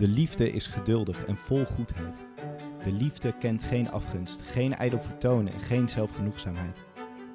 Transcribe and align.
De 0.00 0.08
liefde 0.08 0.50
is 0.50 0.66
geduldig 0.66 1.24
en 1.24 1.36
vol 1.36 1.64
goedheid. 1.64 2.14
De 2.84 2.92
liefde 2.92 3.32
kent 3.38 3.64
geen 3.64 3.90
afgunst, 3.90 4.42
geen 4.42 4.74
ijdel 4.74 5.00
vertonen 5.00 5.52
en 5.52 5.60
geen 5.60 5.88
zelfgenoegzaamheid. 5.88 6.82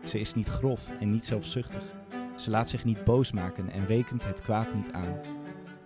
Ze 0.03 0.19
is 0.19 0.33
niet 0.33 0.47
grof 0.47 0.89
en 0.99 1.11
niet 1.11 1.25
zelfzuchtig. 1.25 1.83
Ze 2.35 2.49
laat 2.49 2.69
zich 2.69 2.85
niet 2.85 3.03
boos 3.03 3.31
maken 3.31 3.69
en 3.69 3.85
rekent 3.85 4.25
het 4.25 4.41
kwaad 4.41 4.73
niet 4.73 4.91
aan. 4.91 5.19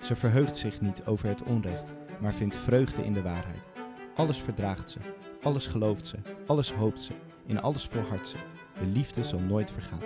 Ze 0.02 0.16
verheugt 0.16 0.58
zich 0.58 0.82
niet 0.82 1.06
over 1.06 1.28
het 1.28 1.44
onrecht, 1.44 1.92
maar 2.20 2.34
vindt 2.34 2.56
vreugde 2.56 3.06
in 3.06 3.14
de 3.14 3.22
waarheid. 3.22 3.70
Alles 4.16 4.38
verdraagt 4.38 4.90
ze, 4.90 5.00
alles 5.42 5.68
gelooft 5.68 6.08
ze, 6.08 6.16
alles 6.46 6.72
hoopt 6.72 7.02
ze, 7.02 7.14
in 7.46 7.62
alles 7.62 7.86
volhardt 7.86 8.28
ze. 8.28 8.38
De 8.80 8.86
liefde 8.86 9.24
zal 9.24 9.40
nooit 9.40 9.72
vergaan. 9.72 10.04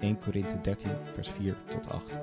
1 0.00 0.18
Korinthe 0.18 0.60
13, 0.60 0.90
vers 1.14 1.28
4 1.28 1.56
tot 1.68 1.88
8. 1.88 2.18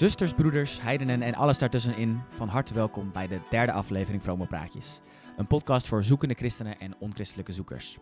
Zusters, 0.00 0.32
broeders, 0.32 0.80
heidenen 0.82 1.22
en 1.22 1.34
alles 1.34 1.58
daartussenin, 1.58 2.20
van 2.30 2.48
harte 2.48 2.74
welkom 2.74 3.12
bij 3.12 3.26
de 3.26 3.40
derde 3.50 3.72
aflevering 3.72 4.22
Vrome 4.22 4.46
Praatjes. 4.46 5.00
Een 5.36 5.46
podcast 5.46 5.86
voor 5.86 6.04
zoekende 6.04 6.34
christenen 6.34 6.78
en 6.78 6.94
onchristelijke 6.98 7.52
zoekers. 7.52 7.98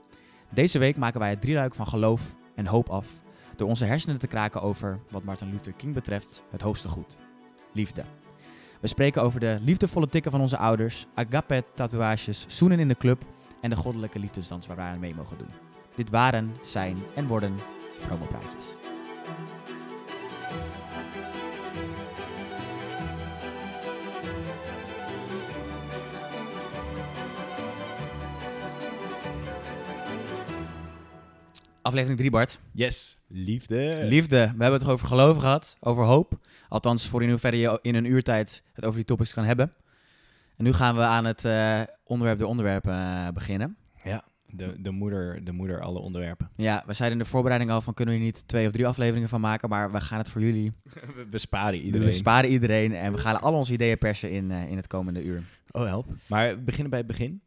Deze 0.50 0.78
week 0.78 0.96
maken 0.96 1.20
wij 1.20 1.30
het 1.30 1.40
drieluik 1.40 1.74
van 1.74 1.86
geloof 1.86 2.34
en 2.54 2.66
hoop 2.66 2.88
af 2.88 3.06
door 3.56 3.68
onze 3.68 3.84
hersenen 3.84 4.18
te 4.18 4.26
kraken 4.26 4.62
over, 4.62 5.00
wat 5.10 5.24
Martin 5.24 5.50
Luther 5.50 5.72
King 5.72 5.94
betreft, 5.94 6.42
het 6.50 6.62
hoogste 6.62 6.88
goed. 6.88 7.18
Liefde. 7.72 8.04
We 8.80 8.86
spreken 8.86 9.22
over 9.22 9.40
de 9.40 9.58
liefdevolle 9.62 10.06
tikken 10.06 10.30
van 10.30 10.40
onze 10.40 10.56
ouders, 10.56 11.06
agape 11.14 11.64
tatoeages, 11.74 12.44
zoenen 12.48 12.78
in 12.78 12.88
de 12.88 12.96
club 12.96 13.24
en 13.60 13.70
de 13.70 13.76
goddelijke 13.76 14.18
liefdesdans 14.18 14.66
waar 14.66 14.76
wij 14.76 14.86
aan 14.86 15.00
mee 15.00 15.14
mogen 15.14 15.38
doen. 15.38 15.50
Dit 15.94 16.10
waren, 16.10 16.56
zijn 16.62 16.98
en 17.14 17.26
worden 17.26 17.54
Vrome 18.00 18.26
Praatjes. 18.26 18.74
Aflevering 31.88 32.18
3, 32.18 32.30
Bart. 32.30 32.58
Yes, 32.72 33.16
liefde. 33.26 34.04
Liefde. 34.04 34.36
We 34.56 34.62
hebben 34.62 34.80
het 34.80 34.88
over 34.88 35.06
geloof 35.06 35.36
gehad, 35.36 35.76
over 35.80 36.04
hoop. 36.04 36.38
Althans, 36.68 37.08
voor 37.08 37.22
in 37.22 37.28
hoeverre 37.28 37.58
je 37.58 37.78
in 37.82 37.94
een 37.94 38.04
uurtijd 38.04 38.62
het 38.72 38.84
over 38.84 38.96
die 38.96 39.04
topics 39.04 39.32
kan 39.32 39.44
hebben. 39.44 39.72
En 40.56 40.64
nu 40.64 40.72
gaan 40.72 40.96
we 40.96 41.02
aan 41.02 41.24
het 41.24 41.44
eh, 41.44 41.80
onderwerp 42.04 42.38
de 42.38 42.46
onderwerpen 42.46 42.92
eh, 42.92 43.28
beginnen. 43.28 43.76
Ja, 44.04 44.24
de, 44.46 44.80
de, 44.80 44.90
moeder, 44.90 45.44
de 45.44 45.52
moeder 45.52 45.80
alle 45.80 45.98
onderwerpen. 45.98 46.50
Ja, 46.56 46.82
we 46.86 46.92
zeiden 46.92 47.18
in 47.18 47.24
de 47.24 47.30
voorbereiding 47.30 47.70
al 47.70 47.80
van 47.80 47.94
kunnen 47.94 48.14
we 48.14 48.20
hier 48.20 48.30
niet 48.30 48.48
twee 48.48 48.66
of 48.66 48.72
drie 48.72 48.86
afleveringen 48.86 49.28
van 49.28 49.40
maken, 49.40 49.68
maar 49.68 49.92
we 49.92 50.00
gaan 50.00 50.18
het 50.18 50.28
voor 50.28 50.40
jullie. 50.40 50.72
We 51.16 51.26
besparen 51.30 51.78
We 51.78 51.84
iedereen. 51.84 52.12
sparen 52.12 52.50
iedereen 52.50 52.94
en 52.94 53.12
we 53.12 53.18
gaan 53.18 53.40
al 53.40 53.54
onze 53.54 53.72
ideeën 53.72 53.98
persen 53.98 54.30
in, 54.30 54.50
eh, 54.50 54.70
in 54.70 54.76
het 54.76 54.86
komende 54.86 55.22
uur. 55.22 55.42
Oh, 55.70 55.84
help. 55.84 56.06
Maar 56.28 56.56
we 56.56 56.62
beginnen 56.62 56.90
bij 56.90 56.98
het 56.98 57.08
begin. 57.08 57.42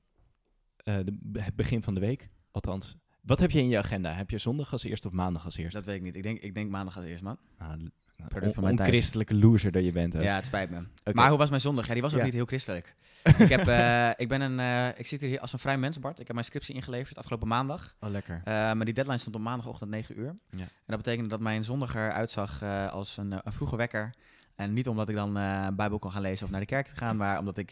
De, 0.84 1.17
het 1.34 1.56
begin 1.56 1.84
van 1.84 1.94
de 1.94 2.00
week, 2.00 2.30
althans. 2.52 2.97
Wat 3.22 3.39
heb 3.39 3.52
je 3.52 3.59
in 3.59 3.67
je 3.69 3.77
agenda? 3.77 4.11
Heb 4.14 4.30
je 4.30 4.38
zondag 4.38 4.72
als 4.72 4.83
eerste 4.83 5.08
of 5.08 5.14
maandag 5.14 5.45
als 5.45 5.58
eerste? 5.58 5.77
Dat 5.77 5.86
weet 5.86 5.95
ik 5.95 6.02
niet. 6.02 6.16
Ik 6.16 6.23
denk, 6.23 6.39
ik 6.39 6.53
denk 6.53 6.69
maandag 6.69 6.95
als 6.95 7.05
eerst, 7.05 7.23
man. 7.23 7.38
Ah, 7.58 7.69
l- 7.80 7.88
Product 8.28 8.45
on- 8.47 8.53
van 8.53 8.63
mijn 8.63 8.75
tijd. 8.75 8.88
onchristelijke 8.88 9.33
loser 9.36 9.72
dat 9.72 9.83
je 9.83 9.91
bent. 9.91 10.13
Hè? 10.13 10.22
Ja, 10.22 10.36
het 10.36 10.45
spijt 10.45 10.69
me. 10.69 10.83
Maar 11.13 11.30
hoe 11.30 11.38
was 11.38 11.50
mijn 11.50 11.61
zondag? 11.61 11.88
Ja, 11.88 11.94
die 11.94 12.02
was 12.02 12.11
ook 12.13 12.19
Ja. 12.19 12.25
niet 12.25 12.33
heel 12.33 12.45
christelijk. 12.45 12.95
ik, 13.38 13.50
heb, 13.50 13.67
eh, 13.67 14.09
ik, 14.17 14.28
ben 14.28 14.41
een, 14.41 14.59
eh, 14.59 15.00
ik 15.00 15.08
zit 15.08 15.22
hier 15.22 15.39
als 15.39 15.53
een 15.53 15.59
vrij 15.59 15.78
mens, 15.78 16.00
Bart. 16.00 16.19
Ik 16.19 16.25
heb 16.25 16.33
mijn 16.36 16.45
scriptie 16.47 16.75
ingeleverd 16.75 17.17
afgelopen 17.17 17.47
maandag. 17.47 17.95
Oh, 18.00 18.09
lekker. 18.09 18.36
Eh, 18.44 18.53
maar 18.53 18.86
die 18.86 18.94
deadline 18.94 19.17
stond 19.17 19.35
op 19.35 19.41
maandagochtend 19.41 19.89
9 19.89 20.19
uur. 20.19 20.35
Ja. 20.50 20.59
En 20.61 20.67
dat 20.85 20.97
betekende 20.97 21.29
dat 21.29 21.40
mijn 21.40 21.63
zondag 21.63 21.96
eruit 21.96 22.31
zag 22.31 22.63
als 22.91 23.17
een, 23.17 23.31
een 23.31 23.53
vroege 23.53 23.75
wekker. 23.75 24.13
En 24.56 24.73
niet 24.73 24.88
omdat 24.88 25.09
ik 25.09 25.16
dan 25.16 25.35
een 25.35 25.75
bijbel 25.75 26.00
kon 26.00 26.12
gaan 26.12 26.22
lezen 26.22 26.46
of 26.46 26.51
naar 26.51 26.59
de 26.59 26.66
kerk 26.66 26.88
te 26.88 26.96
gaan, 26.96 27.17
maar 27.17 27.40
omdat 27.40 27.57
ik 27.57 27.72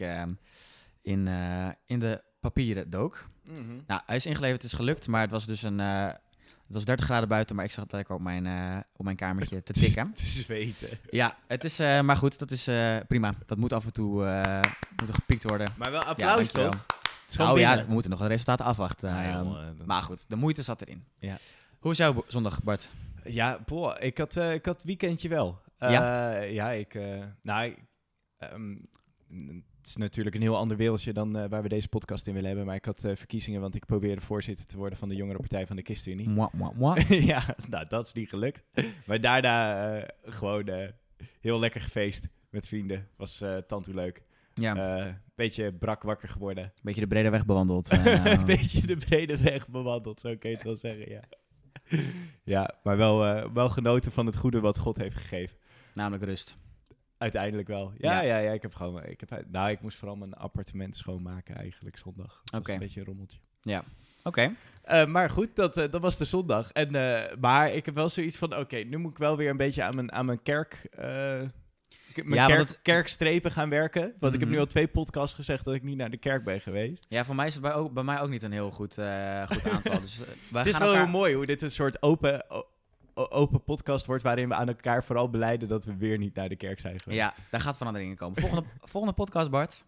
in, 1.02 1.28
in 1.86 1.98
de 2.00 2.22
papieren 2.40 2.90
dook. 2.90 3.28
Nou, 3.86 4.00
hij 4.06 4.16
is 4.16 4.26
ingeleverd, 4.26 4.62
het 4.62 4.70
is 4.72 4.78
gelukt, 4.78 5.06
maar 5.06 5.20
het 5.20 5.30
was 5.30 5.46
dus 5.46 5.62
een... 5.62 5.80
eh, 5.80 6.04
het 6.06 6.78
was 6.78 6.84
30 6.84 7.04
graden 7.04 7.28
buiten, 7.28 7.56
maar 7.56 7.64
ik 7.64 7.70
zat 7.70 7.92
lekker 7.92 8.14
op 8.14 8.20
mijn, 8.20 8.46
eh, 8.46 8.78
op 8.96 9.04
mijn 9.04 9.16
kamertje 9.16 9.62
te 9.62 9.72
tikken. 9.80 10.10
Zweten. 10.14 10.98
Ja, 11.10 11.36
het 11.46 11.64
is, 11.64 11.78
eh, 11.78 12.00
maar 12.00 12.16
goed, 12.16 12.38
dat 12.38 12.50
is 12.50 12.64
prima. 13.08 13.32
Dat 13.46 13.58
moet 13.58 13.72
af 13.72 13.84
en 13.84 13.92
toe 13.92 14.12
moet 15.00 15.08
er 15.08 15.14
gepiekt 15.14 15.44
worden. 15.44 15.72
Maar 15.76 15.90
wel 15.90 16.00
Ja, 16.02 16.06
applaus 16.06 16.52
dankjewel. 16.52 16.70
toch? 16.70 16.86
Het 17.26 17.40
Oh 17.40 17.58
ja, 17.58 17.86
we 17.86 17.92
moeten 17.92 18.10
nog 18.10 18.20
de 18.20 18.26
resultaten 18.26 18.64
afwachten. 18.64 19.10
Ah, 19.10 19.86
maar 19.86 20.02
goed, 20.02 20.28
de 20.28 20.36
moeite 20.36 20.62
zat 20.62 20.80
erin. 20.80 21.04
Ja. 21.18 21.36
Hoe 21.78 21.90
is 21.90 21.98
jouw 21.98 22.24
zondag, 22.28 22.62
Bart? 22.62 22.88
Ja, 23.24 23.58
boah, 23.66 24.02
ik 24.02 24.18
had, 24.18 24.36
ik 24.36 24.64
had 24.64 24.74
het 24.74 24.84
weekendje 24.84 25.28
wel. 25.28 25.60
Ja? 25.78 26.34
ja, 26.40 26.70
ik... 26.70 26.98
nou, 27.42 27.66
ik, 27.66 27.78
ehm, 28.38 28.76
het 29.80 29.88
is 29.88 29.96
natuurlijk 29.96 30.36
een 30.36 30.42
heel 30.42 30.56
ander 30.56 30.76
wereldje 30.76 31.12
dan 31.12 31.38
eh, 31.38 31.48
waar 31.48 31.62
we 31.62 31.68
deze 31.68 31.88
podcast 31.88 32.26
in 32.26 32.32
willen 32.32 32.48
hebben. 32.48 32.66
Maar 32.66 32.74
ik 32.76 32.84
had 32.84 33.04
eh, 33.04 33.16
verkiezingen, 33.16 33.60
want 33.60 33.74
ik 33.74 33.86
probeerde 33.86 34.20
voorzitter 34.20 34.66
te 34.66 34.76
worden 34.76 34.98
van 34.98 35.08
de 35.08 35.14
jongere 35.14 35.38
partij 35.38 35.66
van 35.66 35.76
de 35.76 35.82
ChristenUnie. 35.82 36.28
Ja, 37.30 37.56
nou, 37.68 37.86
dat 37.88 38.06
is 38.06 38.12
niet 38.12 38.28
gelukt. 38.28 38.62
Maar 39.06 39.20
daarna 39.20 39.88
eh, 39.96 40.08
gewoon 40.24 40.70
heel 41.40 41.58
lekker 41.58 41.80
gefeest 41.80 42.28
met 42.50 42.68
vrienden. 42.68 43.08
Was 43.16 43.42
tante 43.66 43.94
leuk. 43.94 44.22
Ja, 44.54 45.20
beetje 45.34 45.72
brak 45.72 46.02
wakker 46.02 46.28
geworden. 46.28 46.64
een 46.64 46.70
beetje 46.82 47.00
de 47.00 47.06
brede 47.06 47.30
weg 47.30 47.46
bewandeld. 47.46 47.90
een 48.24 48.44
beetje 48.44 48.86
de 48.86 48.96
brede 48.96 49.42
weg 49.42 49.68
bewandeld, 49.68 50.20
zo 50.20 50.36
kun 50.36 50.50
je 50.50 50.56
het 50.56 50.64
wel 50.64 50.76
zeggen, 50.76 51.10
ja. 51.10 51.22
ja, 52.44 52.74
maar 52.82 52.96
wel, 52.96 53.52
wel 53.52 53.68
genoten 53.68 54.12
van 54.12 54.26
het 54.26 54.36
goede 54.36 54.60
wat 54.60 54.78
God 54.78 54.96
heeft 54.96 55.16
gegeven. 55.16 55.56
Namelijk 55.94 56.24
rust. 56.24 56.56
Uiteindelijk 57.20 57.68
wel. 57.68 57.92
Ja, 57.98 58.12
Ja. 58.12 58.22
ja, 58.22 58.38
ja, 58.38 58.50
ik 58.52 58.62
heb 58.62 58.74
gewoon... 58.74 59.04
Ik 59.04 59.20
heb, 59.20 59.44
nou, 59.48 59.70
ik 59.70 59.80
moest 59.80 59.98
vooral 59.98 60.16
mijn 60.16 60.34
appartement 60.34 60.96
schoonmaken 60.96 61.54
eigenlijk 61.56 61.96
zondag. 61.98 62.42
Oké. 62.56 62.72
een 62.72 62.78
beetje 62.78 63.00
een 63.00 63.06
rommeltje. 63.06 63.38
Oké. 64.22 64.54
Eh, 64.82 65.06
maar 65.06 65.30
goed, 65.30 65.56
dat, 65.56 65.76
eh, 65.76 65.90
dat 65.90 66.00
was 66.00 66.16
de 66.16 66.24
zondag. 66.24 66.72
En, 66.72 66.94
eh, 66.94 67.36
maar 67.40 67.72
ik 67.72 67.84
heb 67.86 67.94
wel 67.94 68.08
zoiets 68.08 68.36
van, 68.36 68.56
oké, 68.56 68.76
nu 68.76 68.96
moet 68.96 69.10
ik 69.10 69.18
wel 69.18 69.36
weer 69.36 69.50
een 69.50 69.56
beetje 69.56 69.82
aan 69.82 69.94
mijn, 69.94 70.12
aan 70.12 70.26
mijn 70.26 70.42
kerk... 70.42 70.88
mijn 70.96 71.52
Ja, 72.30 72.46
kerk, 72.46 72.58
het- 72.58 72.78
kerkstrepen 72.82 73.50
gaan 73.50 73.68
werken. 73.68 74.14
Want 74.20 74.34
ik 74.34 74.40
heb 74.40 74.48
nu 74.48 74.54
Mhm. 74.54 74.64
al 74.64 74.70
twee 74.70 74.88
podcasts 74.88 75.34
gezegd 75.34 75.64
dat 75.64 75.74
ik 75.74 75.82
niet 75.82 75.96
naar 75.96 76.10
de 76.10 76.16
kerk 76.16 76.44
ben 76.44 76.60
geweest. 76.60 77.06
Ja, 77.08 77.24
voor 77.24 77.34
mij 77.34 77.46
is 77.46 77.52
het 77.52 77.62
bij, 77.62 77.74
ook, 77.74 77.92
bij 77.92 78.02
mij 78.02 78.20
ook 78.20 78.28
niet 78.28 78.42
een 78.42 78.52
heel 78.52 78.70
goed, 78.70 78.94
goed 78.94 79.70
aantal. 79.74 80.00
Dus, 80.00 80.16
het 80.52 80.66
is 80.66 80.72
gaan 80.76 80.80
wel 80.80 80.88
elkaar- 80.88 80.94
heel 80.94 81.06
mooi 81.18 81.34
hoe 81.34 81.46
dit 81.46 81.62
een 81.62 81.70
soort 81.70 82.02
open, 82.02 82.44
open 83.28 83.64
podcast 83.64 84.06
wordt... 84.06 84.22
waarin 84.22 84.48
we 84.48 84.54
aan 84.54 84.68
elkaar 84.68 85.04
vooral 85.04 85.30
beleiden 85.30 85.68
dat 85.68 85.84
we 85.84 85.96
weer 85.96 86.18
niet 86.18 86.34
naar 86.34 86.48
de 86.48 86.56
kerk 86.56 86.80
zijn 86.80 87.00
geweest. 87.00 87.20
Ja, 87.20 87.34
daar 87.50 87.60
gaat 87.60 87.76
verandering 87.76 88.10
in 88.10 88.16
komen. 88.16 88.40
Volgende, 88.40 88.64
volgende 88.92 89.16
podcast, 89.16 89.50
Bart. 89.50 89.84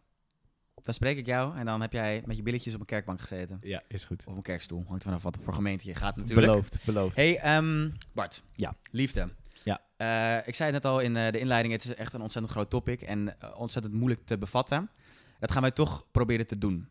Dan 0.83 0.95
spreek 0.95 1.17
ik 1.17 1.27
jou 1.27 1.57
en 1.57 1.65
dan 1.65 1.81
heb 1.81 1.93
jij 1.93 2.23
met 2.27 2.37
je 2.37 2.43
billetjes 2.43 2.75
op 2.75 2.81
een 2.81 2.87
kerkbank 2.87 3.21
gezeten. 3.21 3.59
Ja, 3.61 3.83
is 3.89 4.05
goed. 4.05 4.25
Of 4.27 4.37
een 4.37 4.43
kerkstoel. 4.43 4.85
Hangt 4.89 5.03
vanaf 5.03 5.23
wat 5.23 5.39
voor 5.41 5.55
gemeente 5.55 5.89
je 5.89 5.95
gaat 5.95 6.17
natuurlijk. 6.17 6.47
Beloofd, 6.47 6.87
beloofd. 6.87 7.17
Hey, 7.17 7.39
ehm, 7.39 7.91
Bart. 8.13 8.43
Ja. 8.53 8.75
Liefde. 8.91 9.29
Ja. 9.65 9.81
Eh, 9.97 10.47
ik 10.49 10.55
zei 10.55 10.73
het 10.73 10.83
net 10.83 10.93
al 10.93 11.01
in 11.01 11.17
eh, 11.17 11.33
de 11.33 11.39
inleiding, 11.39 11.75
het 11.75 11.85
is 11.85 11.95
echt 11.95 12.13
een 12.13 12.21
ontzettend 12.21 12.55
groot 12.55 12.71
topic 12.71 13.03
en 13.03 13.41
eh, 13.41 13.59
ontzettend 13.59 13.95
moeilijk 13.95 14.25
te 14.25 14.39
bevatten. 14.39 14.91
Dat 15.39 15.53
gaan 15.53 15.63
wij 15.63 15.71
toch 15.71 16.07
proberen 16.11 16.47
te 16.47 16.59
doen. 16.59 16.89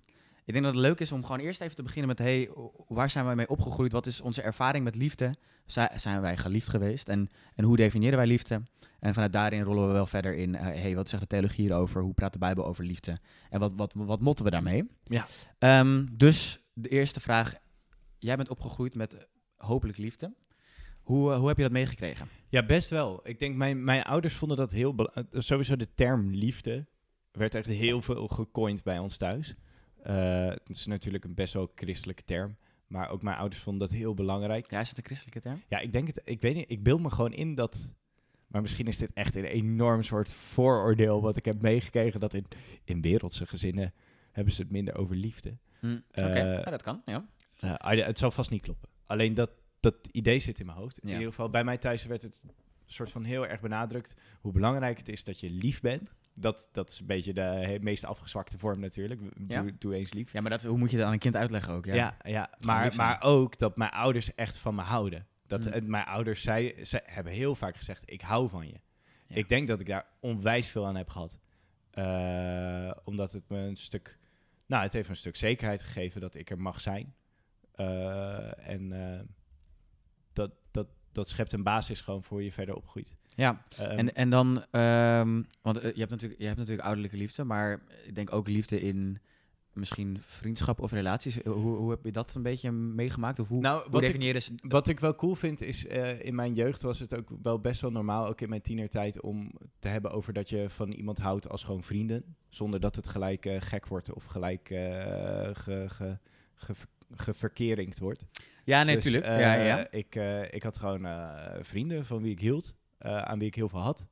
Ik 0.52 0.58
denk 0.62 0.74
dat 0.74 0.76
het 0.82 0.86
leuk 0.92 1.00
is 1.00 1.12
om 1.12 1.24
gewoon 1.26 1.40
eerst 1.40 1.62
even 1.62 1.76
te 1.76 1.84
beginnen 1.84 2.08
met, 2.08 2.18
hey, 2.20 2.50
waar 2.88 3.10
zijn 3.10 3.26
wij 3.26 3.36
mee 3.36 3.50
opgegroeid? 3.50 3.92
Wat 3.92 4.06
is 4.06 4.22
onze 4.22 4.42
ervaring 4.42 4.84
met 4.84 4.96
liefde? 4.96 5.34
Zi- 5.66 5.88
Zijn 5.96 6.22
wij 6.22 6.38
geliefd 6.38 6.70
geweest? 6.70 7.10
En, 7.10 7.30
en 7.56 7.64
hoe 7.64 7.76
definiëren 7.78 8.18
wij 8.18 8.28
liefde? 8.28 8.62
En 9.00 9.14
vanuit 9.14 9.34
daarin 9.34 9.64
rollen 9.64 9.88
we 9.88 9.94
wel 9.94 10.06
verder 10.06 10.36
in, 10.36 10.56
eh, 10.56 10.64
hey, 10.64 10.96
wat 10.96 11.10
zegt 11.10 11.22
de 11.22 11.28
theologie 11.28 11.66
hierover? 11.66 12.02
Hoe 12.02 12.14
praat 12.14 12.34
de 12.34 12.40
Bijbel 12.40 12.66
over 12.66 12.86
liefde? 12.86 13.18
En 13.50 13.60
wat, 13.60 13.72
wat, 13.76 13.94
wat 13.98 14.20
motten 14.20 14.46
we 14.46 14.52
daarmee? 14.52 14.90
Ja. 15.04 15.28
Ehm, 15.58 16.06
dus 16.14 16.60
de 16.74 16.90
eerste 16.90 17.20
vraag, 17.20 17.56
jij 18.18 18.36
bent 18.36 18.50
opgegroeid 18.50 18.96
met 18.96 19.14
eh, 19.14 19.24
hopelijk 19.58 19.98
liefde. 19.98 20.34
Hoe, 21.02 21.32
eh, 21.32 21.38
hoe 21.38 21.48
heb 21.48 21.58
je 21.58 21.64
dat 21.64 21.72
meegekregen? 21.72 22.28
Ja, 22.50 22.66
best 22.66 22.90
wel. 22.90 23.20
Ik 23.24 23.40
denk, 23.40 23.56
mijn, 23.56 23.84
mijn 23.84 24.04
ouders 24.04 24.34
vonden 24.34 24.58
dat 24.58 24.72
heel... 24.72 24.96
Sowieso 25.32 25.76
de 25.76 25.94
term 25.94 26.30
liefde 26.34 26.88
werd 27.32 27.56
echt 27.56 27.66
heel 27.68 28.02
veel 28.02 28.28
gecoind 28.28 28.84
bij 28.84 29.00
ons 29.00 29.18
thuis. 29.18 29.56
Eh, 30.04 30.48
het 30.48 30.70
is 30.70 30.86
natuurlijk 30.86 31.24
een 31.24 31.34
best 31.34 31.54
wel 31.54 31.72
christelijke 31.76 32.24
term. 32.24 32.56
Maar 32.88 33.10
ook 33.10 33.22
mijn 33.22 33.38
ouders 33.38 33.62
vonden 33.62 33.88
dat 33.90 33.98
heel 33.98 34.14
belangrijk. 34.14 34.70
Ja, 34.72 34.80
is 34.80 34.90
het 34.90 34.98
een 34.98 35.04
christelijke 35.06 35.40
term? 35.40 35.62
Ja, 35.68 35.80
ik 35.80 35.92
denk 35.94 36.08
het... 36.08 36.22
Ik 36.24 36.42
weet 36.42 36.56
niet, 36.56 36.72
ik 36.72 36.84
beeld 36.84 37.02
me 37.02 37.10
gewoon 37.10 37.34
in 37.34 37.56
dat... 37.56 37.92
Maar 38.48 38.62
misschien 38.62 38.86
is 38.88 38.98
dit 38.98 39.10
echt 39.14 39.36
een 39.36 39.44
enorm 39.46 40.04
soort 40.04 40.34
vooroordeel 40.34 41.22
wat 41.22 41.38
ik 41.38 41.46
heb 41.46 41.62
meegekregen. 41.62 42.20
Dat 42.20 42.34
in, 42.34 42.46
in 42.84 43.02
wereldse 43.02 43.48
gezinnen 43.48 43.94
hebben 44.32 44.54
ze 44.54 44.62
het 44.62 44.72
minder 44.72 44.96
over 44.98 45.16
liefde. 45.16 45.58
Hm, 45.80 46.00
Oké, 46.10 46.22
Eh, 46.22 46.36
ja, 46.36 46.64
dat 46.64 46.82
kan. 46.82 47.02
Ja. 47.06 47.26
Eh, 47.60 47.76
ah, 47.76 47.94
ja, 47.98 48.06
het 48.06 48.18
zal 48.18 48.32
vast 48.32 48.50
niet 48.50 48.62
kloppen. 48.62 48.90
Alleen 49.06 49.34
dat, 49.34 49.52
dat 49.80 49.96
idee 50.12 50.40
zit 50.40 50.60
in 50.60 50.66
mijn 50.66 50.78
hoofd. 50.78 51.00
In 51.00 51.08
Ja. 51.08 51.14
ieder 51.14 51.30
geval, 51.30 51.50
bij 51.50 51.64
mij 51.64 51.78
thuis 51.78 52.06
werd 52.06 52.22
het 52.22 52.44
soort 52.86 53.12
van 53.12 53.24
heel 53.24 53.48
erg 53.48 53.62
benadrukt 53.62 54.16
hoe 54.42 54.52
belangrijk 54.52 54.98
het 54.98 55.10
is 55.10 55.24
dat 55.24 55.40
je 55.40 55.50
lief 55.50 55.82
bent. 55.82 56.12
Dat, 56.42 56.70
dat 56.72 56.90
is 56.90 57.00
een 57.00 57.06
beetje 57.06 57.34
de 57.34 57.78
meest 57.82 58.06
afgezwakte 58.06 58.58
vorm 58.58 58.80
natuurlijk. 58.80 59.22
Ja. 59.48 59.62
Doe, 59.62 59.78
doe 59.78 59.96
eens 59.96 60.14
lief. 60.14 60.34
Ja, 60.34 60.42
maar 60.42 60.50
dat, 60.50 60.64
hoe 60.64 60.78
moet 60.78 60.92
je 60.92 60.98
dat 60.98 61.06
aan 61.06 61.14
een 61.14 61.20
kind 61.20 61.36
uitleggen 61.36 61.74
ook? 61.74 61.86
Ja, 61.86 61.94
Ja, 61.94 62.18
ja, 62.24 62.50
Maar, 62.60 62.96
maar 62.96 63.22
ook 63.22 63.58
dat 63.58 63.78
mijn 63.78 63.92
ouders 63.92 64.36
echt 64.36 64.58
van 64.58 64.76
me 64.76 64.82
houden. 64.82 65.28
Dat 65.48 65.66
Mm. 65.66 65.90
mijn 65.90 66.06
ouders 66.06 66.42
zei, 66.42 66.86
ze 66.86 67.02
hebben 67.06 67.34
heel 67.34 67.56
vaak 67.56 67.76
gezegd, 67.76 68.04
ik 68.06 68.22
hou 68.22 68.50
van 68.50 68.68
je. 68.68 68.80
Ja. 69.28 69.36
Ik 69.36 69.50
denk 69.50 69.68
dat 69.68 69.80
ik 69.80 69.88
daar 69.88 70.06
onwijs 70.20 70.68
veel 70.68 70.86
aan 70.86 70.96
heb 70.96 71.10
gehad. 71.10 71.40
Eh, 71.92 72.92
omdat 73.04 73.32
het 73.32 73.50
me 73.50 73.58
een 73.58 73.76
stuk, 73.76 74.20
nou 74.66 74.84
het 74.84 74.94
heeft 74.94 75.06
me 75.06 75.12
een 75.14 75.20
stuk 75.20 75.36
zekerheid 75.36 75.84
gegeven 75.84 76.22
dat 76.22 76.36
ik 76.36 76.50
er 76.50 76.60
mag 76.60 76.82
zijn. 76.82 77.16
Eh, 77.72 78.68
en 78.70 78.92
eh, 78.92 79.20
dat, 80.34 80.52
dat, 81.12 81.30
schept 81.30 81.54
een 81.54 81.64
basis 81.64 82.02
gewoon 82.02 82.24
voor 82.24 82.44
je 82.44 82.52
verder 82.52 82.76
opgroeit. 82.76 83.16
ja. 83.36 83.66
Ehm, 83.78 83.90
En, 83.90 84.16
en 84.16 84.30
dan, 84.30 84.66
ehm, 84.72 85.42
want 85.62 85.78
eh, 85.78 85.94
je 85.94 86.00
hebt, 86.00 86.12
natuurlijk, 86.12 86.40
je 86.40 86.46
hebt 86.46 86.58
natuurlijk 86.58 86.86
ouderlijke 86.86 87.18
liefde, 87.18 87.44
maar 87.44 87.82
ik 88.06 88.16
denk 88.16 88.34
ook 88.34 88.48
liefde 88.48 88.82
in 88.82 89.20
misschien 89.74 90.18
vriendschap 90.26 90.82
of 90.82 90.92
relaties. 90.92 91.44
Hoe, 91.44 91.76
hoe 91.76 91.90
heb 91.90 92.04
je 92.04 92.12
dat 92.12 92.36
een 92.36 92.42
beetje 92.42 92.72
meegemaakt? 92.72 93.40
Of 93.40 93.48
hoe, 93.48 93.62
nou, 93.62 93.82
hoe 93.82 93.92
wat 93.92 94.02
ik, 94.02 94.08
definieer 94.08 94.36
je... 94.36 94.68
Wat 94.68 94.88
ik 94.88 95.00
wel 95.00 95.16
cool 95.16 95.36
vind 95.36 95.62
is, 95.62 95.88
eh, 95.88 96.26
in 96.26 96.36
mijn 96.36 96.54
jeugd 96.54 96.82
was 96.82 97.00
het 97.00 97.16
ook 97.16 97.30
wel 97.42 97.60
best 97.60 97.82
wel 97.82 97.92
normaal, 97.92 98.28
ook 98.28 98.42
in 98.42 98.50
mijn 98.50 98.62
tienertijd, 98.62 99.22
om 99.22 99.52
te 99.80 99.88
hebben 99.88 100.12
over 100.12 100.34
dat 100.34 100.50
je 100.50 100.70
van 100.70 100.92
iemand 100.92 101.18
houdt 101.18 101.50
als 101.50 101.64
gewoon 101.64 101.84
vrienden. 101.84 102.36
Zonder 102.50 102.80
dat 102.80 102.96
het 102.96 103.08
gelijk 103.08 103.46
eh, 103.46 103.62
gek 103.62 103.88
wordt 103.88 104.14
of 104.14 104.24
gelijk 104.26 104.70
eh 104.70 104.80
ge, 105.54 105.86
ge, 105.88 106.18
ge, 106.56 106.74
geverkeringd 107.16 108.00
wordt. 108.00 108.26
Ja, 108.64 108.84
nee, 108.84 108.96
Dus, 108.96 109.04
tuurlijk. 109.04 109.26
eh, 109.26 109.40
ja, 109.40 109.54
ja. 109.54 109.88
Ik, 109.92 110.16
eh, 110.16 110.54
ik 110.54 110.64
had 110.64 110.78
gewoon 110.78 111.06
eh, 111.06 111.54
vrienden 111.62 112.06
van 112.06 112.22
wie 112.22 112.32
ik 112.32 112.40
hield, 112.40 112.76
aan 113.00 113.40
wie 113.40 113.48
ik 113.48 113.56
heel 113.56 113.70
veel 113.70 113.80
had. 113.82 114.08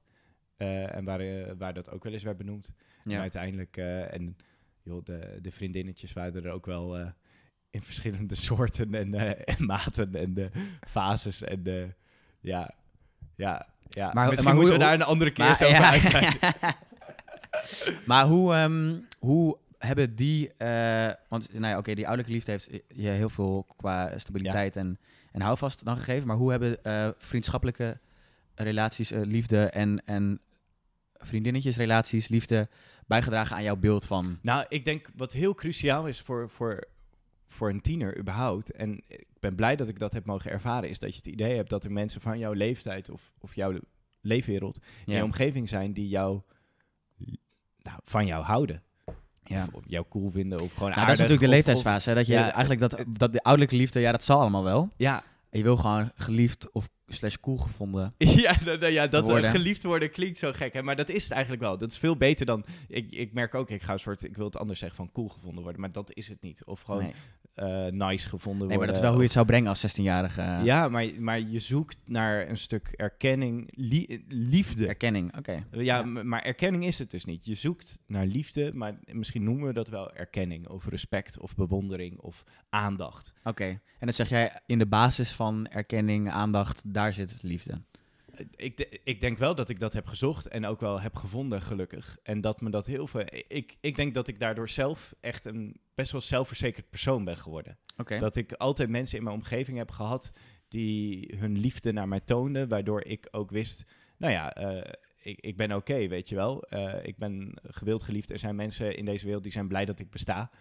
En 0.57 1.03
waar, 1.05 1.57
waar 1.57 1.73
dat 1.73 1.89
ook 1.91 2.03
wel 2.03 2.13
eens 2.13 2.23
werd 2.23 2.37
benoemd. 2.37 2.71
En 3.03 3.19
uiteindelijk, 3.19 3.77
en 3.77 4.37
joh, 4.83 5.03
de, 5.05 5.37
de 5.41 5.51
vriendinnetjes 5.51 6.13
waren 6.13 6.43
er 6.45 6.51
ook 6.51 6.65
wel 6.65 6.97
in 7.69 7.81
verschillende 7.81 8.35
soorten 8.45 8.93
en, 8.95 9.13
en 9.45 9.65
maten 9.65 10.15
en 10.15 10.37
eh, 10.37 10.61
fases. 10.87 11.41
En 11.41 11.95
ja, 12.39 12.71
ja, 13.35 13.67
ja. 13.89 14.13
Maar- 14.13 14.25
Misschien 14.29 14.43
maar 14.43 14.53
hoe- 14.53 14.61
moeten 14.63 14.79
we 14.79 14.85
daar 14.85 14.93
een 14.93 15.01
andere 15.01 15.31
keer 15.31 15.45
Maar, 15.45 15.55
zo 15.55 15.65
ja, 15.67 15.91
maar 18.05 18.25
hoe, 18.25 18.53
ehm, 18.53 18.95
hoe 19.19 19.57
hebben 19.79 20.15
die... 20.15 20.53
eh, 20.57 21.13
want 21.27 21.53
nou 21.53 21.65
ja, 21.65 21.77
oké, 21.77 21.93
die 21.93 22.07
ouderlijke 22.07 22.31
liefde 22.31 22.51
heeft 22.51 22.69
je 22.87 23.09
heel 23.09 23.29
veel 23.29 23.65
qua 23.75 24.17
stabiliteit 24.17 24.75
en, 24.75 24.99
en 25.31 25.41
houvast 25.41 25.85
dan 25.85 25.97
gegeven. 25.97 26.27
Maar 26.27 26.35
hoe 26.35 26.51
hebben 26.51 26.83
eh, 26.83 27.09
vriendschappelijke 27.17 27.99
relaties, 28.55 29.11
eh, 29.11 29.21
liefde 29.21 29.69
en, 29.69 30.05
en 30.05 30.41
vriendinnetjesrelaties, 31.13 32.27
liefde 32.27 32.69
bijgedragen 33.07 33.55
aan 33.55 33.63
jouw 33.63 33.75
beeld 33.75 34.05
van... 34.05 34.39
Nou, 34.41 34.65
ik 34.69 34.85
denk 34.85 35.09
wat 35.15 35.33
heel 35.33 35.53
cruciaal 35.53 36.07
is 36.07 36.21
voor, 36.21 36.49
voor, 36.49 36.87
voor 37.45 37.69
een 37.69 37.81
tiener 37.81 38.17
überhaupt, 38.17 38.71
en 38.71 39.01
ik 39.07 39.27
ben 39.39 39.55
blij 39.55 39.75
dat 39.75 39.87
ik 39.87 39.99
dat 39.99 40.13
heb 40.13 40.25
mogen 40.25 40.51
ervaren, 40.51 40.89
is 40.89 40.99
dat 40.99 41.09
je 41.09 41.17
het 41.17 41.27
idee 41.27 41.55
hebt 41.55 41.69
dat 41.69 41.83
er 41.83 41.91
mensen 41.91 42.21
van 42.21 42.39
jouw 42.39 42.53
leeftijd 42.53 43.09
of, 43.09 43.31
of 43.39 43.55
jouw 43.55 43.79
leefwereld 44.21 44.79
in 45.05 45.13
je 45.13 45.23
omgeving 45.23 45.69
zijn 45.69 45.93
die 45.93 46.07
jou, 46.07 46.41
nou, 47.77 47.99
van 48.03 48.25
jou 48.25 48.43
houden. 48.43 48.83
Ja. 49.57 49.67
Of 49.71 49.83
jou 49.87 50.05
cool 50.09 50.31
vinden 50.31 50.61
of 50.61 50.73
gewoon 50.73 50.89
Nou, 50.89 50.89
dat 50.89 50.95
is 50.95 50.99
aardig, 50.99 51.17
natuurlijk 51.17 51.41
de 51.41 51.47
leeftijdsfase. 51.55 52.09
Hè? 52.09 52.15
Dat 52.15 52.27
je 52.27 52.33
Ja, 52.33 52.51
eigenlijk 52.51 52.79
dat, 52.79 53.03
dat 53.07 53.33
de 53.33 53.43
ouderlijke 53.43 53.75
liefde, 53.75 53.99
ja, 53.99 54.11
dat 54.11 54.23
zal 54.23 54.39
allemaal 54.39 54.63
wel. 54.63 54.89
ja, 54.97 55.23
En 55.49 55.57
je 55.57 55.63
wil 55.63 55.77
gewoon 55.77 56.11
geliefd 56.15 56.71
of 56.71 56.89
slash 57.07 57.35
cool 57.41 57.57
gevonden. 57.57 58.13
ja, 58.45 58.55
nou, 58.65 58.77
nou 58.77 58.91
ja, 58.91 59.07
dat 59.07 59.23
eh, 59.23 59.29
Worden. 59.29 59.51
geliefd 59.51 59.83
worden 59.83 60.11
klinkt 60.11 60.37
zo 60.37 60.51
gek, 60.51 60.73
hè? 60.73 60.81
maar 60.83 60.95
dat 60.95 61.09
is 61.09 61.23
het 61.23 61.31
eigenlijk 61.31 61.61
wel. 61.61 61.77
Dat 61.77 61.91
is 61.91 61.97
veel 61.97 62.15
beter 62.17 62.45
dan. 62.45 62.65
Ik, 62.87 63.11
ik 63.11 63.33
merk 63.33 63.55
ook, 63.55 63.69
ik 63.69 63.81
ga 63.81 63.93
een 63.93 63.99
soort, 63.99 64.23
ik 64.23 64.35
wil 64.35 64.45
het 64.45 64.57
anders 64.57 64.79
zeggen, 64.79 64.97
van 64.97 65.11
cool 65.11 65.27
gevonden 65.27 65.63
worden, 65.63 65.81
maar 65.81 65.91
dat 65.91 66.11
is 66.13 66.27
het 66.27 66.41
niet. 66.41 66.65
Of 66.65 66.81
gewoon 66.81 67.01
Nee. 67.01 67.13
Eh, 67.59 67.85
nice 67.91 68.29
gevonden 68.29 68.67
nee, 68.67 68.77
maar 68.77 68.77
worden. 68.77 68.87
dat 68.87 68.95
is 68.95 69.01
wel 69.01 69.09
hoe 69.11 69.19
je 69.19 69.23
het 69.25 69.31
zou 69.33 69.45
brengen 69.45 69.69
als 69.69 69.99
16-jarige. 69.99 70.41
eh, 70.41 70.59
Ja, 70.63 70.87
maar, 70.89 71.05
maar 71.19 71.39
je 71.39 71.59
zoekt 71.59 71.97
naar 72.05 72.49
een 72.49 72.57
stuk 72.57 72.87
erkenning, 72.87 73.69
lie- 73.75 74.25
liefde. 74.27 74.87
Erkenning, 74.87 75.37
oké. 75.37 75.63
ja, 75.71 76.03
maar 76.03 76.41
erkenning 76.41 76.85
is 76.85 76.99
het 76.99 77.11
dus 77.11 77.25
niet. 77.25 77.45
Je 77.45 77.55
zoekt 77.55 77.99
naar 78.07 78.25
liefde, 78.25 78.71
maar 78.73 78.99
misschien 79.11 79.43
noemen 79.43 79.67
we 79.67 79.73
dat 79.73 79.87
wel 79.89 80.13
erkenning. 80.13 80.67
Of 80.67 80.85
respect, 80.87 81.39
of 81.39 81.55
bewondering, 81.55 82.19
of 82.19 82.43
aandacht. 82.69 83.33
Oké. 83.43 83.65
En 83.99 84.05
dat 84.07 84.15
zeg 84.15 84.29
jij 84.29 84.59
in 84.65 84.77
de 84.79 84.87
basis 84.87 85.31
van 85.31 85.67
erkenning, 85.67 86.29
aandacht, 86.29 86.81
daar 86.93 87.13
zit 87.13 87.35
liefde. 87.41 87.81
Ik, 88.55 88.77
de- 88.77 88.99
ik 89.03 89.21
denk 89.21 89.37
wel 89.37 89.55
dat 89.55 89.69
ik 89.69 89.79
dat 89.79 89.93
heb 89.93 90.07
gezocht 90.07 90.47
en 90.47 90.65
ook 90.65 90.79
wel 90.79 91.01
heb 91.01 91.15
gevonden, 91.15 91.61
gelukkig. 91.61 92.17
En 92.23 92.41
dat 92.41 92.61
me 92.61 92.69
dat 92.69 92.85
heel 92.85 93.07
veel... 93.07 93.23
Ik, 93.47 93.77
ik 93.79 93.95
denk 93.95 94.13
dat 94.13 94.27
ik 94.27 94.39
daardoor 94.39 94.69
zelf 94.69 95.13
echt 95.19 95.45
een 95.45 95.79
best 95.95 96.11
wel 96.11 96.21
zelfverzekerd 96.21 96.89
persoon 96.89 97.23
ben 97.23 97.37
geworden. 97.37 97.77
Dat 98.19 98.35
ik 98.35 98.53
altijd 98.53 98.89
mensen 98.89 99.17
in 99.17 99.23
mijn 99.23 99.35
omgeving 99.35 99.77
heb 99.77 99.91
gehad 99.91 100.31
die 100.67 101.33
hun 101.37 101.57
liefde 101.57 101.91
naar 101.91 102.07
mij 102.07 102.19
toonden, 102.19 102.67
waardoor 102.67 103.03
ik 103.03 103.27
ook 103.31 103.51
wist, 103.51 103.85
nou 104.17 104.33
ja, 104.33 104.53
eh, 104.53 104.93
ik, 105.21 105.39
ik 105.39 105.57
ben 105.57 105.71
oké, 105.71 106.07
weet 106.07 106.29
je 106.29 106.35
wel. 106.35 106.63
Eh, 106.63 107.05
ik 107.05 107.17
ben 107.17 107.53
gewild 107.63 108.03
geliefd. 108.03 108.31
Er 108.31 108.39
zijn 108.39 108.55
mensen 108.55 108.97
in 108.97 109.05
deze 109.05 109.25
wereld 109.25 109.43
die 109.43 109.51
zijn 109.51 109.67
blij 109.67 109.85
dat 109.85 109.99
ik 109.99 110.09
besta. 110.09 110.51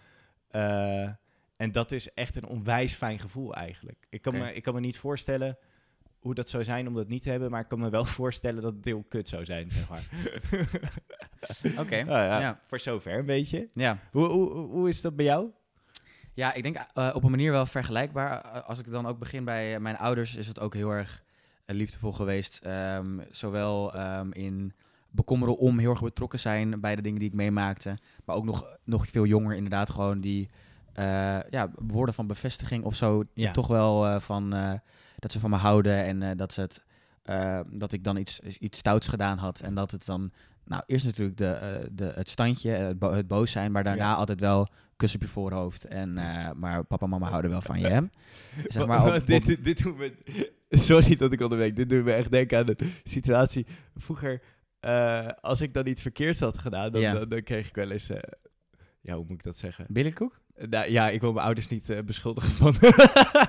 Eh, 0.48 1.08
en 1.56 1.72
dat 1.72 1.92
is 1.92 2.14
echt 2.14 2.36
een 2.36 2.46
onwijs 2.46 2.94
fijn 2.94 3.18
gevoel 3.18 3.54
eigenlijk. 3.54 4.06
Ik 4.10 4.22
kan, 4.22 4.32
me, 4.38 4.54
ik 4.54 4.62
kan 4.62 4.74
me 4.74 4.80
niet 4.80 4.98
voorstellen 4.98 5.58
hoe 6.18 6.34
dat 6.34 6.48
zou 6.48 6.64
zijn 6.64 6.88
om 6.88 6.94
dat 6.94 7.08
niet 7.08 7.22
te 7.22 7.30
hebben, 7.30 7.50
maar 7.50 7.60
ik 7.60 7.68
kan 7.68 7.78
me 7.78 7.90
wel 7.90 8.04
voorstellen 8.18 8.62
dat 8.62 8.74
het 8.74 8.84
heel 8.84 9.04
kut 9.08 9.28
zou 9.28 9.44
zijn, 9.44 9.70
zeg 9.70 9.88
maar. 9.88 10.08
Oké. 11.82 12.02
Nou 12.02 12.22
ja, 12.22 12.40
Ja. 12.40 12.60
Voor 12.66 12.78
zover 12.78 13.18
een 13.18 13.26
beetje. 13.26 13.68
Ja. 13.74 13.98
Hoe, 14.10 14.26
hoe, 14.28 14.50
hoe 14.50 14.88
is 14.88 15.00
dat 15.00 15.16
bij 15.16 15.24
jou? 15.24 15.50
Ja, 16.38 16.52
ik 16.52 16.62
denk 16.62 16.76
eh, 16.94 17.10
op 17.14 17.24
een 17.24 17.30
manier 17.30 17.50
wel 17.50 17.66
vergelijkbaar. 17.66 18.40
Als 18.62 18.78
ik 18.78 18.90
dan 18.90 19.06
ook 19.06 19.18
begin 19.18 19.44
bij 19.44 19.74
eh, 19.74 19.80
mijn 19.80 19.98
ouders, 19.98 20.36
is 20.36 20.46
het 20.46 20.60
ook 20.60 20.74
heel 20.74 20.90
erg 20.90 21.22
eh, 21.64 21.76
liefdevol 21.76 22.12
geweest. 22.12 22.58
Ehm, 22.62 23.18
zowel 23.30 23.94
ehm, 23.94 24.30
in 24.32 24.72
bekommeren 25.10 25.58
om 25.58 25.78
heel 25.78 25.90
erg 25.90 26.02
betrokken 26.02 26.40
zijn 26.40 26.80
bij 26.80 26.96
de 26.96 27.02
dingen 27.02 27.18
die 27.18 27.28
ik 27.28 27.34
meemaakte. 27.34 27.98
Maar 28.24 28.36
ook 28.36 28.44
nog, 28.44 28.78
nog 28.84 29.08
veel 29.08 29.24
jonger 29.24 29.56
inderdaad 29.56 29.90
gewoon 29.90 30.20
die 30.20 30.48
ja, 31.50 31.70
woorden 31.74 32.14
van 32.14 32.26
bevestiging 32.26 32.84
of 32.84 32.94
zo. 32.94 33.24
Ja. 33.34 33.50
Toch 33.52 33.66
wel 33.66 34.06
eh, 34.06 34.20
van 34.20 34.54
eh, 34.54 34.72
dat 35.16 35.32
ze 35.32 35.40
van 35.40 35.50
me 35.50 35.56
houden 35.56 36.04
en 36.04 36.22
eh, 36.22 36.30
dat, 36.36 36.52
ze 36.52 36.60
het, 36.60 36.84
eh, 37.22 37.60
dat 37.70 37.92
ik 37.92 38.04
dan 38.04 38.16
iets, 38.16 38.40
iets 38.40 38.78
stouts 38.78 39.08
gedaan 39.08 39.38
had. 39.38 39.60
En 39.60 39.74
dat 39.74 39.90
het 39.90 40.06
dan, 40.06 40.32
nou 40.64 40.82
eerst 40.86 41.04
natuurlijk 41.04 41.36
de, 41.38 41.46
eh, 41.50 41.86
de, 41.92 42.12
het 42.14 42.28
standje, 42.28 42.74
eh, 42.74 42.86
het, 42.86 42.98
bo- 42.98 43.12
het 43.12 43.26
boos 43.26 43.50
zijn, 43.50 43.72
maar 43.72 43.84
daarna 43.84 44.04
Ja. 44.10 44.14
altijd 44.14 44.40
wel 44.40 44.68
kus 44.96 45.14
op 45.14 45.20
je 45.20 45.28
voorhoofd. 45.28 45.84
En, 45.84 46.18
eh, 46.18 46.50
maar 46.52 46.84
papa 46.84 47.04
en 47.04 47.10
mama 47.10 47.28
houden 47.28 47.50
wel 47.50 47.60
van 47.60 47.80
je. 47.80 47.86
hè? 47.86 48.00
Zeg 48.66 48.86
maar 48.86 49.06
op- 49.06 49.14
op- 49.20 49.26
dit, 49.26 49.46
dit, 49.46 49.64
dit 49.64 49.82
doet 49.82 49.96
me... 49.98 50.12
Sorry 50.70 51.16
dat 51.16 51.32
ik 51.32 51.40
onderweek. 51.40 51.76
Dit 51.76 51.88
doet 51.88 52.04
me 52.04 52.12
echt 52.12 52.30
denken 52.30 52.58
aan 52.58 52.66
de 52.66 52.76
situatie. 53.04 53.66
Vroeger, 53.96 54.42
eh, 54.80 55.26
als 55.40 55.60
ik 55.60 55.74
dan 55.74 55.86
iets 55.86 56.02
verkeerds 56.02 56.40
had 56.40 56.58
gedaan, 56.58 56.92
dan, 56.92 57.00
Ja. 57.00 57.12
dan, 57.12 57.28
dan 57.28 57.42
kreeg 57.42 57.68
ik 57.68 57.74
wel 57.74 57.90
eens... 57.90 58.08
eh, 58.10 58.18
ja, 59.00 59.14
hoe 59.14 59.24
moet 59.28 59.38
ik 59.38 59.42
dat 59.42 59.58
zeggen? 59.58 59.86
Billykoek? 59.88 60.40
Nou, 60.70 60.90
ja, 60.90 61.08
ik 61.10 61.20
wil 61.20 61.32
mijn 61.32 61.44
ouders 61.44 61.68
niet 61.68 61.90
eh, 61.90 61.98
beschuldigen 62.04 62.50
van... 62.52 62.74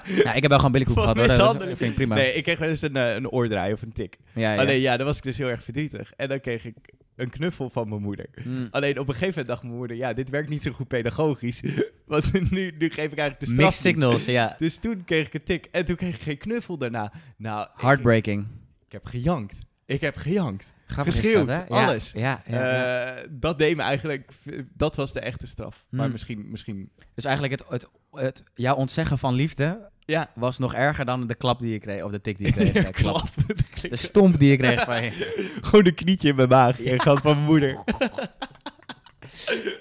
Ja, 0.03 0.33
ik 0.35 0.41
heb 0.41 0.47
wel 0.47 0.57
gewoon 0.57 0.71
billykoek 0.71 0.93
Van 0.95 1.03
gehad 1.03 1.17
hoor. 1.17 1.67
Dat 1.67 1.77
vind 1.77 1.89
ik 1.89 1.95
prima. 1.95 2.15
Nee, 2.15 2.33
ik 2.33 2.43
kreeg 2.43 2.57
wel 2.59 2.69
eens 2.69 2.81
een, 2.81 2.95
eh, 2.95 3.13
een 3.15 3.29
oordraai 3.29 3.73
of 3.73 3.81
een 3.81 3.91
tik. 3.93 4.17
Ja, 4.33 4.53
ja. 4.53 4.59
Alleen 4.59 4.79
ja, 4.79 4.97
dan 4.97 5.05
was 5.05 5.17
ik 5.17 5.23
dus 5.23 5.37
heel 5.37 5.47
erg 5.47 5.63
verdrietig. 5.63 6.11
En 6.15 6.27
dan 6.27 6.39
kreeg 6.39 6.65
ik 6.65 6.75
een 7.15 7.29
knuffel 7.29 7.69
van 7.69 7.89
mijn 7.89 8.01
moeder. 8.01 8.25
Mm. 8.43 8.67
Alleen 8.71 8.99
op 8.99 9.07
een 9.07 9.13
gegeven 9.13 9.29
moment 9.29 9.47
dacht 9.47 9.63
mijn 9.63 9.75
moeder... 9.75 9.97
Ja, 9.97 10.13
dit 10.13 10.29
werkt 10.29 10.49
niet 10.49 10.61
zo 10.61 10.71
goed 10.71 10.87
pedagogisch. 10.87 11.63
Want 12.07 12.51
nu, 12.51 12.73
nu 12.77 12.89
geef 12.89 13.11
ik 13.11 13.17
eigenlijk 13.17 13.39
de 13.39 13.45
straf 13.45 13.57
Mixed 13.63 13.81
signals, 13.81 14.25
ja. 14.25 14.55
Dus 14.57 14.77
toen 14.77 15.03
kreeg 15.05 15.27
ik 15.27 15.33
een 15.33 15.43
tik. 15.43 15.67
En 15.71 15.85
toen 15.85 15.95
kreeg 15.95 16.15
ik 16.15 16.21
geen 16.21 16.37
knuffel 16.37 16.77
daarna. 16.77 17.13
Nou, 17.37 17.61
ik- 17.75 17.81
Heartbreaking. 17.81 18.45
Ik 18.85 18.91
heb 18.91 19.05
gejankt. 19.05 19.55
Ik 19.85 20.01
heb 20.01 20.15
gejankt. 20.17 20.73
Grappig 20.91 21.15
Geschreeuwd, 21.15 21.47
dat, 21.47 21.57
hè? 21.57 21.65
Alles. 21.67 22.11
Ja, 22.11 22.43
ja, 22.45 22.57
ja. 22.57 23.15
Eh, 23.15 23.27
dat 23.29 23.59
deed 23.59 23.75
me 23.75 23.81
eigenlijk... 23.81 24.31
Dat 24.73 24.95
was 24.95 25.13
de 25.13 25.19
echte 25.19 25.47
straf. 25.47 25.85
Maar 25.89 26.03
Hmm. 26.03 26.11
misschien... 26.11 26.45
misschien 26.49 26.91
Dus 27.15 27.25
eigenlijk 27.25 27.59
het, 27.59 27.69
het, 27.69 27.87
het, 28.11 28.43
jouw 28.53 28.75
ontzeggen 28.75 29.17
van 29.17 29.33
liefde 29.33 29.89
ja. 30.05 30.31
was 30.35 30.59
nog 30.59 30.73
erger 30.73 31.05
dan 31.05 31.27
de 31.27 31.35
klap 31.35 31.59
die 31.59 31.71
je 31.71 31.79
kreeg, 31.79 32.03
of 32.03 32.11
de 32.11 32.21
tik 32.21 32.37
die 32.37 32.47
je 32.47 32.53
kreeg. 32.53 32.73
Ja, 32.83 32.91
klap. 32.91 33.27
De 33.89 33.95
stomp 33.95 34.39
die 34.39 34.49
je 34.49 34.57
kreeg 34.57 34.83
van 34.83 35.03
je. 35.03 35.11
Gewoon 35.61 35.85
een 35.85 35.93
knietje 35.93 36.29
in 36.29 36.35
mijn 36.35 36.49
maag. 36.49 36.81
En 36.81 37.01
gehad 37.01 37.21
van 37.21 37.33
mijn 37.35 37.45
moeder. 37.45 37.83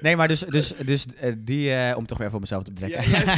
Nee, 0.00 0.16
maar 0.16 0.28
dus, 0.28 0.40
dus, 0.40 0.72
dus 0.84 1.06
eh, 1.06 1.32
die, 1.38 1.74
eh, 1.74 1.96
om 1.96 2.06
toch 2.06 2.18
weer 2.18 2.30
voor 2.30 2.40
mezelf 2.40 2.62
te 2.62 2.72
betrekken. 2.72 3.10
Ja, 3.10 3.36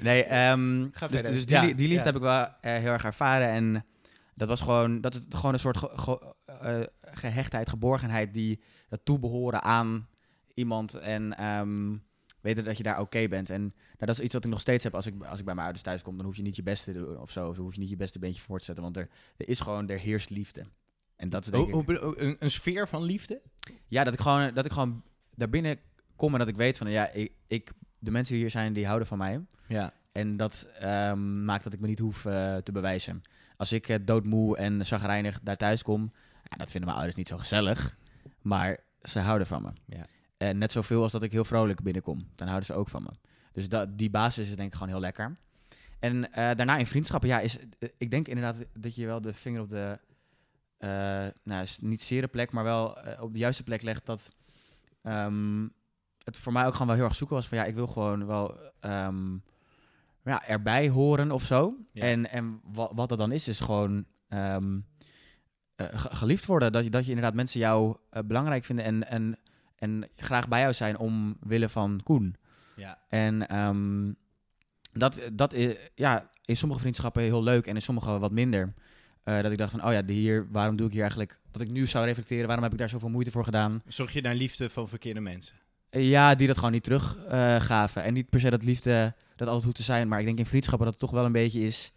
nee, 0.00 0.24
Ga 0.92 1.08
dus, 1.08 1.22
dus 1.22 1.46
die, 1.46 1.74
die 1.74 1.88
liefde 1.88 1.94
ja. 1.94 2.04
heb 2.04 2.16
ik 2.16 2.22
wel 2.22 2.48
heel 2.60 2.92
erg 2.92 3.04
ervaren. 3.04 3.48
En 3.48 3.84
dat 4.34 4.48
was 4.48 4.60
gewoon, 4.60 5.00
dat 5.00 5.14
is 5.14 5.20
gewoon 5.28 5.52
een 5.52 5.60
soort 5.60 5.76
ge- 5.76 5.90
ge- 5.94 6.34
eh, 6.44 6.80
gehechtheid, 7.00 7.68
geborgenheid 7.68 8.34
die 8.34 8.60
dat 8.88 9.00
toebehoren 9.04 9.62
aan 9.62 10.08
iemand. 10.54 10.94
En 10.94 11.36
ehm, 11.36 11.96
weten 12.40 12.64
dat 12.64 12.76
je 12.76 12.82
daar 12.82 13.00
oké 13.00 13.28
bent. 13.28 13.50
En 13.50 13.60
nou, 13.62 13.74
dat 13.98 14.08
is 14.08 14.20
iets 14.20 14.32
wat 14.32 14.44
ik 14.44 14.50
nog 14.50 14.60
steeds 14.60 14.84
heb 14.84 14.94
als 14.94 15.06
ik, 15.06 15.24
als 15.24 15.38
ik 15.38 15.44
bij 15.44 15.54
mijn 15.54 15.66
ouders 15.66 15.84
thuis 15.84 16.02
kom. 16.02 16.16
Dan 16.16 16.26
hoef 16.26 16.36
je 16.36 16.42
niet 16.42 16.56
je 16.56 16.62
beste 16.62 16.92
te 16.92 16.98
doen 16.98 17.18
of 17.20 17.30
zo. 17.30 17.48
Of 17.48 17.56
hoef 17.56 17.74
je 17.74 17.80
niet 17.80 17.88
je 17.90 17.96
beste 17.96 18.18
beentje 18.18 18.40
voor 18.42 18.58
te 18.58 18.64
zetten. 18.64 18.84
Want 18.84 18.96
er, 18.96 19.08
er 19.36 19.48
is 19.48 19.60
gewoon, 19.60 19.88
er 19.88 19.98
heerst 19.98 20.30
liefde. 20.30 20.66
En 21.16 21.28
dat 21.28 21.44
is 21.44 21.50
denk 21.50 21.68
ik... 21.68 21.74
een, 22.20 22.36
een 22.38 22.50
sfeer 22.50 22.88
van 22.88 23.02
liefde? 23.02 23.40
Ja, 23.88 24.04
dat 24.04 24.12
ik 24.14 24.20
gewoon, 24.20 24.54
dat 24.54 24.64
ik 24.64 24.72
gewoon 24.72 25.02
daarbinnen 25.34 25.78
kom 26.16 26.32
en 26.32 26.38
dat 26.38 26.48
ik 26.48 26.56
weet 26.56 26.76
van, 26.78 26.90
ja, 26.90 27.08
ik, 27.10 27.32
ik, 27.46 27.72
de 27.98 28.10
mensen 28.10 28.32
die 28.32 28.42
hier 28.42 28.50
zijn, 28.52 28.72
die 28.72 28.86
houden 28.86 29.08
van 29.08 29.18
mij. 29.18 29.40
Ja. 29.68 29.92
En 30.12 30.36
dat 30.36 30.66
ehm, 30.78 31.44
maakt 31.44 31.64
dat 31.64 31.72
ik 31.72 31.80
me 31.80 31.86
niet 31.86 31.98
hoef 31.98 32.24
eh, 32.24 32.56
te 32.56 32.72
bewijzen. 32.72 33.22
Als 33.56 33.72
ik 33.72 33.88
eh, 33.88 33.98
doodmoe 34.02 34.56
en 34.56 34.86
zagrijnig 34.86 35.40
daar 35.42 35.56
thuis 35.56 35.82
kom, 35.82 36.12
ja, 36.50 36.56
dat 36.56 36.70
vinden 36.70 36.84
mijn 36.84 36.96
ouders 36.96 37.16
niet 37.16 37.28
zo 37.28 37.38
gezellig. 37.38 37.96
Maar 38.42 38.78
ze 39.02 39.18
houden 39.18 39.46
van 39.46 39.62
me. 39.62 39.96
Ja. 39.96 40.06
En 40.36 40.58
net 40.58 40.72
zoveel 40.72 41.02
als 41.02 41.12
dat 41.12 41.22
ik 41.22 41.32
heel 41.32 41.44
vrolijk 41.44 41.82
binnenkom, 41.82 42.28
dan 42.34 42.46
houden 42.46 42.66
ze 42.66 42.74
ook 42.74 42.88
van 42.88 43.02
me. 43.02 43.10
Dus 43.52 43.68
dat, 43.68 43.98
die 43.98 44.10
basis 44.10 44.48
is 44.48 44.56
denk 44.56 44.68
ik 44.68 44.74
gewoon 44.74 44.88
heel 44.88 45.00
lekker. 45.00 45.36
En 45.98 46.32
eh, 46.32 46.56
daarna 46.56 46.76
in 46.76 46.86
vriendschappen, 46.86 47.28
ja, 47.28 47.40
is, 47.40 47.58
eh, 47.58 47.88
ik 47.98 48.10
denk 48.10 48.28
inderdaad 48.28 48.64
dat 48.78 48.94
je 48.94 49.06
wel 49.06 49.20
de 49.20 49.34
vinger 49.34 49.60
op 49.60 49.68
de, 49.68 49.98
eh, 50.78 50.88
nou, 51.42 51.62
is 51.62 51.78
niet 51.80 52.02
zere 52.02 52.26
plek, 52.26 52.52
maar 52.52 52.64
wel 52.64 52.98
op 53.20 53.32
de 53.32 53.38
juiste 53.38 53.62
plek 53.62 53.82
legt. 53.82 54.06
Dat 54.06 54.28
ehm, 55.02 55.68
het 56.24 56.36
voor 56.36 56.52
mij 56.52 56.66
ook 56.66 56.72
gewoon 56.72 56.86
wel 56.86 56.96
heel 56.96 57.04
erg 57.04 57.16
zoeken 57.16 57.36
was 57.36 57.48
van, 57.48 57.58
ja, 57.58 57.64
ik 57.64 57.74
wil 57.74 57.86
gewoon 57.86 58.26
wel 58.26 58.58
ehm, 58.80 59.36
ja, 60.24 60.46
erbij 60.46 60.88
horen 60.88 61.30
of 61.30 61.42
zo. 61.44 61.74
Ja. 61.92 62.02
En, 62.02 62.30
en 62.30 62.60
wat, 62.64 62.90
wat 62.94 63.08
dat 63.08 63.18
dan 63.18 63.32
is, 63.32 63.48
is 63.48 63.60
gewoon 63.60 64.04
ehm, 64.28 64.78
eh, 65.76 65.86
ge- 65.92 66.14
geliefd 66.16 66.44
worden. 66.46 66.72
Dat 66.72 66.84
je, 66.84 66.90
dat 66.90 67.02
je 67.04 67.08
inderdaad 67.08 67.34
mensen 67.34 67.60
jou 67.60 67.96
eh, 68.10 68.22
belangrijk 68.24 68.64
vinden 68.64 68.84
en, 68.84 69.08
en, 69.08 69.38
en 69.76 70.08
graag 70.16 70.48
bij 70.48 70.60
jou 70.60 70.72
zijn 70.72 70.98
omwille 70.98 71.68
van 71.68 72.00
Koen. 72.04 72.36
Ja. 72.76 72.98
En 73.08 73.48
ehm, 73.48 74.12
dat, 74.92 75.20
dat 75.32 75.52
is 75.52 75.76
ja, 75.94 76.30
in 76.44 76.56
sommige 76.56 76.80
vriendschappen 76.80 77.22
heel 77.22 77.42
leuk 77.42 77.66
en 77.66 77.74
in 77.74 77.82
sommige 77.82 78.18
wat 78.18 78.32
minder. 78.32 78.72
Eh, 79.22 79.40
dat 79.40 79.52
ik 79.52 79.58
dacht 79.58 79.70
van, 79.70 79.84
oh 79.84 79.92
ja, 79.92 80.04
hier, 80.06 80.46
waarom 80.50 80.76
doe 80.76 80.86
ik 80.86 80.92
hier 80.92 81.00
eigenlijk... 81.00 81.38
Dat 81.50 81.62
ik 81.62 81.70
nu 81.70 81.86
zou 81.86 82.04
reflecteren, 82.04 82.46
waarom 82.46 82.64
heb 82.64 82.72
ik 82.72 82.78
daar 82.78 82.88
zoveel 82.88 83.08
moeite 83.08 83.30
voor 83.30 83.44
gedaan? 83.44 83.82
Zocht 83.86 84.12
je 84.12 84.20
naar 84.20 84.34
liefde 84.34 84.70
van 84.70 84.88
verkeerde 84.88 85.20
mensen? 85.20 85.56
Eh, 85.94 86.08
Ja, 86.08 86.34
die 86.34 86.46
dat 86.46 86.56
gewoon 86.56 86.72
niet 86.72 86.82
teruggaven. 86.82 87.60
gaven. 87.60 88.02
en 88.02 88.14
niet 88.14 88.30
per 88.30 88.40
se 88.40 88.50
dat 88.50 88.62
liefde 88.62 89.14
dat 89.36 89.46
altijd 89.48 89.64
hoeft 89.64 89.76
te 89.76 89.82
zijn. 89.82 90.08
Maar 90.08 90.20
ik 90.20 90.26
denk 90.26 90.38
in 90.38 90.46
vriendschappen 90.46 90.84
dat 90.86 90.94
het 91.00 91.02
toch 91.08 91.12
wel 91.18 91.24
een 91.24 91.32
beetje 91.32 91.60
is... 91.60 91.92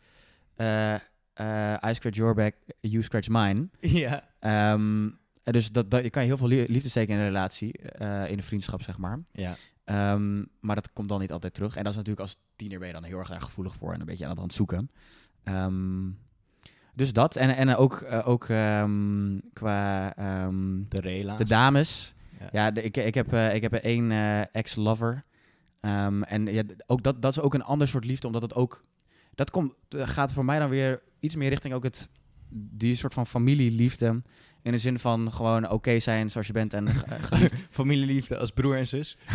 eh, 0.55 0.93
eh, 0.93 1.89
I 1.89 1.93
scratch 1.93 2.17
your 2.17 2.33
back, 2.33 2.53
you 2.79 3.03
scratch 3.03 3.27
mine. 3.29 3.67
Ja. 4.03 4.23
Ehm, 4.39 5.09
dus 5.43 5.71
dat, 5.71 5.91
dat, 5.91 6.03
je 6.03 6.09
kan 6.09 6.23
heel 6.23 6.37
veel 6.37 6.47
lie- 6.47 6.71
liefde 6.71 6.89
steken 6.89 7.13
in 7.13 7.19
een 7.19 7.25
relatie, 7.25 7.71
eh, 7.81 8.29
in 8.31 8.37
een 8.37 8.43
vriendschap, 8.43 8.81
zeg 8.81 8.97
maar. 8.97 9.19
Ja. 9.31 9.55
Ehm, 9.83 10.43
maar 10.59 10.75
dat 10.75 10.93
komt 10.93 11.09
dan 11.09 11.19
niet 11.19 11.31
altijd 11.31 11.53
terug. 11.53 11.75
En 11.75 11.81
dat 11.83 11.91
is 11.91 11.97
natuurlijk 11.97 12.25
als 12.27 12.37
tiener 12.55 12.79
ben 12.79 12.87
je 12.87 12.93
dan 12.93 13.03
heel 13.03 13.17
erg 13.19 13.29
daar 13.29 13.41
gevoelig 13.41 13.75
voor 13.75 13.93
en 13.93 13.99
een 13.99 14.05
beetje 14.05 14.23
aan 14.23 14.29
het, 14.29 14.39
aan 14.39 14.45
het 14.45 14.53
zoeken. 14.55 14.91
Ehm, 15.43 16.09
dus 16.93 17.13
dat. 17.13 17.35
En, 17.35 17.55
en 17.55 17.75
ook, 17.75 18.01
eh, 18.01 18.27
ook 18.27 18.45
qua 19.53 20.13
De 20.89 21.01
de 21.37 21.45
dames. 21.45 22.13
Ja. 22.39 22.49
Ja, 22.51 22.71
de- 22.71 22.83
ik, 22.83 22.97
ik, 22.97 23.13
heb, 23.13 23.33
eh, 23.33 23.53
ik 23.55 23.61
heb 23.61 23.73
één 23.73 24.11
eh, 24.11 24.39
ex-lover. 24.55 25.23
Ehm, 25.81 26.21
en 26.23 26.45
ja, 26.45 26.63
ook 26.87 27.03
dat, 27.03 27.21
dat 27.21 27.31
is 27.31 27.39
ook 27.43 27.53
een 27.53 27.63
ander 27.63 27.87
soort 27.87 28.05
liefde, 28.05 28.27
omdat 28.27 28.41
het 28.41 28.55
ook... 28.55 28.85
Dat 29.35 29.49
komt, 29.51 29.73
gaat 29.89 30.33
voor 30.33 30.45
mij 30.45 30.59
dan 30.59 30.69
weer 30.69 31.01
iets 31.19 31.35
meer 31.35 31.49
richting 31.49 31.73
ook 31.73 31.83
het... 31.83 32.09
Die 32.49 32.95
soort 32.95 33.13
van 33.13 33.27
familieliefde. 33.27 34.21
In 34.61 34.71
de 34.71 34.77
zin 34.77 34.99
van 34.99 35.31
gewoon 35.31 35.69
oké 35.69 35.99
zijn 35.99 36.29
zoals 36.29 36.47
je 36.47 36.53
bent 36.53 36.73
en 36.73 36.87
ge- 36.89 37.19
geliefd. 37.29 37.63
Familieliefde 37.69 38.37
als 38.37 38.51
broer 38.51 38.77
en 38.77 38.87
zus. 38.87 39.17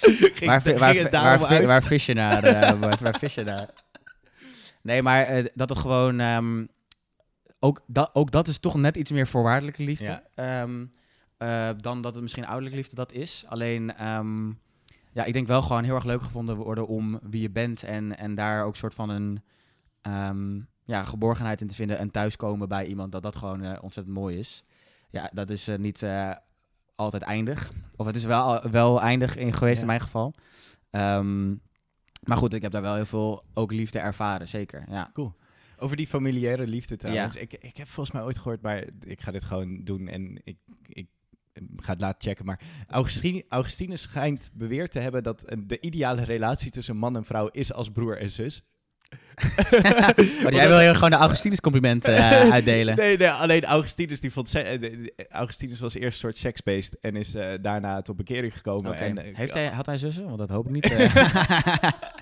Ging- 0.00 0.44
waar, 0.50 0.60
ging 0.60 0.78
waar, 1.66 1.82
vis 1.82 2.06
je 2.06 2.14
naar, 2.14 2.44
eh, 2.44 2.80
Bart? 2.80 3.00
Waar 3.00 3.18
vis 3.18 3.34
je 3.34 3.44
naar? 3.44 3.68
Nee, 4.82 5.02
maar 5.02 5.42
dat 5.54 5.68
het 5.68 5.78
gewoon... 5.78 6.20
ehm, 6.20 6.66
ook, 7.62 7.82
dat, 7.86 8.10
ook 8.12 8.30
dat 8.30 8.48
is 8.48 8.58
toch 8.58 8.74
net 8.74 8.96
iets 8.96 9.10
meer 9.10 9.26
voorwaardelijke 9.26 9.82
liefde. 9.82 10.04
Ja. 10.04 10.22
ehm, 10.34 10.84
eh, 11.36 11.68
dan 11.80 12.02
dat 12.02 12.12
het 12.14 12.22
misschien 12.22 12.44
ouderlijke 12.44 12.76
liefde 12.78 12.94
dat 12.94 13.12
is. 13.12 13.44
Alleen, 13.48 13.94
ehm, 13.96 14.48
ja, 15.12 15.24
ik 15.24 15.32
denk 15.32 15.46
wel 15.46 15.62
gewoon 15.62 15.84
heel 15.84 15.94
erg 15.94 16.04
leuk 16.04 16.22
gevonden 16.22 16.56
worden 16.56 16.86
om 16.86 17.20
wie 17.22 17.42
je 17.42 17.50
bent. 17.50 17.82
En, 17.82 18.18
en 18.18 18.34
daar 18.34 18.64
ook 18.64 18.76
soort 18.76 18.94
van 18.94 19.08
een 19.08 19.42
ehm, 20.00 20.60
ja, 20.84 21.04
geborgenheid 21.04 21.60
in 21.60 21.66
te 21.68 21.74
vinden. 21.74 21.98
En 21.98 22.10
thuiskomen 22.10 22.68
bij 22.68 22.86
iemand, 22.86 23.12
dat 23.12 23.22
dat 23.22 23.36
gewoon 23.36 23.62
eh, 23.62 23.82
ontzettend 23.82 24.16
mooi 24.16 24.38
is. 24.38 24.64
Ja, 25.10 25.30
dat 25.32 25.50
is 25.50 25.68
eh, 25.68 25.78
niet 25.78 26.06
altijd 26.94 27.22
eindig. 27.22 27.72
Of 27.96 28.06
het 28.06 28.16
is 28.16 28.24
wel, 28.24 28.70
wel 28.70 29.00
eindig 29.00 29.36
in 29.36 29.52
geweest 29.52 29.74
Ja. 29.74 29.80
in 29.80 29.86
mijn 29.86 30.00
geval. 30.00 30.34
Maar 32.22 32.36
goed, 32.36 32.52
ik 32.52 32.62
heb 32.62 32.72
daar 32.72 32.82
wel 32.82 32.94
heel 32.94 33.04
veel 33.04 33.44
ook 33.54 33.72
liefde 33.72 33.98
ervaren, 33.98 34.48
zeker. 34.48 34.84
Ja. 34.88 35.10
Over 35.82 35.96
die 35.96 36.06
familiaire 36.06 36.66
liefde 36.66 36.96
trouwens. 36.96 37.36
Ik, 37.36 37.52
ik 37.60 37.76
heb 37.76 37.88
volgens 37.88 38.16
mij 38.16 38.24
ooit 38.24 38.38
gehoord, 38.38 38.62
maar 38.62 38.84
ik 39.04 39.20
ga 39.20 39.30
dit 39.30 39.44
gewoon 39.44 39.84
doen 39.84 40.08
en 40.08 40.40
ik, 40.44 40.56
ik 40.86 41.06
ga 41.76 41.92
het 41.92 42.00
laten 42.00 42.28
checken. 42.28 42.44
Maar 42.44 42.60
Augustine, 42.88 43.44
Augustinus 43.48 44.02
schijnt 44.02 44.50
beweerd 44.54 44.90
te 44.90 44.98
hebben 44.98 45.22
dat 45.22 45.44
de 45.58 45.80
ideale 45.80 46.24
relatie 46.24 46.70
tussen 46.70 46.96
man 46.96 47.16
en 47.16 47.24
vrouw 47.24 47.48
is 47.48 47.72
als 47.72 47.90
broer 47.90 48.18
en 48.18 48.30
zus. 48.30 48.62
Maar 50.42 50.54
jij 50.54 50.68
wil 50.68 50.78
hier 50.78 50.94
gewoon 50.94 51.10
de 51.10 51.16
Augustinus 51.16 51.60
compliment 51.60 52.04
eh, 52.04 52.30
uitdelen. 52.52 52.96
Nee, 52.96 53.16
nee, 53.16 53.28
alleen 53.28 53.64
Augustinus 53.64 54.20
die 54.20 54.32
vond... 54.32 54.54
eh, 54.54 55.06
Augustinus 55.28 55.80
was 55.80 55.94
eerst 55.94 56.12
een 56.12 56.18
soort 56.20 56.36
seksbeest 56.36 56.96
en 57.00 57.16
is 57.16 57.34
eh, 57.34 57.52
daarna 57.60 58.02
tot 58.02 58.16
bekering 58.16 58.56
gekomen. 58.56 58.94
En, 58.96 59.18
Heeft 59.18 59.54
hij, 59.54 59.66
had 59.66 59.86
hij 59.86 59.98
zussen? 59.98 60.24
Want 60.24 60.38
dat 60.38 60.48
hoop 60.48 60.66
ik 60.66 60.72
niet. 60.72 60.92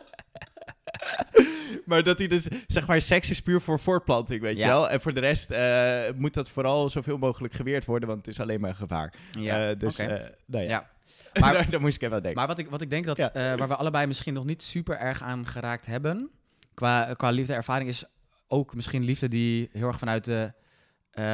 maar 1.87 2.03
dat 2.03 2.19
hij 2.19 2.27
dus, 2.27 2.47
zeg 2.67 2.87
maar, 2.87 3.01
seks 3.01 3.31
is 3.31 3.41
puur 3.43 3.61
voor 3.61 3.79
voortplanting, 3.81 4.41
weet 4.41 4.59
Ja. 4.59 4.65
je 4.67 4.71
wel. 4.73 4.91
En 4.91 5.01
voor 5.01 5.15
de 5.15 5.21
rest 5.21 5.51
eh, 5.51 6.01
moet 6.17 6.35
dat 6.35 6.51
vooral 6.51 6.91
zoveel 6.91 7.19
mogelijk 7.19 7.55
geweerd 7.55 7.85
worden, 7.85 8.09
want 8.09 8.27
het 8.27 8.35
is 8.35 8.41
alleen 8.41 8.61
maar 8.61 8.75
gevaar. 8.75 9.15
ja, 9.31 9.71
Eh, 9.71 9.79
dus, 9.79 10.01
oké. 10.01 10.13
eh, 10.13 10.29
nou 10.47 10.65
ja. 10.65 10.71
ja. 10.71 10.89
Maar- 11.41 11.53
daar, 11.53 11.71
daar 11.71 11.81
moest 11.81 11.97
ik 11.97 12.03
even 12.03 12.17
aan 12.17 12.23
denken. 12.23 12.39
Maar 12.41 12.49
wat 12.49 12.59
ik, 12.59 12.71
wat 12.71 12.81
ik 12.81 12.91
denk 12.91 13.05
dat, 13.05 13.17
Ja. 13.17 13.31
waar 13.57 13.69
we 13.69 13.77
allebei 13.77 14.07
misschien 14.07 14.35
nog 14.35 14.45
niet 14.45 14.63
super 14.63 14.99
erg 14.99 15.23
aan 15.23 15.47
geraakt 15.47 15.87
hebben, 15.87 16.31
qua, 16.75 17.15
qua 17.17 17.31
liefde 17.31 17.55
ervaring, 17.55 17.89
is 17.89 18.05
ook 18.49 18.75
misschien 18.75 19.03
liefde 19.03 19.29
die 19.29 19.69
heel 19.73 19.87
erg 19.89 19.99
vanuit 19.99 20.25
de 20.25 20.53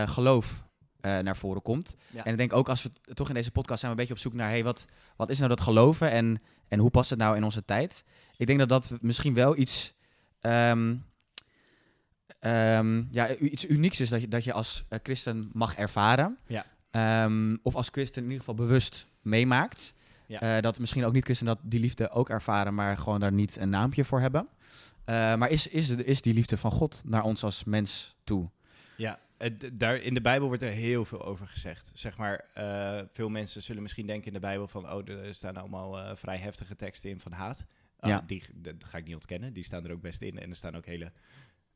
geloof 0.07 0.64
eh, 1.00 1.19
naar 1.19 1.37
voren 1.37 1.62
komt. 1.62 1.97
Ja. 2.11 2.25
En 2.25 2.33
ik 2.33 2.38
denk 2.38 2.53
ook 2.53 2.69
als 2.69 2.83
we 2.83 2.91
toch 3.15 3.29
in 3.29 3.35
deze 3.35 3.50
podcast 3.50 3.81
zijn 3.81 3.93
we 3.93 3.99
een 3.99 4.07
beetje 4.07 4.25
op 4.25 4.31
zoek 4.31 4.41
naar, 4.41 4.49
hey, 4.49 4.65
wat, 4.65 4.87
wat 5.17 5.31
is 5.31 5.37
nou 5.37 5.49
dat 5.49 5.61
geloven 5.61 6.11
en, 6.11 6.43
en 6.69 6.79
hoe 6.79 6.91
past 6.91 7.11
het 7.11 7.19
nou 7.19 7.37
in 7.37 7.45
onze 7.45 7.65
tijd? 7.65 8.05
Ik 8.37 8.47
denk 8.47 8.59
dat 8.59 8.69
dat 8.69 8.93
misschien 9.00 9.35
wel 9.35 9.57
iets, 9.57 9.95
ehm, 10.41 10.95
ehm, 12.38 13.03
ja, 13.11 13.35
iets 13.35 13.67
unieks 13.67 14.00
is 14.00 14.09
dat 14.09 14.21
je, 14.21 14.29
dat 14.29 14.45
je 14.45 14.53
als 14.53 14.85
eh, 14.88 14.99
christen 15.03 15.50
mag 15.53 15.76
ervaren. 15.76 16.38
Ja. 16.47 16.67
Ehm, 16.91 17.57
of 17.62 17.75
als 17.75 17.88
christen 17.93 18.23
in 18.23 18.31
ieder 18.31 18.45
geval 18.45 18.67
bewust 18.67 19.07
meemaakt. 19.23 19.95
Ja. 20.26 20.41
Eh, 20.41 20.62
dat 20.62 20.79
misschien 20.79 21.05
ook 21.05 21.12
niet 21.12 21.25
christen 21.25 21.47
dat 21.47 21.59
die 21.62 21.81
liefde 21.81 22.11
ook 22.11 22.29
ervaren, 22.29 22.75
maar 22.75 22.99
gewoon 22.99 23.21
daar 23.21 23.33
niet 23.33 23.57
een 23.57 23.71
naampje 23.71 24.05
voor 24.05 24.21
hebben. 24.21 24.49
Maar 25.07 25.50
is, 25.50 25.67
is, 25.67 25.91
is 25.91 26.23
die 26.23 26.35
liefde 26.35 26.57
van 26.57 26.71
God 26.71 27.03
naar 27.05 27.23
ons 27.23 27.43
als 27.43 27.65
mens 27.65 28.17
toe? 28.25 28.49
Ja, 28.97 29.19
daar, 29.73 29.97
in 29.97 30.14
de 30.14 30.21
Bijbel 30.21 30.49
wordt 30.49 30.62
er 30.62 30.71
heel 30.71 31.05
veel 31.05 31.25
over 31.25 31.47
gezegd. 31.47 31.90
Zeg 31.95 32.16
maar, 32.16 32.45
eh, 32.55 33.02
veel 33.12 33.28
mensen 33.28 33.62
zullen 33.62 33.83
misschien 33.83 34.07
denken 34.07 34.26
in 34.26 34.33
de 34.33 34.38
Bijbel 34.38 34.69
van... 34.69 34.93
oh, 34.93 35.09
er 35.09 35.35
staan 35.35 35.57
allemaal 35.57 35.99
eh, 35.99 36.16
vrij 36.16 36.37
heftige 36.37 36.76
teksten 36.76 37.11
in 37.11 37.21
van 37.21 37.33
haat. 37.33 37.66
Ja. 38.00 38.23
Die 38.26 38.43
dat 38.55 38.85
ga 38.85 38.99
ik 38.99 39.05
niet 39.05 39.14
ontkennen. 39.14 39.52
Die 39.52 39.64
staan 39.64 39.85
er 39.85 39.93
ook 39.93 40.00
best 40.00 40.23
in. 40.23 40.38
En 40.38 40.50
er 40.50 40.57
staan 40.57 40.76
ook 40.76 40.87
hele... 40.87 41.12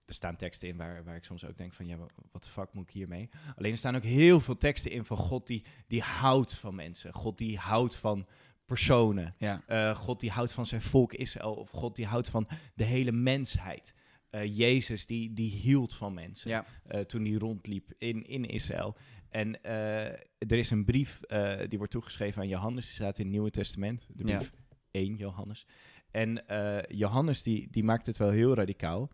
Er 0.07 0.17
staan 0.17 0.37
teksten 0.37 0.69
in 0.69 0.76
waar, 0.76 1.05
waar 1.05 1.17
ik 1.17 1.25
soms 1.25 1.45
ook 1.45 1.57
denk 1.57 1.73
van... 1.73 1.87
ja, 1.87 1.97
wat 2.33 2.45
de 2.45 2.50
fuck 2.50 2.73
moet 2.73 2.88
ik 2.88 2.95
hiermee? 2.95 3.29
Alleen 3.57 3.73
er 3.73 3.79
staan 3.79 3.97
ook 3.97 4.02
heel 4.02 4.40
veel 4.40 4.57
teksten 4.57 4.90
in 4.90 5.05
van 5.05 5.17
God 5.17 5.47
die, 5.47 5.64
die 5.87 6.02
houdt 6.02 6.55
van 6.55 6.75
mensen. 6.75 7.12
God 7.12 7.38
die 7.38 7.59
houdt 7.59 7.97
van 7.97 8.26
personen. 8.64 9.35
Ja. 9.38 9.62
Eh, 9.67 9.97
God 9.97 10.21
die 10.21 10.31
houdt 10.31 10.52
van 10.52 10.67
zijn 10.67 10.83
volk 10.83 11.12
Israël. 11.12 11.55
Of 11.55 11.71
God 11.71 11.97
die 11.97 12.07
houdt 12.07 12.29
van 12.29 12.49
de 12.75 12.85
hele 12.85 13.12
mensheid. 13.12 13.95
Eh, 14.31 14.57
Jezus 14.57 15.07
die, 15.07 15.33
die 15.33 15.51
hield 15.51 15.95
van 15.95 16.15
mensen 16.15 16.51
Ja. 16.51 16.65
eh, 16.87 17.01
toen 17.01 17.25
hij 17.25 17.35
rondliep 17.35 17.93
in, 17.99 18.27
in 18.27 18.45
Israël. 18.45 18.97
En 19.29 19.63
eh, 19.63 20.05
er 20.39 20.53
is 20.53 20.71
een 20.71 20.85
brief 20.85 21.21
die 21.69 21.79
wordt 21.79 21.93
toegeschreven 21.93 22.43
aan 22.43 22.49
Johannes. 22.49 22.85
Die 22.87 22.95
staat 22.95 23.19
in 23.19 23.25
het 23.25 23.33
Nieuwe 23.33 23.51
Testament. 23.51 24.07
De 24.13 24.27
Ja. 24.27 24.37
brief 24.37 24.53
1 24.91 25.17
Johannes. 25.17 25.67
En 26.11 26.45
Johannes 26.89 27.43
die, 27.43 27.69
die 27.71 27.85
maakt 27.85 28.07
het 28.07 28.17
wel 28.17 28.31
heel 28.31 28.55
radicaal. 28.55 29.11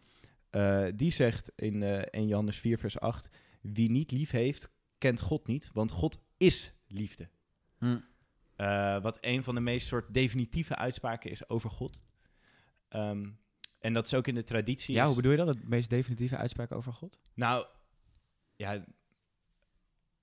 Die 0.94 1.10
zegt 1.10 1.52
in, 1.56 1.82
in 2.10 2.26
Johannes 2.26 2.56
4 2.56 2.78
vers 2.78 3.00
8... 3.00 3.28
Wie 3.60 3.90
niet 3.90 4.10
lief 4.10 4.30
heeft, 4.30 4.70
kent 4.98 5.20
God 5.20 5.46
niet. 5.46 5.70
Want 5.72 5.90
God 5.90 6.18
is 6.36 6.72
liefde. 6.86 7.28
Hm. 7.78 7.98
Wat 9.02 9.18
een 9.20 9.42
van 9.42 9.54
de 9.54 9.60
meest 9.60 9.86
soort 9.86 10.14
definitieve 10.14 10.76
uitspraken 10.76 11.30
is 11.30 11.48
over 11.48 11.70
God. 11.70 12.02
Ehm, 12.88 13.28
en 13.86 13.92
dat 13.92 14.06
is 14.06 14.14
ook 14.14 14.26
in 14.26 14.34
de 14.34 14.44
traditie. 14.44 14.94
Ja, 14.94 15.06
hoe 15.06 15.16
bedoel 15.16 15.30
je 15.30 15.36
dat? 15.36 15.46
Het 15.46 15.68
meest 15.68 15.90
definitieve 15.90 16.36
uitspraak 16.36 16.72
over 16.72 16.92
God? 16.92 17.18
Nou, 17.34 17.66
ja, 18.56 18.84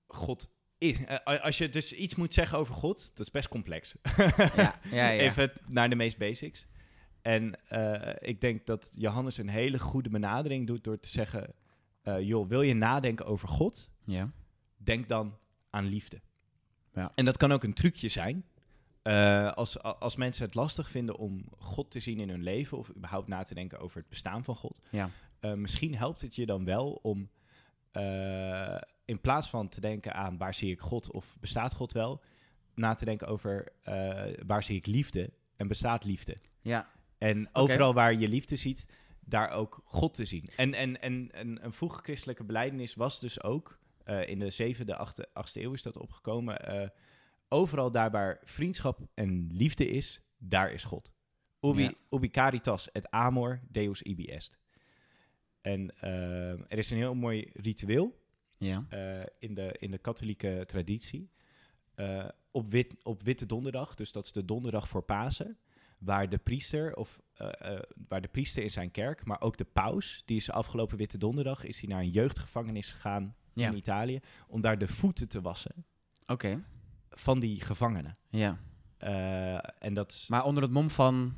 God 0.06 0.48
is. 0.78 1.04
eh, 1.04 1.40
als 1.42 1.58
je 1.58 1.68
dus 1.68 1.92
iets 1.92 2.14
moet 2.14 2.34
zeggen 2.34 2.58
over 2.58 2.74
God, 2.74 3.16
dat 3.16 3.26
is 3.26 3.32
best 3.32 3.48
complex. 3.48 3.94
Ja, 4.16 4.80
ja, 4.90 5.08
ja. 5.08 5.10
Even 5.30 5.52
naar 5.68 5.88
de 5.88 5.94
meest 5.94 6.18
basics. 6.18 6.66
En 7.22 7.68
eh, 7.68 8.28
ik 8.28 8.40
denk 8.40 8.66
dat 8.66 8.90
Johannes 8.98 9.38
een 9.38 9.48
hele 9.48 9.78
goede 9.78 10.08
benadering 10.08 10.66
doet 10.66 10.84
door 10.84 10.98
te 10.98 11.08
zeggen: 11.08 11.54
eh, 12.02 12.20
joh, 12.20 12.48
wil 12.48 12.62
je 12.62 12.74
nadenken 12.74 13.26
over 13.26 13.48
God? 13.48 13.90
Ja. 14.04 14.30
Denk 14.76 15.08
dan 15.08 15.38
aan 15.70 15.86
liefde. 15.86 16.20
Ja. 16.94 17.12
En 17.14 17.24
dat 17.24 17.36
kan 17.36 17.52
ook 17.52 17.64
een 17.64 17.74
trucje 17.74 18.08
zijn. 18.08 18.44
Eh, 19.04 19.52
als, 19.52 19.82
als 19.82 20.16
mensen 20.16 20.44
het 20.44 20.54
lastig 20.54 20.90
vinden 20.90 21.16
om 21.16 21.44
God 21.58 21.90
te 21.90 22.00
zien 22.00 22.20
in 22.20 22.28
hun 22.28 22.42
leven 22.42 22.78
of 22.78 22.90
überhaupt 22.96 23.28
na 23.28 23.42
te 23.42 23.54
denken 23.54 23.78
over 23.78 23.98
het 23.98 24.08
bestaan 24.08 24.44
van 24.44 24.56
God, 24.56 24.86
Ja. 24.90 25.10
eh, 25.40 25.52
misschien 25.52 25.96
helpt 25.96 26.20
het 26.20 26.34
je 26.34 26.46
dan 26.46 26.64
wel 26.64 26.98
om 27.02 27.30
eh, 27.92 28.80
in 29.04 29.20
plaats 29.20 29.48
van 29.50 29.68
te 29.68 29.80
denken 29.80 30.14
aan 30.14 30.36
waar 30.38 30.54
zie 30.54 30.70
ik 30.70 30.80
God 30.80 31.10
of 31.10 31.36
bestaat 31.40 31.74
God 31.74 31.92
wel, 31.92 32.22
na 32.74 32.94
te 32.94 33.04
denken 33.04 33.26
over 33.28 33.72
waar 34.46 34.62
zie 34.62 34.76
ik 34.76 34.86
liefde 34.86 35.32
en 35.56 35.68
bestaat 35.68 36.04
liefde. 36.04 36.36
Ja. 36.60 36.88
En 37.18 37.48
overal 37.52 37.94
waar 37.94 38.14
je 38.14 38.28
liefde 38.28 38.56
ziet, 38.56 38.86
daar 39.20 39.50
ook 39.50 39.82
God 39.84 40.14
te 40.14 40.24
zien. 40.24 40.48
En, 40.56 40.74
en, 40.74 41.00
en, 41.00 41.28
en 41.32 41.64
een 41.64 41.72
vroege 41.72 42.02
christelijke 42.02 42.44
beleidenis 42.44 42.94
was 42.94 43.20
dus 43.20 43.42
ook, 43.42 43.78
in 44.26 44.38
de 44.38 44.50
zevende, 44.50 44.96
achtste, 44.96 45.28
achtste 45.32 45.62
eeuw 45.62 45.72
is 45.72 45.82
dat 45.82 45.98
opgekomen, 45.98 46.90
overal 47.48 47.90
daar 47.90 48.10
waar 48.10 48.40
vriendschap 48.44 49.00
en 49.14 49.48
liefde 49.52 49.88
is, 49.88 50.20
daar 50.38 50.72
is 50.72 50.84
God. 50.84 51.12
Ubi, 51.60 51.82
Ja. 51.82 51.92
ubi 52.10 52.30
caritas 52.30 52.92
et 52.92 53.10
amor, 53.10 53.60
deus 53.68 54.02
ibi 54.02 54.26
est. 54.26 54.58
En 55.60 56.00
eh, 56.00 56.50
er 56.50 56.78
is 56.78 56.90
een 56.90 56.96
heel 56.96 57.14
mooi 57.14 57.50
ritueel 57.54 58.22
Ja. 58.56 58.86
eh, 58.88 59.20
in, 59.38 59.54
de, 59.54 59.76
in 59.78 59.90
de 59.90 59.98
katholieke 59.98 60.62
traditie. 60.66 61.30
eh, 61.94 62.28
op, 62.50 62.70
wit, 62.70 62.96
op 63.04 63.22
Witte 63.22 63.46
Donderdag, 63.46 63.94
dus 63.94 64.12
dat 64.12 64.24
is 64.24 64.32
de 64.32 64.44
donderdag 64.44 64.88
voor 64.88 65.02
Pasen, 65.02 65.58
waar 65.98 66.28
de 66.28 66.38
priester, 66.38 66.96
of, 66.96 67.20
waar 68.08 68.20
de 68.20 68.28
priester 68.28 68.62
in 68.62 68.70
zijn 68.70 68.90
kerk, 68.90 69.24
maar 69.24 69.40
ook 69.40 69.56
de 69.56 69.64
paus, 69.64 70.22
die 70.24 70.36
is 70.36 70.50
afgelopen 70.50 70.96
Witte 70.96 71.18
Donderdag, 71.18 71.64
is 71.64 71.80
hij 71.80 71.88
naar 71.88 72.00
een 72.00 72.10
jeugdgevangenis 72.10 72.92
gegaan 72.92 73.36
Ja. 73.52 73.68
in 73.70 73.76
Italië, 73.76 74.20
om 74.48 74.60
daar 74.60 74.78
de 74.78 74.88
voeten 74.88 75.28
te 75.28 75.40
wassen 75.40 75.84
Oké. 76.26 76.64
Van 77.18 77.40
die 77.40 77.60
gevangenen. 77.60 78.16
Ja. 78.30 78.58
Eh, 78.98 79.54
en 79.78 79.94
dat 79.94 80.24
Maar 80.28 80.44
onder 80.44 80.62
het 80.62 80.72
mom 80.72 80.90
van 80.90 81.34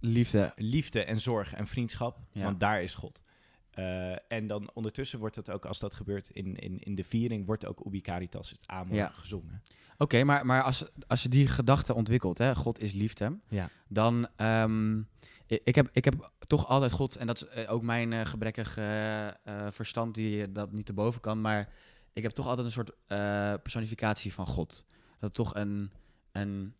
liefde. 0.00 0.52
liefde 0.56 1.04
en 1.04 1.20
zorg 1.20 1.54
en 1.54 1.66
vriendschap, 1.66 2.18
Ja. 2.32 2.44
want 2.44 2.60
daar 2.60 2.82
is 2.82 2.94
God. 2.94 3.22
Eh, 3.70 4.32
en 4.32 4.46
dan 4.46 4.70
ondertussen 4.74 5.18
wordt 5.18 5.36
het 5.36 5.50
ook, 5.50 5.64
als 5.64 5.78
dat 5.78 5.94
gebeurt 5.94 6.30
in, 6.30 6.56
in, 6.56 6.78
in 6.78 6.94
de 6.94 7.04
viering, 7.04 7.46
wordt 7.46 7.66
ook 7.66 7.86
Ubi 7.86 8.00
Caritas, 8.00 8.50
het 8.50 8.66
Amor, 8.66 8.94
Ja. 8.94 9.08
gezongen. 9.08 9.62
Oké, 9.98 10.24
maar, 10.24 10.46
maar 10.46 10.62
als, 10.62 10.84
als 11.06 11.22
je 11.22 11.28
die 11.28 11.46
gedachte 11.46 11.94
ontwikkelt, 11.94 12.38
hè, 12.38 12.54
God 12.54 12.80
is 12.80 12.92
liefde, 12.92 13.38
Ja. 13.48 13.68
dan 13.88 14.28
um, 14.36 15.08
ik, 15.46 15.74
heb, 15.74 15.88
ik 15.92 16.04
heb 16.04 16.30
toch 16.38 16.66
altijd 16.68 16.92
God, 16.92 17.16
en 17.16 17.26
dat 17.26 17.36
is 17.36 17.48
eh, 17.48 17.72
ook 17.72 17.82
mijn 17.82 18.12
uh, 18.12 18.24
gebrekkig 18.24 18.78
uh, 18.78 19.28
verstand 19.68 20.14
die 20.14 20.52
dat 20.52 20.72
niet 20.72 20.86
te 20.86 20.92
boven 20.92 21.20
kan, 21.20 21.40
maar 21.40 21.68
ik 22.12 22.22
heb 22.22 22.32
toch 22.32 22.46
altijd 22.46 22.66
een 22.66 22.72
soort 22.72 22.90
uh, 22.90 23.54
personificatie 23.62 24.32
van 24.32 24.46
God. 24.46 24.84
Dat 25.08 25.20
het 25.20 25.34
toch 25.34 25.54
een, 25.54 25.90
een 26.32 26.74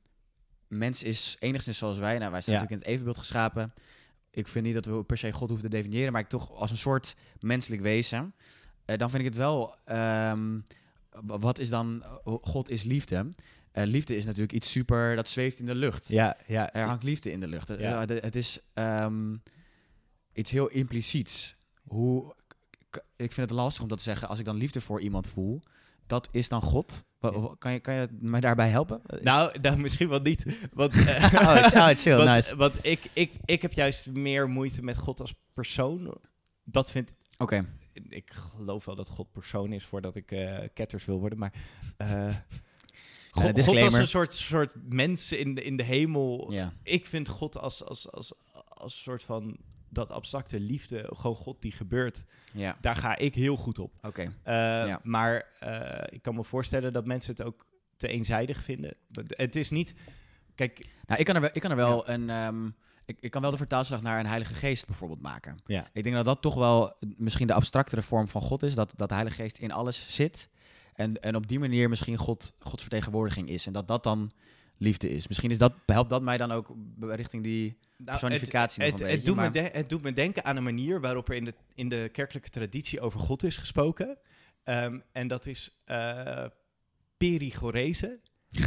mens 0.69 1.03
is, 1.03 1.37
enigszins 1.39 1.79
zoals 1.79 1.99
wij. 1.99 2.19
Nou, 2.19 2.31
wij 2.31 2.41
zijn 2.41 2.57
Ja. 2.57 2.63
natuurlijk 2.63 2.71
in 2.71 2.87
het 2.87 2.87
evenbeeld 2.87 3.19
geschapen. 3.19 3.73
Ik 4.31 4.49
vind 4.49 4.65
niet 4.65 4.75
dat 4.75 4.85
we 4.85 5.05
per 5.05 5.19
se 5.19 5.33
God 5.33 5.49
hoeven 5.49 5.71
te 5.71 5.77
definiëren, 5.77 6.13
maar 6.13 6.21
ik 6.21 6.29
toch 6.29 6.53
als 6.53 6.71
een 6.71 6.77
soort 6.77 7.17
menselijk 7.41 7.83
wezen. 7.83 8.35
Uh, 8.87 8.97
dan 8.97 9.11
vind 9.11 9.23
ik 9.23 9.29
het 9.29 9.37
wel. 9.37 9.75
Um, 9.87 10.65
wat 11.23 11.59
is 11.59 11.69
dan. 11.69 12.05
God 12.25 12.69
is 12.69 12.83
liefde. 12.83 13.31
Uh, 13.73 13.85
liefde 13.85 14.17
is 14.17 14.25
natuurlijk 14.25 14.53
iets 14.53 14.71
super. 14.71 15.17
Dat 15.17 15.29
zweeft 15.29 15.59
in 15.59 15.67
de 15.67 15.75
lucht. 15.75 16.09
Ja, 16.09 16.37
ja. 16.47 16.73
Er 16.73 16.87
hangt 16.87 17.03
liefde 17.03 17.31
in 17.31 17.41
de 17.41 17.47
lucht. 17.49 17.69
Ja. 17.69 18.09
Uh, 18.09 18.23
het 18.23 18.37
is 18.37 18.59
um, 18.75 19.43
iets 20.33 20.51
heel 20.51 20.69
impliciets. 20.69 21.57
Hoe. 21.83 22.37
Ik 23.17 23.33
vind 23.33 23.51
het 23.51 23.59
lastig 23.59 23.83
om 23.83 23.89
dat 23.89 23.99
te 23.99 24.05
zeggen. 24.05 24.29
Als 24.29 24.39
ik 24.39 24.45
dan 24.45 24.57
liefde 24.57 24.81
voor 24.81 25.01
iemand 25.01 25.29
voel, 25.29 25.63
dat 26.07 26.29
is 26.33 26.49
dan 26.49 26.63
God. 26.63 27.05
Kan, 27.59 27.73
je, 27.73 27.81
kan 27.81 27.95
je 27.95 28.09
mij 28.21 28.41
daarbij 28.41 28.69
helpen? 28.69 29.03
Nou, 29.21 29.61
nou 29.61 29.77
misschien 29.77 30.09
wel 30.09 30.21
niet. 30.21 30.69
Want, 30.73 30.95
uh, 30.95 31.33
oh, 31.35 31.73
oh, 31.75 31.89
chill, 32.03 32.17
want, 32.17 32.29
nice. 32.29 32.57
Want 32.57 32.79
ik, 32.83 33.11
ik, 33.13 33.33
ik 33.45 33.63
heb 33.63 33.73
juist 33.73 34.07
meer 34.07 34.49
moeite 34.49 34.83
met 34.83 34.97
God 34.97 35.21
als 35.21 35.35
persoon. 35.53 36.15
Dat 36.65 36.91
vind 36.91 37.15
Oké. 37.39 37.55
Okay. 37.55 37.65
Ik 38.09 38.31
geloof 38.33 38.85
wel 38.85 38.95
dat 38.95 39.09
God 39.09 39.33
persoon 39.33 39.73
is 39.73 39.85
voordat 39.85 40.17
ik 40.17 40.33
uh, 40.33 40.59
ketters 40.75 41.05
wil 41.05 41.19
worden, 41.19 41.39
maar... 41.39 41.53
Uh, 41.99 42.35
God, 43.31 43.65
God 43.65 43.81
als 43.81 43.95
een 43.95 44.09
soort, 44.09 44.35
soort 44.35 44.71
mens 44.89 45.33
in 45.33 45.55
de, 45.55 45.63
in 45.63 45.77
de 45.77 45.83
hemel. 45.83 46.53
Ja. 46.53 46.73
Ik 46.83 47.07
vind 47.07 47.29
God 47.29 47.59
als, 47.59 47.85
als, 47.85 48.13
als, 48.13 48.33
als 48.69 49.03
soort 49.03 49.23
van 49.23 49.57
dat 49.91 50.11
abstracte 50.11 50.61
liefde, 50.61 51.11
gewoon 51.15 51.37
God 51.37 51.63
die 51.63 51.73
gebeurt. 51.73 52.25
Ja. 52.53 52.77
Daar 52.81 52.97
ga 52.97 53.17
ik 53.17 53.35
heel 53.35 53.57
goed 53.57 53.79
op. 53.79 53.93
Oké. 53.97 54.07
Okay. 54.07 54.25
Uh, 54.83 54.89
ja. 54.89 55.01
Maar 55.03 55.47
uh, 55.63 56.01
ik 56.09 56.23
kan 56.23 56.35
me 56.35 56.45
voorstellen 56.45 56.93
dat 56.93 57.07
mensen 57.07 57.31
het 57.37 57.43
ook 57.43 57.67
te 57.97 58.09
eenzijdig 58.09 58.63
vinden. 58.63 58.95
Het 59.27 59.57
is 59.57 59.71
niet. 59.71 59.95
Kijk. 60.55 60.87
Nou, 61.07 61.21
ik 61.21 61.27
kan 61.27 61.35
er 61.35 61.41
wel, 61.41 61.51
ik 61.53 61.61
kan 61.61 61.71
er 61.71 61.77
wel 61.77 62.05
ja. 62.07 62.15
een. 62.15 62.31
Um, 62.31 62.75
ik, 63.05 63.17
ik 63.21 63.31
kan 63.31 63.43
wel 63.43 63.51
de 63.51 63.57
vertaalslag 63.57 64.03
naar 64.03 64.21
een 64.21 64.27
Heilige 64.27 64.55
Geest 64.55 64.87
bijvoorbeeld 64.87 65.21
maken. 65.21 65.59
Ja. 65.67 65.89
Ik 65.93 66.03
denk 66.03 66.15
dat 66.17 66.25
dat 66.25 66.43
toch 66.43 66.55
wel 66.55 66.97
misschien 67.17 67.47
de 67.47 67.53
abstractere 67.53 68.03
vorm 68.03 68.29
van 68.29 68.43
God 68.43 68.63
is. 68.63 68.75
Dat, 68.75 68.93
dat 68.97 69.09
de 69.09 69.15
Heilige 69.15 69.43
Geest 69.43 69.59
in 69.59 69.73
alles 69.73 70.05
zit. 70.09 70.49
En, 70.95 71.21
en 71.21 71.37
op 71.37 71.49
die 71.49 71.59
manier 71.59 71.89
misschien 71.89 72.17
God, 72.17 72.53
Gods 72.59 72.83
vertegenwoordiging 72.83 73.49
is. 73.49 73.67
En 73.67 73.73
dat 73.73 73.89
dat 73.89 74.03
dan 74.03 74.31
liefde 74.79 75.11
is. 75.11 75.29
Misschien 75.29 75.51
is 75.51 75.59
dat, 75.59 75.73
helpt 75.87 76.11
dat 76.11 76.23
mij 76.23 76.37
dan 76.37 76.53
ook 76.53 76.75
richting 76.99 77.43
die 77.43 77.79
personificatie 78.05 78.81
nou, 78.81 78.91
nog 78.91 79.01
het, 79.01 79.09
een 79.09 79.15
het, 79.15 79.25
beetje. 79.25 79.41
Het 79.41 79.53
doet, 79.53 79.63
me 79.63 79.79
het 79.79 79.89
doet 79.89 80.03
me 80.03 80.13
denken 80.13 80.45
aan 80.45 80.57
een 80.57 80.63
manier 80.63 81.01
waarop 81.01 81.29
er 81.29 81.35
in 81.35 81.45
de, 81.45 81.55
in 81.75 81.89
de 81.89 82.09
kerkelijke 82.13 82.51
traditie 82.51 83.01
over 83.01 83.21
God 83.21 83.43
is 83.43 83.57
gesproken. 83.57 84.19
Um, 84.65 85.03
en 85.13 85.29
dat 85.29 85.47
is 85.47 85.83
uh, 85.87 86.45
perigorese. 87.17 88.19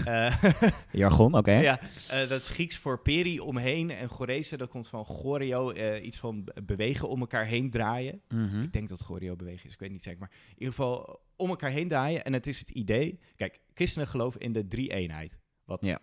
Uh, 0.08 0.44
Jargon, 0.92 1.28
oké. 1.28 1.38
Okay. 1.38 1.62
ja, 1.62 1.80
uh, 2.12 2.30
dat 2.30 2.42
is 2.42 2.50
Grieks 2.50 2.78
voor 2.78 3.02
peri, 3.02 3.40
omheen. 3.40 3.92
En 3.92 4.10
gorese, 4.10 4.58
dat 4.58 4.70
komt 4.70 4.88
van 4.88 5.06
choreo, 5.06 5.72
uh, 5.72 6.06
iets 6.06 6.18
van 6.18 6.48
bewegen, 6.64 7.10
om 7.10 7.20
elkaar 7.20 7.46
heen 7.46 7.70
draaien. 7.70 8.22
Mm 8.30 8.50
-hmm. 8.50 8.64
Ik 8.64 8.74
denk 8.74 8.90
dat 8.90 9.00
choreo 9.00 9.36
bewegen 9.36 9.66
is, 9.66 9.74
ik 9.74 9.80
weet 9.80 9.92
niet 9.92 10.04
zeker. 10.04 10.20
Maar 10.20 10.32
in 10.48 10.54
ieder 10.58 10.74
geval 10.74 11.22
om 11.36 11.50
elkaar 11.50 11.72
heen 11.72 11.88
draaien. 11.88 12.24
En 12.24 12.34
het 12.34 12.48
is 12.48 12.60
het 12.60 12.70
idee... 12.70 13.20
Kijk, 13.36 13.60
christenen 13.74 14.08
geloven 14.08 14.40
in 14.40 14.52
de 14.52 14.68
drie-eenheid. 14.68 15.38
Wat 15.72 15.86
ja. 15.86 16.00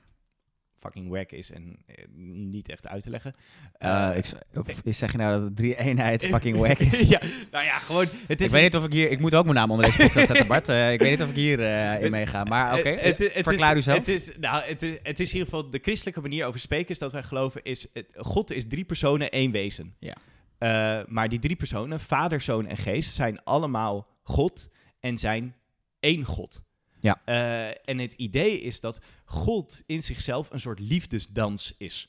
fucking 0.78 1.08
wack 1.08 1.30
is 1.30 1.50
en 1.50 1.78
eh, 1.86 2.04
niet 2.24 2.68
echt 2.68 2.86
uit 2.86 3.02
te 3.02 3.10
leggen. 3.10 3.34
Uh, 3.78 4.10
ik, 4.16 4.24
of 4.54 4.66
zeg 4.84 5.12
je 5.12 5.18
nou 5.18 5.32
dat 5.32 5.42
het 5.42 5.56
drie-eenheid 5.56 6.24
fucking 6.34 6.58
wack 6.58 6.78
is? 6.78 7.08
ja, 7.08 7.20
nou 7.50 7.64
ja, 7.64 7.78
gewoon... 7.78 8.06
Het 8.26 8.40
is 8.40 8.46
ik 8.46 8.52
weet 8.52 8.62
niet 8.62 8.76
of 8.76 8.84
ik 8.84 8.92
hier... 8.92 9.10
Ik 9.10 9.18
moet 9.18 9.34
ook 9.34 9.44
mijn 9.44 9.56
naam 9.56 9.70
onder 9.70 9.86
deze 9.86 9.98
podcast 9.98 10.26
zetten, 10.26 10.46
Bart. 10.46 10.68
Uh, 10.68 10.92
ik 10.94 11.00
weet 11.00 11.10
niet 11.10 11.22
of 11.22 11.28
ik 11.28 11.34
hier 11.34 11.58
uh, 11.58 12.02
in 12.02 12.10
meega. 12.10 12.44
Maar 12.44 12.78
oké, 12.78 12.88
okay, 12.88 13.14
verklaar 13.42 13.76
is, 13.76 13.78
u 13.78 13.82
zelf. 13.82 13.98
Het 13.98 14.08
is, 14.08 14.30
nou, 14.38 14.62
het 14.62 14.82
is, 14.82 14.98
het 15.02 15.20
is 15.20 15.28
in 15.32 15.38
ieder 15.38 15.54
geval... 15.54 15.70
De 15.70 15.78
christelijke 15.82 16.20
manier 16.20 16.46
over 16.46 16.60
spreken 16.60 16.88
is 16.88 16.98
dat 16.98 17.12
wij 17.12 17.22
geloven 17.22 17.62
is... 17.62 17.86
Het, 17.92 18.06
God 18.16 18.50
is 18.50 18.66
drie 18.68 18.84
personen, 18.84 19.30
één 19.30 19.50
wezen. 19.50 19.94
Ja. 19.98 20.16
Uh, 20.58 21.04
maar 21.08 21.28
die 21.28 21.38
drie 21.38 21.56
personen, 21.56 22.00
vader, 22.00 22.40
zoon 22.40 22.66
en 22.66 22.76
geest, 22.76 23.14
zijn 23.14 23.42
allemaal 23.44 24.08
God 24.22 24.70
en 25.00 25.18
zijn 25.18 25.54
één 26.00 26.24
God. 26.24 26.62
Ja. 27.00 27.20
Uh, 27.26 27.66
en 27.84 27.98
het 27.98 28.12
idee 28.12 28.60
is 28.60 28.80
dat 28.80 29.00
God 29.24 29.82
in 29.86 30.02
zichzelf 30.02 30.50
een 30.50 30.60
soort 30.60 30.78
liefdesdans 30.78 31.74
is. 31.78 32.08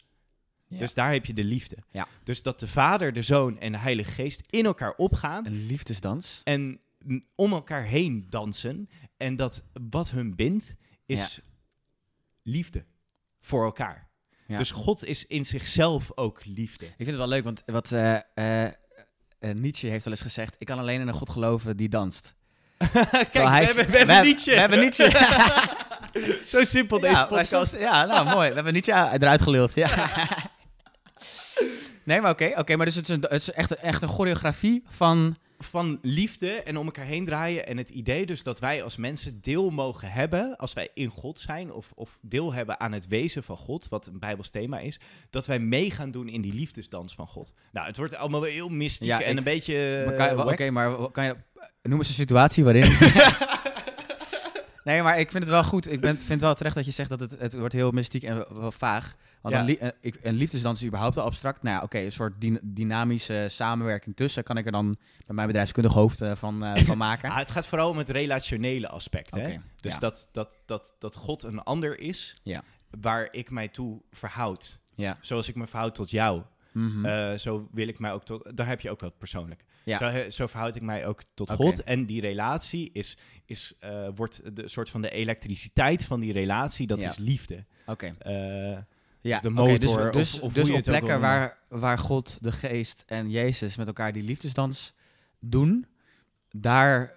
Ja. 0.68 0.78
Dus 0.78 0.94
daar 0.94 1.12
heb 1.12 1.26
je 1.26 1.34
de 1.34 1.44
liefde. 1.44 1.78
Ja. 1.92 2.08
Dus 2.24 2.42
dat 2.42 2.60
de 2.60 2.68
Vader, 2.68 3.14
de 3.14 3.22
Zoon 3.22 3.60
en 3.60 3.72
de 3.72 3.78
Heilige 3.78 4.12
Geest 4.12 4.42
in 4.50 4.66
elkaar 4.66 4.94
opgaan. 4.96 5.46
Een 5.46 5.66
liefdesdans. 5.66 6.42
En 6.44 6.80
om 7.36 7.54
elkaar 7.54 7.84
heen 7.84 8.28
dansen. 8.30 8.90
En 9.18 9.36
dat 9.36 9.64
wat 9.90 10.12
hun 10.12 10.36
bindt 10.36 10.76
is 11.06 11.36
ja. 11.36 11.42
liefde 12.44 12.86
voor 13.42 13.66
elkaar. 13.66 14.10
Ja. 14.48 14.58
Dus 14.58 14.72
God 14.72 15.06
is 15.06 15.26
in 15.26 15.46
zichzelf 15.46 16.12
ook 16.16 16.46
liefde. 16.46 16.86
Ik 16.86 16.94
vind 16.96 17.10
het 17.10 17.18
wel 17.18 17.28
leuk, 17.28 17.44
want 17.44 17.64
wat 17.66 17.92
uh, 17.92 18.20
uh, 18.36 18.68
Nietzsche 19.40 19.88
heeft 19.88 20.04
wel 20.04 20.14
eens 20.14 20.22
gezegd: 20.22 20.56
Ik 20.58 20.66
kan 20.66 20.80
alleen 20.80 21.02
in 21.02 21.08
een 21.08 21.14
God 21.14 21.30
geloven 21.30 21.78
die 21.78 21.90
danst. 21.90 22.36
Kijk, 22.80 23.34
we, 23.34 23.40
hebben, 23.40 23.92
we, 23.92 23.98
hebben 23.98 24.24
Nietzsche. 24.24 24.52
We 24.52 24.60
hebben 24.60 24.80
Nietzsche. 24.80 25.12
Zo 26.52 26.64
simpel 26.64 27.00
deze 27.00 27.14
ja, 27.14 27.26
podcast. 27.26 27.76
Ja, 27.78 28.06
nou 28.06 28.30
mooi. 28.30 28.50
We 28.50 28.56
hebben 28.56 28.74
Nietzsche 28.74 29.10
eruit 29.20 29.42
geluld. 29.42 29.76
Ja. 29.76 29.90
nee, 32.04 32.22
maar 32.22 32.32
oké. 32.32 32.44
Okay, 32.44 32.60
okay, 32.60 32.76
maar 32.76 32.86
dus 32.86 32.96
het 32.96 33.10
is, 33.10 33.16
een, 33.16 33.22
het 33.22 33.42
is 33.42 33.52
echt, 33.52 33.76
echt 33.76 34.02
een 34.02 34.08
choreografie 34.08 34.84
van... 34.90 35.38
Van 35.64 36.00
liefde 36.02 36.50
en 36.52 36.78
om 36.78 36.86
elkaar 36.86 37.06
heen 37.06 37.26
draaien. 37.26 37.68
En 37.68 37.78
het 37.78 37.90
idee 37.90 38.26
dus 38.26 38.44
dat 38.44 38.60
wij 38.60 38.84
als 38.84 38.98
mensen 38.98 39.42
deel 39.42 39.70
mogen 39.70 40.12
hebben, 40.12 40.58
als 40.58 40.74
wij 40.74 40.90
in 40.94 41.10
God 41.10 41.40
zijn, 41.40 41.72
of, 41.72 41.92
of 41.96 42.18
deel 42.22 42.54
hebben 42.54 42.80
aan 42.80 42.92
het 42.92 43.08
wezen 43.08 43.44
van 43.44 43.58
God, 43.58 43.88
wat 43.90 44.06
een 44.06 44.20
Bijbels 44.20 44.50
thema 44.50 44.80
is, 44.80 45.00
dat 45.30 45.46
wij 45.46 45.60
mee 45.60 45.92
gaan 45.92 46.12
doen 46.12 46.28
in 46.28 46.42
die 46.42 46.54
liefdesdans 46.54 47.16
van 47.16 47.28
God. 47.28 47.54
Nou, 47.72 47.88
het 47.88 47.98
wordt 47.98 48.16
allemaal 48.16 48.44
heel 48.44 48.70
mystiek 48.70 49.08
ja, 49.08 49.22
en 49.22 49.32
ik, 49.32 49.38
een 49.38 49.44
beetje... 49.44 50.06
Uh, 50.08 50.40
Oké, 50.40 50.52
okay, 50.52 50.70
maar 50.70 51.12
kan 51.12 51.24
je... 51.24 51.36
Noem 51.82 51.98
eens 51.98 52.08
een 52.08 52.14
situatie 52.14 52.64
waarin... 52.64 52.84
Nee, 54.90 55.02
maar 55.02 55.20
ik 55.20 55.32
vind 55.32 55.44
het 55.44 55.52
wel 55.54 55.64
goed. 55.64 55.92
Ik 55.92 56.02
ben, 56.02 56.18
vind 56.18 56.42
wel 56.42 56.56
terecht 56.56 56.76
dat 56.76 56.86
je 56.86 56.92
zegt 56.92 57.10
dat 57.10 57.20
het, 57.20 57.40
het 57.40 57.54
wordt 57.54 57.74
heel 57.74 57.92
mystiek 57.92 58.24
en 58.24 58.36
wel, 58.36 58.60
wel 58.60 58.72
vaag. 58.72 59.16
Want 59.42 59.54
Ja. 59.56 59.60
een, 59.60 59.66
li- 59.66 59.76
eh, 59.76 59.90
ik, 60.02 60.20
een 60.22 60.34
liefdesdans 60.36 60.80
is 60.82 60.88
überhaupt 60.88 61.18
al 61.18 61.24
abstract. 61.26 61.62
Nou 61.64 61.76
ja, 61.78 61.84
oké, 61.84 62.00
een 62.00 62.12
soort 62.12 62.42
dyna- 62.42 62.60
dynamische 62.64 63.46
samenwerking 63.50 64.16
tussen. 64.16 64.44
Kan 64.44 64.58
ik 64.58 64.66
er 64.66 64.72
dan 64.72 64.98
bij 65.26 65.36
mijn 65.36 65.48
bedrijfskundig 65.48 65.94
hoofd 65.94 66.22
eh, 66.22 66.36
van, 66.36 66.64
eh, 66.64 66.84
van 66.84 66.98
maken. 67.08 67.30
Ah, 67.30 67.38
het 67.38 67.52
gaat 67.52 67.68
vooral 67.68 67.90
om 67.90 67.98
het 67.98 68.10
relationele 68.10 68.88
aspect. 68.90 69.36
Hè? 69.36 69.58
Dus 69.80 69.94
ja. 69.94 70.00
dat, 70.00 70.28
dat, 70.32 70.62
dat, 70.66 70.94
dat 71.00 71.16
God 71.16 71.44
een 71.44 71.60
ander 71.64 72.00
is 72.00 72.40
Ja. 72.44 72.64
waar 73.02 73.28
ik 73.32 73.50
mij 73.52 73.68
toe 73.68 74.02
verhoud. 74.12 74.80
Ja. 74.96 75.18
Zoals 75.22 75.48
ik 75.48 75.56
me 75.56 75.68
verhoud 75.68 75.96
tot 75.96 76.10
jou. 76.10 76.42
Mhm. 76.72 77.38
Zo 77.38 77.68
wil 77.72 77.88
ik 77.88 78.00
mij 78.00 78.12
ook 78.12 78.24
tot. 78.24 78.58
Daar 78.58 78.68
heb 78.68 78.82
je 78.82 78.90
ook 78.90 79.00
wat 79.00 79.18
persoonlijk. 79.18 79.64
Ja. 79.90 80.12
Zo, 80.24 80.30
zo 80.30 80.48
verhoud 80.48 80.76
ik 80.76 80.82
mij 80.82 81.06
ook 81.06 81.22
tot. 81.34 81.52
God. 81.52 81.84
En 81.84 82.06
die 82.06 82.22
relatie 82.22 82.90
is, 82.94 83.18
is, 83.46 83.74
eh, 83.80 84.08
wordt 84.16 84.56
de 84.56 84.68
soort 84.68 84.90
van 84.90 85.02
de 85.02 85.10
elektriciteit 85.10 86.06
van 86.06 86.20
die 86.20 86.34
relatie, 86.34 86.88
dat 86.88 87.02
Ja. 87.02 87.10
is 87.10 87.18
liefde. 87.18 87.66
Oké. 87.86 88.16
Eh, 88.20 88.78
Ja, 89.22 89.40
de 89.40 89.48
oké, 89.50 89.56
motor 89.58 90.12
dus, 90.12 90.32
dus, 90.32 90.40
of 90.40 90.54
dus 90.54 90.64
op 90.64 90.70
wil 90.74 90.82
plekken 90.82 91.20
waar, 91.22 91.58
waar 91.68 91.98
God, 91.98 92.38
de 92.42 92.52
Geest 92.52 93.04
en 93.08 93.30
Jezus 93.30 93.76
met 93.76 93.88
elkaar 93.88 94.14
die 94.14 94.24
liefdesdans 94.24 94.94
doen, 95.40 95.86
daar 96.50 97.16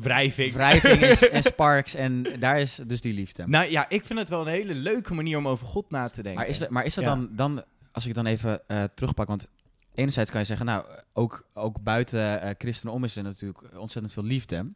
wrijving. 0.00 0.52
wrijving 0.52 1.02
is 1.02 1.28
en 1.28 1.42
sparks 1.42 1.94
en 1.94 2.22
daar 2.38 2.60
is 2.60 2.80
dus 2.86 3.00
die 3.00 3.12
liefde. 3.12 3.46
Nou 3.48 3.70
ja, 3.70 3.88
ik 3.88 4.04
vind 4.04 4.18
het 4.18 4.28
wel 4.28 4.40
een 4.40 4.46
hele 4.46 4.74
leuke 4.74 5.14
manier 5.14 5.38
om 5.38 5.48
over 5.48 5.66
God 5.66 5.90
na 5.90 6.08
te 6.08 6.22
denken. 6.22 6.40
Maar 6.40 6.50
is 6.50 6.58
dat, 6.58 6.70
maar 6.70 6.84
is 6.84 6.94
dat 6.94 7.04
Ja. 7.04 7.10
dan, 7.14 7.28
dan, 7.32 7.64
als 7.92 8.06
ik 8.06 8.14
dan 8.14 8.26
even 8.26 8.68
eh, 8.68 8.84
terugpak, 8.94 9.28
want 9.28 9.48
enerzijds 9.94 10.30
kan 10.30 10.40
je 10.40 10.46
zeggen, 10.46 10.66
nou, 10.66 10.84
ook, 11.12 11.48
ook 11.54 11.82
buiten 11.82 12.40
eh 12.40 12.50
christenen 12.58 12.94
om 12.94 13.04
is 13.04 13.16
er 13.16 13.22
natuurlijk 13.22 13.78
ontzettend 13.78 14.12
veel 14.12 14.24
liefde. 14.24 14.72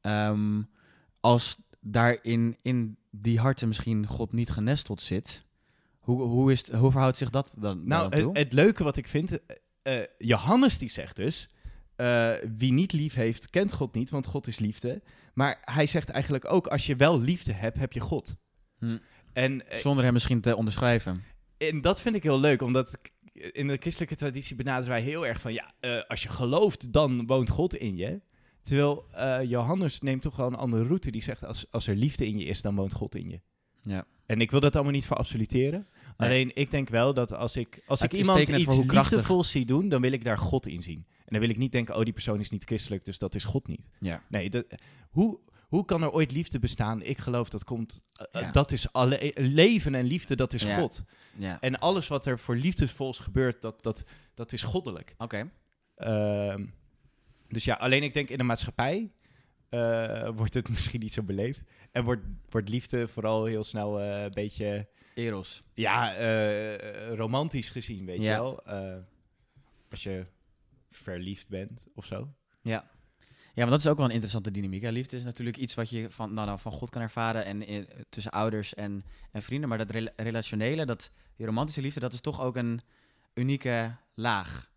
Ehm, 0.00 0.62
als 1.20 1.56
daarin 1.80 2.56
in 2.62 2.96
die 3.10 3.38
harten 3.38 3.68
misschien 3.68 4.06
God 4.06 4.32
niet 4.32 4.50
genesteld 4.50 5.00
zit, 5.00 5.44
hoe, 5.98 6.22
hoe, 6.22 6.52
is 6.52 6.66
het, 6.66 6.76
hoe 6.76 6.90
verhoudt 6.90 7.16
zich 7.16 7.30
dat 7.30 7.54
dan, 7.58 7.86
Nou, 7.86 8.10
dan 8.10 8.20
toe? 8.20 8.28
het, 8.28 8.38
het 8.38 8.52
leuke 8.52 8.84
wat 8.84 8.96
ik 8.96 9.08
vind, 9.08 9.46
eh, 9.46 9.56
eh, 9.82 10.06
Johannes 10.18 10.78
die 10.78 10.90
zegt 10.90 11.16
dus, 11.16 11.48
wie 12.56 12.72
niet 12.72 12.92
lief 12.92 13.14
heeft, 13.14 13.50
kent 13.50 13.72
God 13.72 13.94
niet, 13.94 14.10
want 14.10 14.26
God 14.26 14.46
is 14.46 14.58
liefde. 14.58 15.02
Maar 15.34 15.62
hij 15.64 15.86
zegt 15.86 16.08
eigenlijk 16.08 16.52
ook, 16.52 16.66
als 16.66 16.86
je 16.86 16.96
wel 16.96 17.20
liefde 17.20 17.52
hebt, 17.52 17.78
heb 17.78 17.92
je 17.92 18.00
God. 18.00 18.36
Hm. 18.78 18.98
En, 19.32 19.62
Zonder 19.70 20.04
hem 20.04 20.12
misschien 20.12 20.40
te 20.40 20.56
onderschrijven. 20.56 21.24
en 21.58 21.80
dat 21.80 22.00
vind 22.00 22.14
ik 22.14 22.22
heel 22.22 22.40
leuk, 22.40 22.62
omdat 22.62 22.98
in 23.32 23.66
de 23.66 23.76
christelijke 23.76 24.16
traditie 24.16 24.56
benaderen 24.56 24.90
wij 24.90 25.02
heel 25.02 25.26
erg 25.26 25.40
van, 25.40 25.52
ja, 25.52 25.74
eh, 25.80 26.00
als 26.08 26.22
je 26.22 26.28
gelooft, 26.28 26.92
dan 26.92 27.26
woont 27.26 27.50
God 27.50 27.74
in 27.74 27.96
je. 27.96 28.20
Terwijl 28.62 29.04
eh, 29.12 29.38
Johannes 29.44 30.00
neemt 30.00 30.22
toch 30.22 30.36
wel 30.36 30.46
een 30.46 30.54
andere 30.54 30.84
route, 30.84 31.10
die 31.10 31.22
zegt, 31.22 31.44
als, 31.44 31.66
als 31.70 31.86
er 31.86 31.96
liefde 31.96 32.26
in 32.26 32.38
je 32.38 32.44
is, 32.44 32.62
dan 32.62 32.74
woont 32.74 32.92
God 32.92 33.14
in 33.14 33.28
je. 33.28 33.40
Ja. 33.82 34.06
En 34.26 34.40
ik 34.40 34.50
wil 34.50 34.60
dat 34.60 34.74
allemaal 34.74 34.92
niet 34.92 35.06
voor 35.06 35.16
absoluteren. 35.16 35.86
Nee. 36.16 36.28
Alleen 36.28 36.50
ik 36.54 36.70
denk 36.70 36.88
wel 36.88 37.14
dat 37.14 37.32
als 37.32 37.56
ik, 37.56 37.82
als 37.86 38.02
ik 38.02 38.10
Het 38.10 38.20
iemand 38.20 38.48
iets 38.48 38.76
liefdevols 38.76 39.50
zie 39.50 39.64
doen, 39.64 39.88
dan 39.88 40.00
wil 40.00 40.12
ik 40.12 40.24
daar 40.24 40.38
God 40.38 40.66
in 40.66 40.82
zien. 40.82 41.06
En 41.08 41.38
dan 41.38 41.40
wil 41.40 41.48
ik 41.48 41.58
niet 41.58 41.72
denken, 41.72 41.96
oh 41.96 42.02
die 42.02 42.12
persoon 42.12 42.40
is 42.40 42.50
niet 42.50 42.64
christelijk, 42.64 43.04
dus 43.04 43.18
dat 43.18 43.34
is 43.34 43.44
God 43.44 43.66
niet. 43.66 43.88
Ja. 44.00 44.22
Nee, 44.28 44.50
dat, 44.50 44.64
hoe, 45.10 45.38
hoe 45.72 45.84
kan 45.84 46.02
er 46.02 46.10
ooit 46.10 46.32
liefde 46.32 46.58
bestaan? 46.58 47.02
Ik 47.02 47.18
geloof 47.18 47.48
dat 47.48 47.64
komt, 47.64 48.02
eh, 48.32 48.42
Ja. 48.42 48.50
dat 48.50 48.72
is 48.72 48.92
alle, 48.92 49.18
eh, 49.18 49.30
leven 49.46 49.94
en 49.94 50.04
liefde, 50.04 50.36
dat 50.36 50.52
is 50.52 50.62
Ja. 50.62 50.76
God. 50.78 51.04
ja. 51.36 51.60
En 51.60 51.78
alles 51.78 52.08
wat 52.08 52.26
er 52.26 52.38
voor 52.38 52.56
liefdevols 52.56 53.18
gebeurt, 53.18 53.62
dat, 53.62 53.82
dat, 53.82 54.02
dat 54.34 54.52
is 54.52 54.62
goddelijk. 54.62 55.14
Oké. 55.18 55.50
Ehm, 55.96 56.64
dus 57.48 57.64
ja, 57.64 57.74
alleen 57.74 58.02
ik 58.02 58.14
denk 58.14 58.28
in 58.28 58.38
de 58.38 58.44
maatschappij 58.44 59.10
eh, 59.68 60.28
wordt 60.34 60.54
het 60.54 60.68
misschien 60.74 61.00
niet 61.00 61.12
zo 61.12 61.22
beleefd. 61.22 61.62
En 61.90 62.04
wordt, 62.04 62.22
wordt 62.48 62.68
liefde 62.68 63.08
vooral 63.08 63.44
heel 63.44 63.64
snel 63.64 64.00
eh, 64.00 64.22
een 64.22 64.30
beetje 64.34 64.88
Eros. 65.14 65.62
ja, 65.74 66.14
eh, 66.16 67.14
romantisch 67.14 67.70
gezien, 67.70 68.04
weet 68.06 68.22
je 68.22 68.28
wel. 68.28 68.64
Eh, 68.66 68.96
als 69.90 70.02
je 70.02 70.26
verliefd 70.90 71.48
bent 71.48 71.86
of 71.94 72.04
zo. 72.06 72.28
Ja. 72.62 72.90
Ja, 73.54 73.62
maar 73.62 73.70
dat 73.70 73.80
is 73.80 73.86
ook 73.88 73.96
wel 73.96 74.04
een 74.06 74.10
interessante 74.12 74.50
dynamiek. 74.50 74.82
Hè. 74.82 74.90
Liefde 74.90 75.16
is 75.16 75.24
natuurlijk 75.24 75.56
iets 75.56 75.74
wat 75.74 75.90
je 75.90 76.10
van, 76.10 76.34
nou, 76.34 76.46
nou, 76.46 76.58
van 76.58 76.72
God 76.72 76.90
kan 76.90 77.02
ervaren 77.02 77.44
en 77.44 77.66
in, 77.66 77.88
tussen 78.08 78.32
ouders 78.32 78.74
en, 78.74 79.04
en 79.30 79.42
vrienden. 79.42 79.68
Maar 79.68 79.78
dat 79.78 79.90
rela- 79.90 80.12
relationele, 80.16 80.86
dat, 80.86 81.10
die 81.36 81.46
romantische 81.46 81.80
liefde, 81.80 82.00
dat 82.00 82.12
is 82.12 82.20
toch 82.20 82.40
ook 82.40 82.56
een 82.56 82.80
unieke 83.34 83.94
laag. 84.14 84.70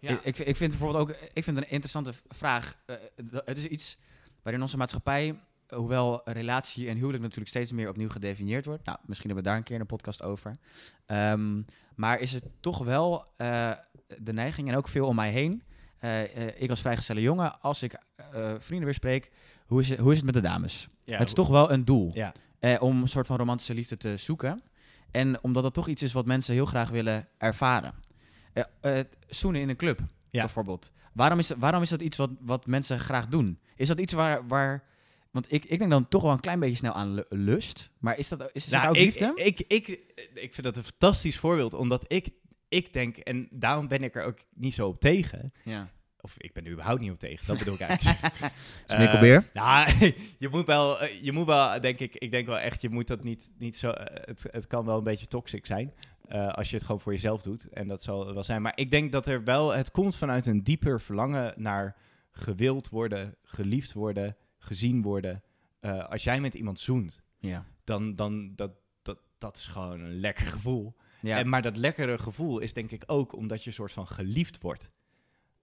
Ik, 0.00 0.20
ik, 0.22 0.38
ik 0.38 0.56
vind 0.56 0.70
bijvoorbeeld 0.70 1.00
ook, 1.02 1.16
ik 1.32 1.44
vind 1.44 1.56
het 1.56 1.64
een 1.64 1.70
interessante 1.70 2.12
vraag. 2.28 2.76
Eh, 2.86 2.94
d- 3.30 3.42
het 3.44 3.56
is 3.58 3.64
iets 3.66 3.96
waarin 4.42 4.62
onze 4.62 4.76
maatschappij, 4.76 5.40
eh, 5.66 5.78
hoewel 5.78 6.20
relatie 6.24 6.88
en 6.88 6.96
huwelijk 6.96 7.22
natuurlijk 7.22 7.50
steeds 7.50 7.72
meer 7.72 7.88
opnieuw 7.88 8.08
gedefinieerd 8.08 8.64
wordt. 8.64 8.84
Nou, 8.84 8.98
misschien 9.06 9.26
hebben 9.30 9.44
we 9.44 9.50
daar 9.50 9.58
een 9.60 9.66
keer 9.66 9.80
een 9.80 9.86
podcast 9.86 10.22
over. 10.22 10.58
Ehm, 11.06 11.62
maar 11.94 12.18
is 12.20 12.32
het 12.32 12.44
toch 12.60 12.78
wel 12.78 13.26
eh, 13.36 13.72
de 14.18 14.32
neiging 14.32 14.68
en 14.68 14.76
ook 14.76 14.88
veel 14.88 15.06
om 15.06 15.14
mij 15.14 15.30
heen. 15.30 15.62
Eh, 16.00 16.22
eh, 16.48 16.62
ik 16.62 16.70
als 16.70 16.80
vrijgestelde 16.80 17.20
jongen, 17.22 17.60
als 17.60 17.82
ik 17.82 17.92
eh, 18.16 18.54
vrienden 18.58 18.84
weer 18.84 18.94
spreek, 18.94 19.30
hoe 19.66 19.80
is, 19.80 19.88
het, 19.88 19.98
hoe 19.98 20.10
is 20.10 20.16
het 20.16 20.26
met 20.26 20.34
de 20.34 20.40
dames? 20.40 20.88
ja, 21.04 21.18
het 21.18 21.26
is 21.28 21.34
toch 21.34 21.48
wel 21.48 21.72
een 21.72 21.84
doel 21.84 22.12
om 22.80 23.02
een 23.02 23.08
soort 23.08 23.26
van 23.26 23.36
romantische 23.36 23.74
liefde 23.74 23.96
te 23.96 24.16
zoeken. 24.16 24.62
En 25.10 25.42
omdat 25.42 25.62
dat 25.62 25.74
toch 25.74 25.88
iets 25.88 26.02
is 26.02 26.12
wat 26.12 26.26
mensen 26.26 26.54
heel 26.54 26.66
graag 26.66 26.88
willen 26.90 27.28
ervaren. 27.38 27.94
Zoenen 29.28 29.60
in 29.60 29.68
een 29.68 29.76
club, 29.76 30.00
Ja. 30.30 30.40
bijvoorbeeld. 30.40 30.92
Waarom 31.12 31.38
is, 31.38 31.50
waarom 31.58 31.82
is 31.82 31.88
dat 31.90 32.00
iets 32.02 32.16
wat, 32.16 32.30
wat 32.40 32.66
mensen 32.66 33.00
graag 33.00 33.26
doen? 33.26 33.58
Is 33.76 33.88
dat 33.88 34.00
iets 34.00 34.12
waar... 34.12 34.46
waar 34.46 34.88
want 35.30 35.52
ik, 35.52 35.64
ik 35.64 35.78
denk 35.78 35.90
dan 35.90 36.08
toch 36.08 36.22
wel 36.22 36.32
een 36.32 36.40
klein 36.40 36.60
beetje 36.60 36.76
snel 36.76 36.92
aan 36.92 37.14
lu- 37.14 37.24
lust. 37.28 37.90
Maar 37.98 38.18
is 38.18 38.28
dat, 38.28 38.50
is 38.52 38.64
dat 38.68 38.80
Nou, 38.82 38.88
ook 38.90 38.96
ik, 38.96 39.04
liefde? 39.04 39.32
Ik, 39.34 39.60
ik, 39.60 39.88
ik 40.34 40.54
vind 40.54 40.62
dat 40.62 40.76
een 40.76 40.84
fantastisch 40.84 41.38
voorbeeld, 41.38 41.74
omdat 41.74 42.04
ik, 42.12 42.28
ik 42.70 42.92
denk, 42.92 43.16
en 43.16 43.48
daarom 43.50 43.88
ben 43.88 44.02
ik 44.02 44.14
er 44.14 44.24
ook 44.24 44.38
niet 44.54 44.74
zo 44.74 44.88
op 44.88 45.00
tegen. 45.00 45.52
ja. 45.64 45.90
Of 46.22 46.34
ik 46.38 46.52
ben 46.52 46.64
er 46.64 46.72
überhaupt 46.72 47.00
niet 47.00 47.10
op 47.10 47.18
tegen, 47.18 47.46
dat 47.46 47.58
bedoel 47.58 47.74
ik 47.74 47.80
eigenlijk. 47.88 48.52
Smikkelbeer? 48.84 49.48
Eh, 49.52 49.54
nou, 49.62 50.12
je 50.38 50.48
moet 50.48 50.66
wel, 50.66 51.00
eh, 51.00 51.22
je 51.22 51.32
moet 51.32 51.46
wel, 51.46 51.80
denk 51.80 51.98
ik, 51.98 52.14
ik 52.14 52.30
denk 52.30 52.46
wel 52.46 52.58
echt, 52.58 52.80
je 52.80 52.88
moet 52.88 53.06
dat 53.06 53.24
niet, 53.24 53.50
niet 53.58 53.76
zo, 53.76 53.90
eh, 53.90 54.26
het, 54.26 54.46
het 54.50 54.66
kan 54.66 54.84
wel 54.84 54.98
een 54.98 55.04
beetje 55.04 55.26
toxic 55.26 55.66
zijn. 55.66 55.92
als 56.28 56.70
je 56.70 56.76
het 56.76 56.84
gewoon 56.84 57.00
voor 57.00 57.12
jezelf 57.12 57.42
doet. 57.42 57.68
En 57.68 57.88
dat 57.88 58.02
zal 58.02 58.34
wel 58.34 58.44
zijn. 58.44 58.62
Maar 58.62 58.72
ik 58.76 58.90
denk 58.90 59.12
dat 59.12 59.26
er 59.26 59.44
wel, 59.44 59.70
het 59.70 59.90
komt 59.90 60.16
vanuit 60.16 60.46
een 60.46 60.62
dieper 60.62 61.00
verlangen 61.00 61.54
naar 61.56 61.96
gewild 62.30 62.88
worden, 62.88 63.36
geliefd 63.42 63.92
worden, 63.92 64.36
gezien 64.58 65.02
worden. 65.02 65.42
Als 66.08 66.24
jij 66.24 66.40
met 66.40 66.54
iemand 66.54 66.80
zoent, 66.80 67.22
ja. 67.38 67.64
dan, 67.84 68.14
dan 68.14 68.54
dat, 68.54 68.70
dat, 69.02 69.18
dat 69.38 69.56
is 69.56 69.66
gewoon 69.66 70.00
een 70.00 70.20
lekker 70.20 70.46
gevoel. 70.46 70.94
Ja. 71.22 71.38
En, 71.38 71.48
maar 71.48 71.62
dat 71.62 71.76
lekkere 71.76 72.18
gevoel 72.18 72.58
is 72.58 72.72
denk 72.72 72.90
ik 72.90 73.02
ook 73.06 73.36
omdat 73.36 73.62
je 73.62 73.68
een 73.68 73.74
soort 73.74 73.92
van 73.92 74.06
geliefd 74.06 74.60
wordt. 74.60 74.90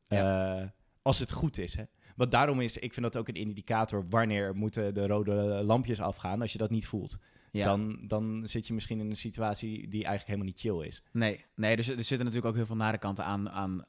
Eh, 0.08 0.64
als 1.02 1.20
het 1.20 1.32
goed 1.32 1.58
is, 1.58 1.76
hè. 1.76 1.84
Want 2.16 2.32
daarom 2.32 2.62
is, 2.62 2.78
ik 2.78 2.94
vind 2.94 3.06
dat 3.06 3.18
ook 3.18 3.28
een 3.28 3.36
indicator 3.36 4.06
wanneer 4.10 4.56
moeten 4.56 4.94
de 4.94 5.08
rode 5.08 5.34
lampjes 5.64 6.02
afgaan. 6.02 6.42
Als 6.42 6.52
je 6.52 6.58
dat 6.58 6.70
niet 6.70 6.88
voelt, 6.88 7.18
ja. 7.52 7.66
dan, 7.66 8.00
dan 8.08 8.42
zit 8.48 8.68
je 8.68 8.74
misschien 8.74 9.00
in 9.00 9.10
een 9.10 9.16
situatie 9.16 9.88
die 9.88 10.04
eigenlijk 10.04 10.26
helemaal 10.26 10.46
niet 10.46 10.60
chill 10.60 10.88
is. 10.88 11.04
Nee, 11.12 11.46
nee 11.56 11.76
dus 11.76 11.88
er 11.88 11.96
zitten 11.96 12.18
natuurlijk 12.18 12.46
ook 12.46 12.56
heel 12.56 12.66
veel 12.66 12.76
nare 12.76 12.98
kanten 12.98 13.24
aan, 13.24 13.50
aan 13.50 13.86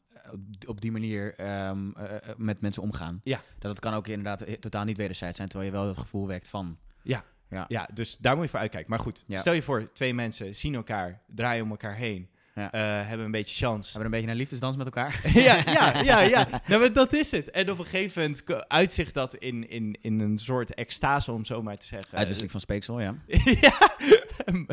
op- 0.66 0.80
die 0.80 0.92
manier 0.92 1.34
ehm, 1.34 1.90
eh, 1.90 2.16
eh, 2.16 2.36
met 2.36 2.60
mensen 2.60 2.82
omgaan. 2.82 3.20
Ja. 3.24 3.42
Dat 3.58 3.70
het 3.70 3.80
kan 3.80 3.94
ook 3.94 4.06
inderdaad 4.06 4.60
totaal 4.60 4.84
niet 4.84 4.96
wederzijds 4.96 5.36
zijn, 5.36 5.48
terwijl 5.48 5.70
je 5.70 5.76
wel 5.76 5.86
het 5.86 5.96
gevoel 5.96 6.26
wekt 6.26 6.48
van... 6.48 6.78
Ja. 7.02 7.24
Ja. 7.50 7.64
Ja, 7.68 7.88
dus 7.94 8.16
daar 8.16 8.34
moet 8.34 8.44
je 8.44 8.50
voor 8.50 8.60
uitkijken. 8.60 8.90
Maar 8.90 8.98
goed, 8.98 9.24
Ja. 9.26 9.38
stel 9.38 9.52
je 9.52 9.62
voor, 9.62 9.92
twee 9.92 10.14
mensen 10.14 10.54
zien 10.54 10.74
elkaar, 10.74 11.20
draaien 11.26 11.64
om 11.64 11.70
elkaar 11.70 11.94
heen, 11.96 12.28
Ja. 12.54 12.72
eh, 12.72 13.08
hebben 13.08 13.26
een 13.26 13.32
beetje 13.32 13.66
chance. 13.66 13.86
Hebben 13.92 14.04
een 14.04 14.10
beetje 14.16 14.30
een 14.30 14.36
liefdesdans 14.36 14.76
met 14.76 14.86
elkaar? 14.86 15.20
ja, 15.34 15.56
ja, 15.66 16.00
ja, 16.02 16.20
ja. 16.36 16.46
Nou, 16.66 16.80
maar 16.80 16.92
dat 16.92 17.12
is 17.12 17.30
het. 17.30 17.50
En 17.50 17.70
op 17.70 17.78
een 17.78 17.84
gegeven 17.84 18.22
moment 18.22 18.68
uitzicht 18.68 19.14
dat 19.14 19.34
in, 19.34 19.68
in, 19.70 19.96
in 20.00 20.20
een 20.20 20.38
soort 20.38 20.74
extase, 20.74 21.32
om 21.32 21.44
zo 21.44 21.62
maar 21.62 21.78
te 21.78 21.86
zeggen. 21.86 22.10
Uitwisseling 22.16 22.50
van 22.52 22.60
speeksel, 22.60 23.00
ja. 23.00 23.14
ja, 23.60 23.78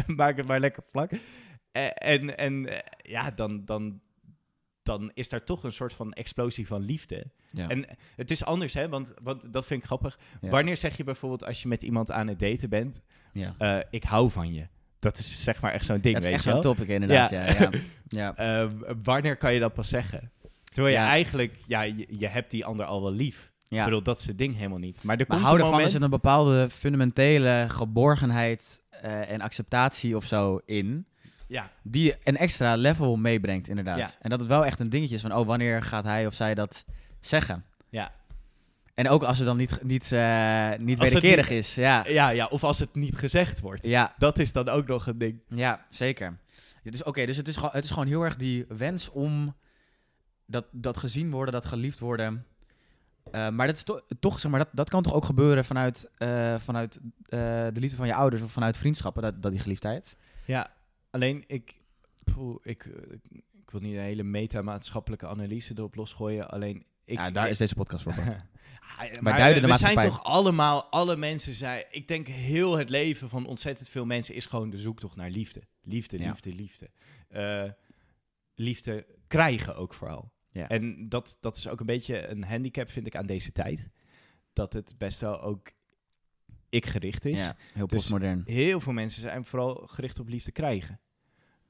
maak 0.08 0.38
het 0.38 0.48
maar 0.48 0.60
lekker 0.60 0.84
vlak. 0.92 1.12
Eh, 1.72 1.84
en 1.96 2.38
en 2.38 2.66
eh, 2.70 2.78
ja, 3.12 3.32
dan, 3.32 3.66
dan, 3.66 4.00
dan 4.86 5.12
is 5.14 5.30
daar 5.30 5.44
toch 5.44 5.64
een 5.64 5.72
soort 5.72 5.94
van 5.94 6.14
explosie 6.14 6.68
van 6.68 6.82
liefde. 6.82 7.26
ja. 7.52 7.68
En 7.68 7.86
het 8.16 8.32
is 8.32 8.46
anders, 8.46 8.74
hè, 8.74 8.90
want, 8.90 9.14
want 9.24 9.54
dat 9.54 9.66
vind 9.66 9.80
ik 9.80 9.86
grappig. 9.86 10.20
Ja. 10.42 10.50
Wanneer 10.50 10.78
zeg 10.78 10.98
je 10.98 11.04
bijvoorbeeld 11.04 11.46
als 11.46 11.62
je 11.62 11.68
met 11.68 11.84
iemand 11.84 12.12
aan 12.12 12.28
het 12.28 12.40
daten 12.40 12.70
bent, 12.70 13.02
ja. 13.32 13.56
eh, 13.58 13.78
ik 13.90 14.04
hou 14.04 14.30
van 14.30 14.54
je. 14.54 14.68
Dat 15.00 15.18
is 15.18 15.44
zeg 15.44 15.62
maar 15.62 15.74
echt 15.74 15.86
zo'n 15.86 16.02
ding, 16.02 16.16
dat 16.16 16.26
is 16.26 16.32
echt 16.32 16.44
zo'n 16.44 16.62
topic 16.62 16.88
inderdaad, 16.88 17.30
ja. 17.30 17.46
ja, 17.46 17.70
ja. 18.08 18.36
Eh, 18.64 18.70
wanneer 19.04 19.38
kan 19.38 19.54
je 19.54 19.60
dat 19.60 19.74
pas 19.74 19.90
zeggen? 19.90 20.32
Terwijl 20.64 20.96
je 20.96 21.02
eigenlijk, 21.02 21.56
ja, 21.66 21.82
je, 21.82 22.06
je 22.10 22.28
hebt 22.28 22.52
die 22.52 22.66
ander 22.66 22.86
al 22.86 23.02
wel 23.02 23.12
lief. 23.12 23.52
Ik 23.68 23.78
ja. 23.78 23.84
bedoel, 23.84 24.04
dat 24.04 24.20
is 24.20 24.28
het 24.28 24.38
ding 24.38 24.56
helemaal 24.56 24.80
niet. 24.80 25.04
Maar 25.04 25.18
er 25.18 25.26
Maar 25.28 25.28
komt 25.28 25.42
houden 25.42 25.62
van 25.62 25.72
moment... 25.72 25.88
is 25.88 25.94
het 25.94 26.04
een 26.04 26.10
bepaalde 26.10 26.70
fundamentele 26.70 27.66
geborgenheid 27.70 28.82
eh, 28.90 29.32
en 29.32 29.42
acceptatie 29.42 30.16
of 30.16 30.26
zo 30.26 30.60
in... 30.66 31.08
Ja, 31.48 31.72
die 31.84 32.16
een 32.24 32.38
extra 32.38 32.76
level 32.76 33.16
meebrengt, 33.16 33.68
inderdaad. 33.68 33.98
Ja. 33.98 34.10
En 34.22 34.30
dat 34.30 34.40
het 34.40 34.48
wel 34.48 34.66
echt 34.66 34.80
een 34.80 34.90
dingetje 34.90 35.16
is 35.16 35.22
van, 35.22 35.34
oh, 35.36 35.46
wanneer 35.48 35.84
gaat 35.84 36.04
hij 36.04 36.26
of 36.28 36.34
zij 36.34 36.56
dat 36.56 36.86
zeggen? 37.20 37.66
ja. 37.90 38.12
En 38.94 39.10
ook 39.10 39.24
als 39.24 39.38
het 39.38 39.48
dan 39.48 39.58
niet, 39.58 39.84
niet, 39.84 40.12
eh, 40.12 40.72
niet 40.78 41.00
Als 41.00 41.10
wederkerig 41.10 41.50
is. 41.50 41.76
Ja. 41.76 42.06
Ja, 42.08 42.30
ja, 42.30 42.46
of 42.46 42.64
als 42.64 42.80
het 42.80 42.96
niet 42.96 43.18
gezegd 43.18 43.60
wordt. 43.60 43.86
Ja, 43.86 44.14
Dat 44.18 44.40
is 44.40 44.52
dan 44.54 44.70
ook 44.70 44.88
nog 44.88 45.08
een 45.08 45.18
ding. 45.18 45.42
ja, 45.50 45.86
zeker. 45.90 46.38
Ja, 46.84 46.92
dus 46.92 47.04
oké, 47.04 47.26
dus 47.26 47.38
het 47.38 47.48
is, 47.48 47.56
gewoon, 47.56 47.70
het 47.74 47.84
is 47.84 47.90
gewoon 47.90 48.08
heel 48.08 48.24
erg 48.24 48.36
die 48.36 48.66
wens 48.68 49.10
om 49.10 49.56
dat, 50.46 50.66
dat 50.72 50.98
gezien 50.98 51.32
worden, 51.32 51.54
dat 51.54 51.66
geliefd 51.66 52.00
worden. 52.00 52.46
Eh, 53.32 53.50
maar 53.50 53.68
dat 53.68 53.76
is 53.76 53.84
to- 53.84 54.02
toch, 54.20 54.40
zeg 54.40 54.52
maar, 54.52 54.60
dat, 54.60 54.70
dat 54.72 54.90
kan 54.90 55.04
toch 55.04 55.14
ook 55.14 55.26
gebeuren 55.26 55.66
vanuit, 55.66 56.10
eh, 56.18 56.56
vanuit 56.58 57.00
de 57.30 57.72
liefde 57.74 57.98
van 57.98 58.08
je 58.08 58.14
ouders 58.14 58.42
of 58.42 58.52
vanuit 58.52 58.78
vriendschappen, 58.78 59.22
dat, 59.22 59.42
dat 59.42 59.52
die 59.52 59.62
geliefdheid. 59.62 60.16
Ja, 60.46 60.68
alleen 61.16 61.44
ik, 61.48 61.76
poeh, 62.34 62.58
ik, 62.64 62.86
eh, 62.86 62.92
ik, 63.12 63.44
ik 63.62 63.72
wil 63.72 63.82
niet 63.82 63.94
een 63.96 64.02
hele 64.02 64.24
meta-maatschappelijke 64.24 65.28
analyse 65.28 65.74
erop 65.78 65.96
losgooien. 65.96 66.50
Alleen 66.50 66.86
ik. 67.06 67.18
ja, 67.18 67.32
daar 67.32 67.50
is 67.50 67.58
deze 67.58 67.76
podcast 67.76 68.04
voor. 68.04 68.14
Ah, 68.98 69.38
duiden 69.38 69.62
de 69.62 69.68
we 69.68 69.78
zijn 69.78 69.98
toch 69.98 70.24
allemaal, 70.24 70.84
alle 70.84 71.16
mensen 71.18 71.54
zijn. 71.54 71.86
Ik 71.90 72.08
denk 72.08 72.28
heel 72.28 72.78
het 72.78 72.90
leven 72.90 73.30
van 73.30 73.46
ontzettend 73.46 73.90
veel 73.90 74.06
mensen 74.06 74.36
is 74.36 74.46
gewoon 74.46 74.70
de 74.70 74.78
zoektocht 74.78 75.16
naar 75.16 75.30
liefde. 75.30 75.62
Liefde, 75.82 76.20
Ja. 76.20 76.30
liefde, 76.30 76.54
liefde. 76.54 76.90
Eh, 77.28 77.72
liefde 78.56 79.06
krijgen 79.28 79.76
ook 79.76 79.94
vooral. 79.94 80.32
Ja. 80.52 80.70
En 80.70 81.10
dat, 81.10 81.38
dat 81.40 81.58
is 81.58 81.68
ook 81.68 81.80
een 81.80 81.86
beetje 81.86 82.28
een 82.28 82.44
handicap, 82.44 82.90
vind 82.92 83.08
ik, 83.08 83.16
aan 83.16 83.26
deze 83.26 83.52
tijd. 83.52 83.90
Dat 84.54 84.74
het 84.74 84.96
best 84.98 85.20
wel 85.20 85.42
ook 85.42 85.72
ik 86.70 86.86
gericht 86.86 87.26
is. 87.26 87.38
Ja, 87.38 87.56
heel 87.74 87.88
Dus- 87.88 87.98
postmodern. 87.98 88.42
Heel 88.46 88.80
veel 88.80 88.94
mensen 88.94 89.22
zijn 89.22 89.46
vooral 89.46 89.76
gericht 89.88 90.20
op 90.20 90.28
liefde 90.28 90.52
krijgen. 90.52 91.00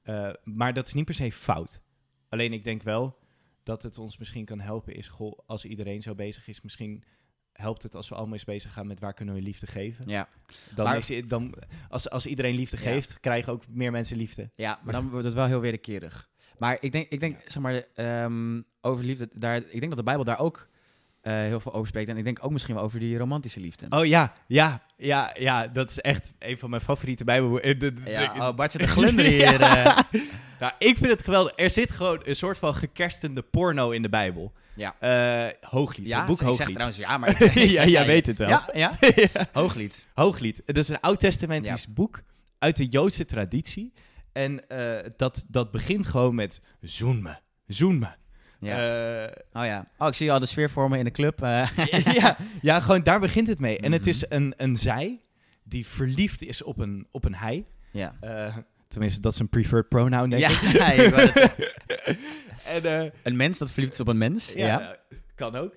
Eh, 0.06 0.30
maar 0.44 0.74
dat 0.74 0.88
is 0.88 0.94
niet 0.94 1.06
per 1.06 1.14
se 1.14 1.32
fout. 1.32 1.82
Alleen 2.30 2.54
ik 2.54 2.64
denk 2.64 2.84
wel 2.84 3.18
dat 3.64 3.84
het 3.84 3.98
ons 3.98 4.18
misschien 4.18 4.46
kan 4.46 4.60
helpen 4.60 4.96
is, 4.96 5.08
goh, 5.08 5.40
als 5.46 5.66
iedereen 5.66 6.02
zo 6.02 6.16
bezig 6.16 6.48
is, 6.48 6.62
misschien 6.62 7.04
helpt 7.52 7.84
het 7.84 7.96
als 7.96 8.10
we 8.10 8.16
allemaal 8.16 8.34
eens 8.34 8.44
bezig 8.44 8.74
gaan 8.74 8.88
met 8.88 9.00
waar 9.00 9.14
kunnen 9.14 9.36
we 9.36 9.42
liefde 9.42 9.68
geven. 9.68 10.08
Ja. 10.08 10.30
Dan 10.76 10.86
Maar- 10.86 10.98
is, 10.98 11.12
dan, 11.28 11.54
als, 11.90 12.10
als 12.10 12.26
iedereen 12.26 12.56
liefde 12.56 12.78
Ja. 12.78 12.84
geeft, 12.84 13.20
krijgen 13.20 13.54
ook 13.54 13.68
meer 13.68 13.92
mensen 13.92 14.18
liefde. 14.18 14.50
Ja, 14.56 14.80
maar 14.84 14.94
dan 14.94 15.10
wordt 15.10 15.26
het 15.26 15.34
wel 15.34 15.46
heel 15.46 15.60
wederkerig. 15.60 16.30
Maar 16.58 16.78
ik 16.80 16.92
denk, 16.92 17.10
ik 17.10 17.20
denk 17.20 17.42
zeg 17.46 17.62
maar, 17.62 17.74
ehm, 17.94 18.62
over 18.82 19.04
liefde, 19.06 19.30
daar, 19.34 19.58
ik 19.58 19.72
denk 19.80 19.88
dat 19.88 19.98
de 19.98 20.04
Bijbel 20.04 20.24
daar 20.24 20.40
ook 20.40 20.68
eh, 21.26 21.34
heel 21.34 21.60
veel 21.60 21.74
over 21.74 21.88
spreekt. 21.88 22.10
En 22.10 22.18
ik 22.18 22.24
denk 22.24 22.40
ook 22.42 22.52
misschien 22.52 22.76
wel 22.76 22.84
over 22.84 23.00
die 23.00 23.18
romantische 23.18 23.60
liefde. 23.60 23.86
Oh 23.90 24.06
ja, 24.06 24.34
ja, 24.48 24.82
ja, 24.98 25.34
ja, 25.40 25.68
dat 25.68 25.90
is 25.90 26.00
echt 26.00 26.34
een 26.40 26.58
van 26.58 26.70
mijn 26.70 26.82
favoriete 26.82 27.24
bijbel. 27.24 27.60
eh, 27.60 27.80
ja, 28.06 28.48
oh, 28.50 28.56
Bart 28.56 28.72
zit 28.72 28.82
te 28.82 28.88
glunderen 28.98 29.32
hier. 29.32 29.62
eh. 29.62 29.98
Nou, 30.60 30.74
ik 30.80 30.98
vind 30.98 31.10
het 31.10 31.24
geweldig. 31.24 31.54
Er 31.56 31.70
zit 31.70 31.92
gewoon 31.92 32.22
een 32.24 32.36
soort 32.36 32.58
van 32.58 32.76
gekerstende 32.76 33.42
porno 33.42 33.90
in 33.92 34.02
de 34.02 34.10
Bijbel. 34.10 34.54
Ja. 34.76 34.96
Eh, 35.00 35.54
hooglied, 35.70 36.08
ja, 36.08 36.18
het 36.18 36.28
boek 36.28 36.36
ik 36.42 36.48
zeg 36.48 36.48
Hooglied. 36.58 36.74
trouwens 36.74 36.98
ja, 37.00 37.18
maar... 37.18 37.42
ik 37.42 37.54
Ja, 37.54 37.86
jij 37.86 38.06
weet 38.06 38.26
het 38.26 38.38
wel. 38.38 38.48
Ja, 38.48 38.70
ja. 38.74 38.98
Hooglied. 39.54 40.06
Hooglied. 40.14 40.62
Het 40.66 40.78
is 40.78 40.88
een 40.90 41.00
oud-testamentisch 41.00 41.88
boek 41.94 42.22
uit 42.60 42.78
de 42.78 42.86
Joodse 42.88 43.26
traditie. 43.26 43.94
En 44.32 44.62
dat, 45.18 45.46
dat 45.48 45.72
begint 45.72 46.06
gewoon 46.06 46.36
met 46.36 46.62
zoen 46.82 47.22
me, 47.22 47.36
zoen 47.68 48.00
me. 48.00 48.08
Ja. 48.66 49.24
Eh, 49.26 49.32
oh 49.62 49.66
ja. 49.66 49.88
Oh, 49.98 50.08
ik 50.08 50.14
zie 50.14 50.32
al 50.32 50.40
de 50.40 50.46
sfeer 50.46 50.70
vormen 50.70 50.98
in 51.00 51.06
de 51.06 51.12
club. 51.12 51.42
eh. 51.42 51.70
ja, 52.22 52.38
ja, 52.62 52.80
gewoon 52.80 53.04
daar 53.04 53.20
begint 53.20 53.48
het 53.48 53.60
mee. 53.60 53.78
En 53.80 53.92
het 53.92 54.02
Mhm. 54.02 54.10
is 54.10 54.26
een, 54.30 54.54
een 54.58 54.76
zij 54.76 55.22
die 55.64 55.88
verliefd 55.88 56.44
is 56.44 56.64
op 56.64 56.78
een, 56.80 57.08
op 57.12 57.26
een 57.26 57.36
hij. 57.36 57.66
ja. 57.92 58.16
Eh, 58.20 58.58
tenminste, 58.88 59.22
dat 59.22 59.34
is 59.34 59.40
een 59.40 59.50
preferred 59.50 59.90
pronoun, 59.90 60.30
denk 60.30 60.42
Ja, 60.42 60.50
ik. 60.92 61.00
ik 61.06 61.10
wou 61.14 61.22
het 61.26 61.34
zeggen. 61.34 61.68
En, 62.66 62.86
eh, 63.04 63.12
een 63.24 63.36
mens 63.36 63.58
dat 63.58 63.72
verliefd 63.72 63.94
is 63.94 64.00
op 64.00 64.08
een 64.08 64.18
mens. 64.18 64.54
Ja. 64.54 64.66
Ja, 64.66 64.96
kan 65.36 65.56
ook. 65.56 65.76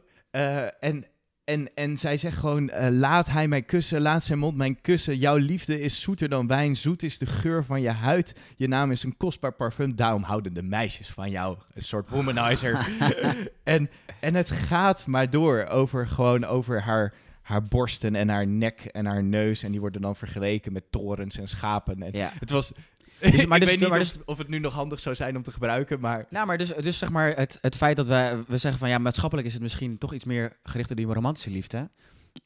En, 0.80 1.04
en, 1.48 1.74
en 1.74 1.96
zij 1.96 2.16
zegt 2.16 2.36
gewoon, 2.36 2.70
eh, 2.70 2.88
laat 2.90 3.28
hij 3.28 3.48
mij 3.48 3.62
kussen, 3.62 4.00
laat 4.00 4.24
zijn 4.24 4.38
mond 4.38 4.56
mijn 4.56 4.80
kussen. 4.80 5.18
Jouw 5.18 5.36
liefde 5.36 5.80
is 5.80 6.00
zoeter 6.00 6.28
dan 6.28 6.46
wijn, 6.46 6.76
zoet 6.76 7.02
is 7.02 7.18
de 7.18 7.26
geur 7.26 7.64
van 7.64 7.80
je 7.80 7.90
huid. 7.90 8.34
Je 8.56 8.68
naam 8.68 8.90
is 8.90 9.02
een 9.02 9.16
kostbaar 9.16 9.52
parfum, 9.52 9.96
daarom 9.96 10.22
houden 10.22 10.52
de 10.52 10.62
meisjes 10.62 11.08
van 11.08 11.30
jou. 11.30 11.58
Een 11.74 11.82
soort 11.82 12.08
womanizer. 12.08 12.88
en, 13.64 13.90
en 14.20 14.34
het 14.34 14.50
gaat 14.50 15.06
maar 15.06 15.30
door 15.30 15.66
over 15.66 16.06
gewoon 16.06 16.44
over 16.44 16.82
haar, 16.82 17.14
haar 17.42 17.62
borsten 17.62 18.14
en 18.14 18.28
haar 18.28 18.46
nek 18.46 18.80
en 18.80 19.06
haar 19.06 19.24
neus. 19.24 19.62
En 19.62 19.70
die 19.70 19.80
worden 19.80 20.00
dan 20.00 20.16
vergeleken 20.16 20.72
met 20.72 20.84
torens 20.90 21.38
en 21.38 21.48
schapen. 21.48 22.02
En 22.02 22.12
Ja. 22.12 22.32
Het 22.38 22.50
was... 22.50 22.72
Dus- 23.20 23.32
ik 23.42 23.48
maar 23.48 23.60
dus- 23.60 23.70
weet 23.70 23.80
niet 23.80 23.88
maar 23.88 24.00
of, 24.00 24.16
of 24.24 24.38
het 24.38 24.48
nu 24.48 24.58
nog 24.58 24.72
handig 24.74 25.00
zou 25.00 25.14
zijn 25.14 25.36
om 25.36 25.42
te 25.42 25.52
gebruiken, 25.52 26.00
maar... 26.00 26.26
Nou, 26.30 26.46
maar 26.46 26.58
dus, 26.58 26.72
dus 26.74 26.98
zeg 26.98 27.10
maar 27.10 27.36
het, 27.36 27.58
het 27.60 27.76
feit 27.76 27.96
dat 27.96 28.06
we, 28.06 28.42
we 28.46 28.56
zeggen 28.58 28.80
van 28.80 28.88
ja, 28.88 28.98
maatschappelijk 28.98 29.46
is 29.46 29.52
het 29.52 29.62
misschien 29.62 29.98
toch 29.98 30.14
iets 30.14 30.24
meer 30.24 30.56
gericht 30.62 30.90
op 30.90 30.96
die 30.96 31.06
romantische 31.06 31.50
liefde. 31.50 31.90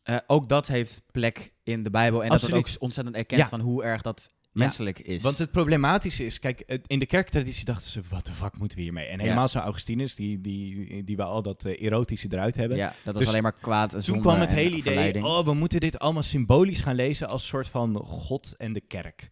Eh, 0.03 0.17
ook 0.27 0.49
dat 0.49 0.67
heeft 0.67 1.03
plek 1.11 1.53
in 1.63 1.83
de 1.83 1.91
Bijbel 1.91 2.23
en 2.23 2.29
dat 2.29 2.43
Absoluut. 2.43 2.67
het 2.67 2.77
ook 2.77 2.83
ontzettend 2.83 3.17
erkent 3.17 3.41
Ja. 3.41 3.47
van 3.49 3.61
hoe 3.61 3.85
erg 3.85 4.03
dat 4.03 4.31
menselijk 4.53 4.99
is. 4.99 5.23
Want 5.23 5.39
het 5.39 5.51
problematische 5.51 6.25
is, 6.27 6.39
kijk, 6.39 6.63
het- 6.67 6.87
in 6.87 6.99
de 6.99 7.07
kerktraditie 7.07 7.65
dachten 7.65 7.91
ze, 7.91 8.01
wat 8.09 8.27
de 8.27 8.33
fuck 8.33 8.59
moeten 8.59 8.77
we 8.79 8.83
hiermee? 8.83 9.07
En 9.07 9.21
helemaal 9.21 9.49
zo 9.49 9.59
Augustinus, 9.59 10.15
die, 10.15 10.41
die, 10.41 11.05
die 11.05 11.17
we 11.17 11.23
al 11.23 11.43
dat 11.43 11.65
eh, 11.65 11.83
erotische 11.87 12.29
eruit 12.31 12.57
hebben. 12.57 12.77
ja, 12.77 12.87
dat 13.05 13.15
was 13.15 13.17
Dus 13.23 13.27
alleen 13.29 13.43
maar 13.43 13.53
kwaad, 13.61 13.91
Toen 13.91 14.03
zonde 14.03 14.21
kwam 14.21 14.41
het 14.41 14.51
en 14.51 14.57
hele 14.57 14.69
idee, 14.71 14.83
verleiding. 14.83 15.25
oh, 15.25 15.45
we 15.45 15.55
moeten 15.55 15.81
dit 15.81 15.99
allemaal 15.99 16.23
symbolisch 16.23 16.81
gaan 16.81 16.95
lezen 16.95 17.29
als 17.29 17.47
soort 17.47 17.69
van 17.69 17.97
God 17.97 18.55
en 18.57 18.73
de 18.73 18.81
kerk. 18.81 19.29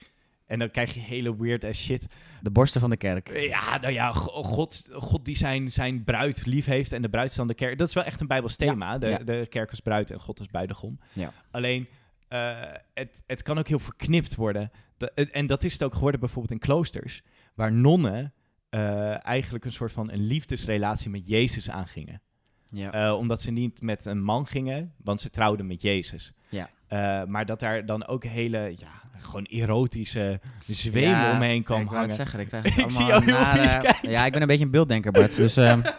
En 0.50 0.58
dan 0.58 0.70
krijg 0.70 0.94
je 0.94 1.00
hele 1.00 1.36
weird 1.36 1.64
ass 1.64 1.84
shit. 1.84 2.06
De 2.40 2.50
borsten 2.50 2.80
van 2.80 2.90
de 2.90 2.96
kerk. 2.96 3.38
Ja, 3.40 3.78
nou 3.78 3.92
ja, 3.92 4.12
go- 4.12 4.42
God, 4.42 4.88
God 4.92 5.24
die 5.24 5.36
zijn, 5.36 5.72
zijn 5.72 6.04
bruid 6.04 6.46
lief 6.46 6.64
heeft 6.64 6.92
en 6.92 7.02
de 7.02 7.08
bruid 7.08 7.30
is 7.30 7.36
dan 7.36 7.46
de 7.48 7.54
kerk. 7.54 7.78
Dat 7.78 7.88
is 7.88 7.94
wel 7.94 8.04
echt 8.04 8.20
een 8.20 8.26
Bijbels 8.26 8.56
thema. 8.56 8.98
de, 8.98 9.06
ja. 9.08 9.18
de 9.18 9.46
kerk 9.48 9.70
als 9.70 9.80
bruid 9.80 10.10
en 10.10 10.20
God 10.20 10.38
als 10.38 10.48
bruidegom. 10.48 10.98
Ja. 11.12 11.32
Alleen, 11.50 11.88
eh, 12.28 12.58
het, 12.94 13.22
het 13.26 13.42
kan 13.42 13.58
ook 13.58 13.68
heel 13.68 13.78
verknipt 13.78 14.34
worden. 14.34 14.70
Da- 14.96 15.06
en 15.14 15.46
dat 15.46 15.64
is 15.64 15.72
het 15.72 15.82
ook 15.82 15.94
geworden 15.94 16.20
bijvoorbeeld 16.20 16.52
in 16.52 16.58
kloosters. 16.58 17.22
Waar 17.54 17.72
nonnen 17.72 18.32
eh, 18.70 19.26
eigenlijk 19.26 19.64
een 19.64 19.72
soort 19.72 19.92
van 19.92 20.10
een 20.10 20.26
liefdesrelatie 20.26 21.10
met 21.10 21.28
Jezus 21.28 21.70
aangingen. 21.70 22.22
Ja. 22.70 22.92
Eh, 22.92 23.16
omdat 23.18 23.42
ze 23.42 23.50
niet 23.50 23.82
met 23.82 24.04
een 24.04 24.22
man 24.22 24.46
gingen, 24.46 24.94
want 25.04 25.20
ze 25.20 25.30
trouwden 25.30 25.66
met 25.66 25.82
Jezus. 25.82 26.32
Ja. 26.48 26.70
Eh, 26.86 27.24
maar 27.24 27.46
dat 27.46 27.60
daar 27.60 27.86
dan 27.86 28.06
ook 28.06 28.24
hele, 28.24 28.72
ja, 28.76 29.09
gewoon 29.20 29.44
erotische 29.44 30.40
zweem 30.66 31.02
Ja, 31.08 31.32
omheen 31.34 31.62
kwam 31.62 31.76
ja, 31.78 31.84
ik 31.84 31.90
wou 31.90 32.02
het 32.02 32.10
hangen. 32.10 32.14
zeggen, 32.14 32.40
ik 32.40 32.46
krijg 32.48 32.64
het 32.64 32.76
Ik 32.84 32.90
zie 32.90 33.04
jou 33.04 33.24
heel 33.24 33.34
nare- 33.34 33.60
vies 33.60 33.72
kijken. 33.72 34.10
Ja, 34.10 34.26
ik 34.26 34.32
ben 34.32 34.40
een 34.40 34.46
beetje 34.46 34.64
een 34.64 34.70
beelddenker, 34.70 35.12
Bart. 35.12 35.36
Dus 35.36 35.56
ehm, 35.56 35.80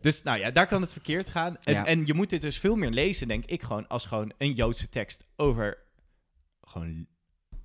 Dus 0.00 0.22
nou 0.22 0.38
ja, 0.38 0.50
daar 0.50 0.66
kan 0.66 0.80
het 0.80 0.92
verkeerd 0.92 1.28
gaan. 1.28 1.56
En, 1.62 1.72
Ja. 1.72 1.86
en 1.86 2.06
je 2.06 2.14
moet 2.14 2.30
dit 2.30 2.40
dus 2.42 2.58
veel 2.58 2.76
meer 2.76 2.90
lezen, 2.90 3.28
denk 3.28 3.44
ik, 3.44 3.62
gewoon 3.62 3.88
als 3.88 4.06
gewoon 4.06 4.32
een 4.38 4.52
Joodse 4.52 4.88
tekst 4.88 5.26
over 5.36 5.78
gewoon 6.62 7.06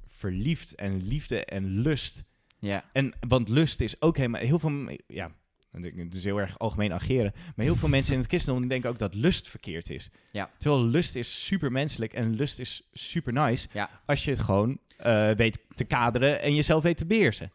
verliefd 0.07 0.75
en 0.75 1.07
liefde 1.07 1.45
en 1.45 1.65
lust. 1.79 2.23
ja. 2.59 2.83
En 2.93 3.13
want 3.27 3.49
lust 3.49 3.81
is 3.81 4.01
ook 4.01 4.17
helemaal 4.17 4.41
heel 4.41 4.59
veel, 4.59 4.97
ja, 5.07 5.31
het 5.71 6.15
is 6.15 6.23
heel 6.23 6.37
erg 6.37 6.59
algemeen 6.59 6.93
ageren, 6.93 7.31
maar 7.55 7.65
heel 7.65 7.75
veel 7.75 7.89
mensen 7.89 8.13
in 8.13 8.19
het 8.19 8.27
christendom 8.27 8.61
die 8.61 8.69
denken 8.71 8.89
ook 8.89 8.99
dat 8.99 9.13
lust 9.15 9.47
verkeerd 9.49 9.89
is. 9.89 10.09
Ja. 10.31 10.49
Terwijl 10.57 10.83
lust 10.85 11.15
is 11.15 11.45
super 11.45 11.71
menselijk 11.71 12.13
en 12.13 12.35
lust 12.35 12.59
is 12.59 12.81
super 12.93 13.33
nice 13.33 13.67
Ja. 13.73 13.89
als 14.05 14.23
je 14.25 14.31
het 14.31 14.39
gewoon 14.39 14.79
eh, 14.97 15.31
weet 15.31 15.59
te 15.75 15.83
kaderen 15.83 16.41
en 16.41 16.55
jezelf 16.55 16.83
weet 16.83 16.97
te 16.97 17.05
beheersen. 17.05 17.51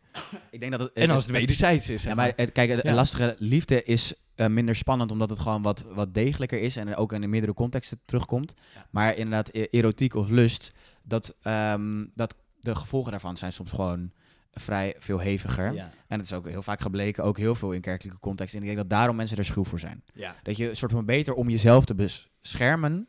Ik 0.50 0.60
denk 0.60 0.72
dat 0.72 0.80
het... 0.80 0.92
En 0.92 1.10
als 1.10 1.24
het 1.24 1.32
wederzijds 1.32 1.88
is. 1.88 2.02
Ja, 2.02 2.14
maar 2.14 2.32
het, 2.36 2.52
kijk, 2.52 2.82
Ja. 2.82 2.94
lastige 2.94 3.36
liefde 3.38 3.82
is 3.82 4.14
eh, 4.34 4.46
minder 4.46 4.76
spannend 4.76 5.10
omdat 5.10 5.30
het 5.30 5.38
gewoon 5.38 5.62
wat, 5.62 5.84
wat 5.94 6.14
degelijker 6.14 6.60
is 6.60 6.76
en 6.76 6.96
ook 6.96 7.12
in 7.12 7.30
meerdere 7.30 7.54
contexten 7.54 8.00
terugkomt. 8.04 8.54
Maar 8.90 9.16
inderdaad, 9.16 9.48
e- 9.52 9.66
erotiek 9.70 10.14
of 10.14 10.30
lust, 10.30 10.72
dat, 11.02 11.36
ehm, 11.42 12.04
dat 12.14 12.36
de 12.60 12.74
gevolgen 12.74 13.10
daarvan 13.10 13.36
zijn 13.36 13.52
soms 13.52 13.70
gewoon 13.72 14.12
vrij 14.54 14.94
veel 14.98 15.20
heviger. 15.20 15.72
Ja. 15.72 15.90
En 16.06 16.18
het 16.18 16.26
is 16.26 16.32
ook 16.32 16.48
heel 16.48 16.62
vaak 16.62 16.80
gebleken, 16.80 17.24
ook 17.24 17.36
heel 17.36 17.54
veel 17.54 17.72
in 17.72 17.80
kerkelijke 17.80 18.20
context. 18.20 18.54
En 18.54 18.60
ik 18.60 18.66
denk 18.66 18.78
dat 18.78 18.90
daarom 18.90 19.16
mensen 19.16 19.36
er 19.36 19.44
schuw 19.44 19.64
voor 19.64 19.80
zijn. 19.80 20.02
Ja. 20.12 20.36
Dat 20.42 20.56
je 20.56 20.68
een 20.68 20.76
soort 20.76 20.92
van 20.92 21.04
beter 21.04 21.34
om 21.34 21.48
jezelf 21.48 21.84
te 21.84 21.94
beschermen, 21.94 23.08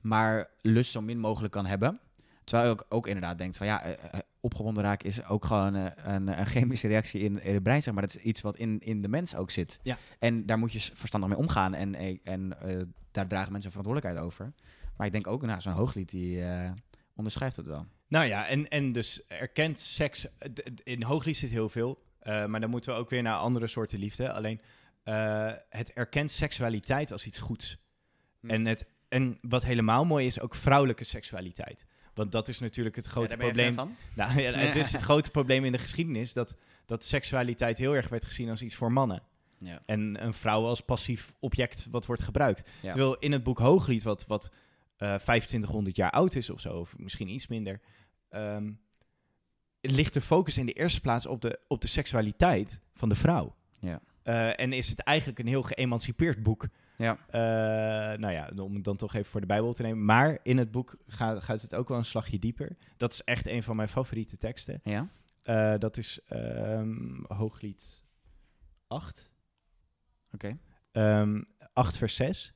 maar 0.00 0.48
lust 0.60 0.90
zo 0.90 1.00
min 1.00 1.18
mogelijk 1.18 1.52
kan 1.52 1.66
hebben. 1.66 2.00
Terwijl 2.46 2.68
je 2.68 2.74
ook, 2.74 2.86
ook 2.88 3.06
inderdaad 3.06 3.38
denkt 3.38 3.56
van 3.56 3.66
ja, 3.66 3.82
eh, 3.82 3.92
eh, 3.92 4.20
opgewonden 4.40 4.82
raken 4.82 5.08
is 5.08 5.24
ook 5.24 5.44
gewoon 5.44 5.74
eh, 5.74 5.86
een, 5.96 6.38
een 6.38 6.46
chemische 6.46 6.88
reactie 6.88 7.20
in, 7.20 7.42
in 7.42 7.54
het 7.54 7.62
brein, 7.62 7.82
zeg 7.82 7.94
maar. 7.94 8.02
Dat 8.02 8.16
is 8.16 8.22
iets 8.22 8.40
wat 8.40 8.56
in, 8.56 8.80
in 8.80 9.02
de 9.02 9.08
mens 9.08 9.36
ook 9.36 9.50
zit. 9.50 9.78
Ja. 9.82 9.98
En 10.18 10.46
daar 10.46 10.58
moet 10.58 10.72
je 10.72 10.80
verstandig 10.94 11.30
mee 11.30 11.38
omgaan 11.38 11.74
en, 11.74 11.94
en 12.24 12.56
daar 13.10 13.26
dragen 13.26 13.52
mensen 13.52 13.70
verantwoordelijkheid 13.70 14.26
over. 14.26 14.52
Maar 14.96 15.06
ik 15.06 15.12
denk 15.12 15.26
ook, 15.26 15.42
nou, 15.42 15.60
zo'n 15.60 15.72
hooglied 15.72 16.10
die 16.10 16.44
onderschrijft 17.14 17.56
het 17.56 17.66
wel. 17.66 17.86
Nou 18.08 18.26
ja, 18.26 18.46
en, 18.46 18.68
en 18.68 18.92
dus 18.92 19.26
erkent 19.26 19.78
seks. 19.78 20.26
d- 20.54 20.80
In 20.84 21.02
hooglied 21.02 21.36
zit 21.36 21.50
heel 21.50 21.68
veel. 21.68 22.02
eh, 22.18 22.44
maar 22.46 22.60
dan 22.60 22.70
moeten 22.70 22.92
we 22.94 22.98
ook 22.98 23.10
weer 23.10 23.22
naar 23.22 23.36
andere 23.36 23.66
soorten 23.66 23.98
liefde. 23.98 24.32
Alleen 24.32 24.60
eh, 25.02 25.52
het 25.68 25.92
erkent 25.92 26.30
seksualiteit 26.30 27.12
als 27.12 27.26
iets 27.26 27.38
goeds. 27.38 27.76
Hm. 28.40 28.50
En, 28.50 28.64
het, 28.66 28.86
en 29.08 29.38
wat 29.40 29.64
helemaal 29.64 30.04
mooi 30.04 30.26
is, 30.26 30.40
ook 30.40 30.54
vrouwelijke 30.54 31.04
seksualiteit. 31.04 31.86
Want 32.14 32.32
dat 32.32 32.48
is 32.48 32.58
natuurlijk 32.58 32.96
het 32.96 33.06
grote 33.06 33.30
Ja, 33.30 33.36
daar 33.36 33.52
ben 33.52 33.64
je 33.64 33.70
probleem. 33.72 33.96
van? 33.96 33.96
Nou, 34.26 34.40
ja, 34.40 34.52
het 34.52 34.76
is 34.76 34.92
het 34.92 35.02
grote 35.10 35.30
probleem 35.30 35.64
in 35.64 35.72
de 35.72 35.78
geschiedenis 35.78 36.32
dat, 36.32 36.54
dat 36.86 37.04
seksualiteit 37.04 37.78
heel 37.78 37.94
erg 37.94 38.08
werd 38.08 38.24
gezien 38.24 38.50
als 38.50 38.62
iets 38.62 38.74
voor 38.74 38.92
mannen. 38.92 39.22
Ja. 39.58 39.82
En 39.86 40.24
een 40.24 40.34
vrouw 40.34 40.64
als 40.64 40.80
passief 40.80 41.32
object 41.40 41.86
wat 41.90 42.06
wordt 42.06 42.22
gebruikt. 42.22 42.70
Terwijl 42.80 43.16
in 43.18 43.32
het 43.32 43.42
boek 43.42 43.58
Hooglied, 43.58 44.02
wat, 44.02 44.26
wat 44.26 44.44
eh 44.44 44.58
2500 44.96 45.96
jaar 45.96 46.10
oud 46.10 46.34
is 46.34 46.50
of 46.50 46.60
zo, 46.60 46.78
of 46.78 46.98
misschien 46.98 47.28
iets 47.28 47.46
minder, 47.46 47.80
ehm, 48.28 48.72
ligt 49.80 50.14
de 50.14 50.20
focus 50.20 50.58
in 50.58 50.66
de 50.66 50.72
eerste 50.72 51.00
plaats 51.00 51.26
op 51.26 51.40
de, 51.40 51.60
op 51.68 51.80
de 51.80 51.86
seksualiteit 51.86 52.80
van 52.92 53.08
de 53.08 53.14
vrouw. 53.14 53.54
Ja. 53.80 54.00
Eh, 54.22 54.60
en 54.60 54.72
is 54.72 54.88
het 54.88 55.00
eigenlijk 55.00 55.38
een 55.38 55.46
heel 55.46 55.62
geëmancipeerd 55.62 56.42
boek. 56.42 56.68
Ja. 56.96 57.18
Eh, 57.28 58.18
nou 58.18 58.32
ja, 58.32 58.50
om 58.56 58.74
het 58.74 58.84
dan 58.84 58.96
toch 58.96 59.14
even 59.14 59.30
voor 59.30 59.40
de 59.40 59.46
Bijbel 59.46 59.72
te 59.72 59.82
nemen. 59.82 60.04
Maar 60.04 60.38
in 60.42 60.58
het 60.58 60.70
boek 60.70 60.96
gaat, 61.06 61.42
gaat 61.42 61.62
het 61.62 61.74
ook 61.74 61.88
wel 61.88 61.98
een 61.98 62.04
slagje 62.04 62.38
dieper. 62.38 62.76
Dat 62.96 63.12
is 63.12 63.22
echt 63.22 63.46
een 63.46 63.62
van 63.62 63.76
mijn 63.76 63.88
favoriete 63.88 64.36
teksten. 64.36 64.80
Ja? 64.84 65.08
Eh, 65.42 65.74
dat 65.78 65.96
is 65.96 66.20
ehm, 66.26 67.22
Hooglied 67.28 68.02
8. 68.86 69.34
Oké. 70.32 70.58
Ehm 70.92 71.40
8 71.72 71.96
vers 71.96 72.14
6. 72.14 72.54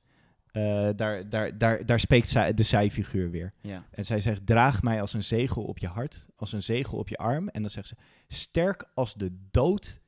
Eh, 0.53 0.89
daar, 0.97 1.29
daar, 1.29 1.59
daar, 1.59 1.87
daar 1.87 2.01
spreekt 2.01 2.29
zij, 2.29 2.55
de 2.55 2.63
zijfiguur 2.63 3.31
weer. 3.31 3.53
Ja. 3.61 3.85
En 3.91 4.05
zij 4.05 4.21
zegt, 4.21 4.47
draag 4.47 4.83
mij 4.83 5.01
als 5.01 5.13
een 5.13 5.25
zegel 5.25 5.63
op 5.63 5.79
je 5.79 5.87
hart, 5.87 6.27
als 6.37 6.53
een 6.53 6.63
zegel 6.63 6.99
op 6.99 7.09
je 7.09 7.17
arm. 7.17 7.49
En 7.49 7.61
dan 7.61 7.71
zegt 7.71 7.89
ze, 7.89 7.95
sterk 8.29 8.85
als 8.95 9.15
de 9.15 9.37
dood 9.51 10.01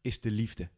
is 0.00 0.20
de 0.20 0.30
liefde. 0.30 0.68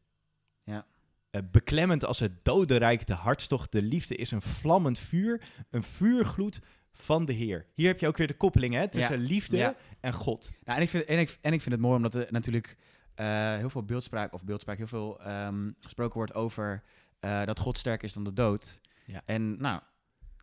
Ja. 0.64 0.86
Eh, 1.30 1.40
beklemmend 1.50 2.04
als 2.04 2.18
het 2.18 2.44
dodenrijk 2.44 3.06
de 3.06 3.14
hartstocht. 3.14 3.72
De 3.72 3.82
liefde 3.82 4.16
is 4.16 4.30
een 4.30 4.42
vlammend 4.42 4.98
vuur, 4.98 5.42
een 5.70 5.82
vuurgloed 5.82 6.58
van 6.92 7.24
de 7.24 7.32
Heer. 7.32 7.66
Hier 7.74 7.86
heb 7.86 8.00
je 8.00 8.06
ook 8.06 8.16
weer 8.16 8.26
de 8.26 8.36
koppeling 8.36 8.74
hè, 8.74 8.88
tussen 8.88 9.18
liefde 9.18 9.56
Ja. 9.56 9.76
en 10.00 10.12
God. 10.12 10.50
Nou, 10.64 10.76
en, 10.76 10.82
ik 10.84 10.88
vind, 10.88 11.04
en, 11.04 11.18
ik, 11.18 11.38
en 11.40 11.52
ik 11.52 11.60
vind 11.60 11.74
het 11.74 11.84
mooi 11.84 11.96
omdat 11.96 12.14
er 12.14 12.26
natuurlijk 12.30 12.76
eh, 13.14 13.56
heel 13.56 13.70
veel 13.70 13.84
beeldspraak, 13.84 14.32
of 14.32 14.44
beeldspraak, 14.44 14.76
heel 14.76 14.86
veel 14.86 15.20
ehm, 15.20 15.70
gesproken 15.80 16.16
wordt 16.16 16.34
over 16.34 16.82
dat 17.20 17.58
God 17.58 17.78
sterker 17.78 18.06
is 18.06 18.12
dan 18.12 18.24
de 18.24 18.32
dood. 18.32 18.78
Ja. 19.06 19.22
En 19.24 19.60
nou, 19.60 19.80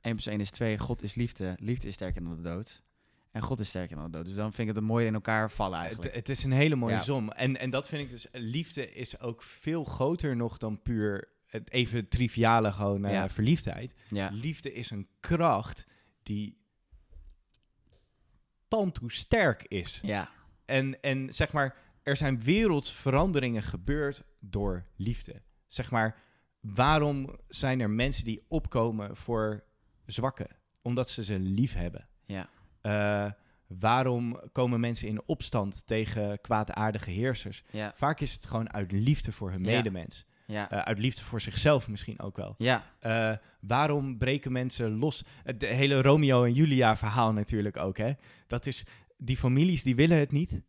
1 0.01 0.13
plus 0.13 0.25
1 0.25 0.39
is 0.39 0.51
2, 0.51 0.79
God 0.79 1.01
is 1.03 1.15
liefde, 1.15 1.55
liefde 1.59 1.87
is 1.87 1.93
sterker 1.93 2.23
dan 2.23 2.35
de 2.35 2.41
dood. 2.41 2.83
En 3.31 3.41
God 3.41 3.59
is 3.59 3.67
sterker 3.67 3.95
dan 3.95 4.05
de 4.05 4.11
dood. 4.11 4.25
Dus 4.25 4.35
dan 4.35 4.53
vind 4.53 4.59
ik 4.69 4.73
het 4.75 4.83
een 4.83 4.89
mooi 4.89 5.05
in 5.05 5.13
elkaar 5.13 5.51
vallen 5.51 5.77
Het, 5.77 5.85
eigenlijk. 5.87 6.15
het 6.15 6.29
is 6.29 6.43
een 6.43 6.51
hele 6.51 6.75
mooie 6.75 6.93
Ja. 6.93 7.01
som. 7.01 7.31
En, 7.31 7.57
en 7.59 7.69
dat 7.69 7.87
vind 7.89 8.01
ik 8.03 8.09
dus, 8.09 8.27
liefde 8.31 8.93
is 8.93 9.19
ook 9.19 9.41
veel 9.43 9.83
groter 9.83 10.35
nog 10.35 10.57
dan 10.57 10.81
puur 10.81 11.31
het 11.45 11.71
even 11.71 12.07
triviale 12.07 12.71
gewoon 12.71 13.05
eh, 13.05 13.11
Ja. 13.13 13.29
verliefdheid. 13.29 13.95
ja. 14.09 14.29
Liefde 14.31 14.73
is 14.73 14.89
een 14.91 15.07
kracht 15.19 15.87
die 16.23 16.57
tantoe 18.67 19.11
sterk 19.11 19.63
is. 19.67 19.99
Ja. 20.03 20.29
En, 20.65 21.01
en 21.01 21.33
zeg 21.33 21.51
maar, 21.51 21.75
er 22.03 22.17
zijn 22.17 22.43
wereldsveranderingen 22.43 23.63
gebeurd 23.63 24.23
door 24.39 24.85
liefde. 24.95 25.41
Zeg 25.67 25.91
maar, 25.91 26.21
waarom 26.63 27.39
zijn 27.47 27.79
er 27.79 27.89
mensen 27.89 28.25
die 28.25 28.45
opkomen 28.47 29.15
voor 29.15 29.63
zwakken? 30.05 30.47
Omdat 30.81 31.09
ze 31.09 31.23
ze 31.23 31.39
lief 31.39 31.73
hebben. 31.73 32.07
Ja. 32.25 32.49
Eh, 32.81 33.31
waarom 33.67 34.39
komen 34.51 34.79
mensen 34.79 35.07
in 35.07 35.21
opstand 35.25 35.87
tegen 35.87 36.41
kwaadaardige 36.41 37.09
heersers? 37.09 37.63
Ja. 37.71 37.91
Vaak 37.95 38.19
is 38.19 38.33
het 38.33 38.45
gewoon 38.45 38.73
uit 38.73 38.91
liefde 38.91 39.31
voor 39.31 39.51
hun 39.51 39.63
Ja. 39.63 39.75
medemens. 39.75 40.25
Ja. 40.47 40.69
Eh, 40.71 40.79
uit 40.79 40.99
liefde 40.99 41.23
voor 41.23 41.41
zichzelf 41.41 41.87
misschien 41.87 42.19
ook 42.21 42.35
wel. 42.37 42.55
ja. 42.57 42.83
Eh, 42.99 43.35
waarom 43.61 44.17
breken 44.17 44.51
mensen 44.51 44.91
los? 44.97 45.23
Het 45.43 45.61
hele 45.61 46.01
Romeo 46.01 46.43
en 46.43 46.53
Julia 46.53 46.97
verhaal 46.97 47.33
natuurlijk 47.33 47.77
ook. 47.77 47.97
Hè? 47.97 48.11
Dat 48.47 48.65
is, 48.65 48.85
die 49.17 49.37
families 49.37 49.83
die 49.83 49.95
willen 49.95 50.17
het 50.17 50.31
niet. 50.31 50.61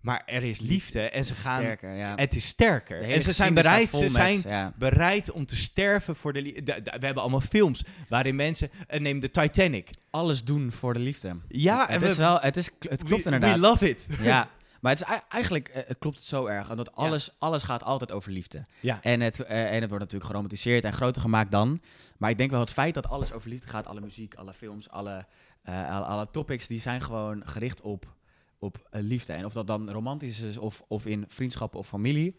Maar 0.00 0.22
er 0.26 0.42
is 0.42 0.60
liefde 0.60 1.00
en 1.00 1.24
ze 1.24 1.34
gaan... 1.34 1.60
Sterker, 1.62 1.94
ja. 1.94 2.14
Het 2.16 2.34
is 2.36 2.46
sterker. 2.46 3.02
En 3.02 3.22
ze 3.22 3.32
zijn 3.32 3.54
bereid, 3.54 3.90
ze 3.90 4.08
zijn 4.08 4.40
ja. 4.44 4.72
bereid 4.76 5.30
om 5.30 5.46
te 5.46 5.56
sterven 5.56 6.16
voor 6.16 6.32
de 6.32 6.42
liefde. 6.42 6.62
We 6.82 7.06
hebben 7.06 7.22
allemaal 7.22 7.40
films 7.40 7.84
waarin 8.08 8.36
mensen... 8.36 8.70
eh, 8.86 9.00
neem 9.00 9.20
de 9.20 9.30
Titanic. 9.30 9.90
Alles 10.10 10.44
doen 10.44 10.72
voor 10.72 10.92
de 10.92 10.98
liefde. 11.00 11.36
Ja, 11.48 11.86
het, 11.88 12.02
is 12.02 12.16
wel, 12.16 12.40
het, 12.40 12.56
is, 12.56 12.70
het 12.78 13.04
klopt 13.04 13.24
we, 13.24 13.30
inderdaad. 13.30 13.54
We 13.54 13.60
love 13.60 13.88
it. 13.88 14.06
Ja, 14.20 14.48
maar 14.80 14.92
het 14.92 15.00
is 15.00 15.06
ei- 15.08 15.20
eigenlijk 15.28 15.68
eh, 15.68 15.82
klopt 15.98 16.16
het 16.16 16.26
zo 16.26 16.46
erg. 16.46 16.70
Omdat 16.70 16.94
alles, 16.94 17.30
alles 17.38 17.62
gaat 17.62 17.82
altijd 17.82 18.12
over 18.12 18.32
liefde. 18.32 18.64
Ja. 18.80 18.98
En 19.02 19.20
het, 19.20 19.40
eh, 19.40 19.64
en 19.64 19.80
het 19.80 19.88
wordt 19.88 20.04
natuurlijk 20.04 20.30
geromantiseerd 20.30 20.84
en 20.84 20.92
groter 20.92 21.22
gemaakt 21.22 21.50
dan. 21.50 21.80
Maar 22.16 22.30
ik 22.30 22.38
denk 22.38 22.50
wel 22.50 22.60
het 22.60 22.72
feit 22.72 22.94
dat 22.94 23.08
alles 23.08 23.32
over 23.32 23.48
liefde 23.50 23.66
gaat, 23.68 23.86
alle 23.86 24.00
muziek, 24.00 24.34
alle 24.34 24.52
films, 24.52 24.90
alle, 24.90 25.26
alle, 25.64 26.04
alle 26.04 26.28
topics, 26.30 26.66
die 26.66 26.80
zijn 26.80 27.02
gewoon 27.02 27.42
gericht 27.46 27.80
op, 27.80 28.16
op 28.58 28.86
eh, 28.90 29.02
liefde. 29.02 29.32
En 29.32 29.44
of 29.44 29.52
dat 29.52 29.66
dan 29.66 29.90
romantisch 29.90 30.40
is 30.40 30.58
of, 30.58 30.82
of 30.88 31.06
in 31.06 31.24
vriendschap 31.28 31.74
of 31.74 31.88
familie. 31.88 32.36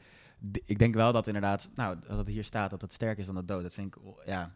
Ik 0.66 0.80
denk 0.80 0.94
wel 0.96 1.14
dat 1.14 1.28
inderdaad, 1.28 1.70
nou, 1.76 1.98
dat 2.08 2.18
het 2.18 2.28
hier 2.28 2.44
staat 2.44 2.70
dat 2.70 2.82
het 2.82 2.94
sterker 2.94 3.20
is 3.20 3.26
dan 3.26 3.36
de 3.36 3.46
dood. 3.46 3.62
Dat 3.62 3.74
vind 3.74 3.96
ik, 3.96 4.02
ja, 4.26 4.54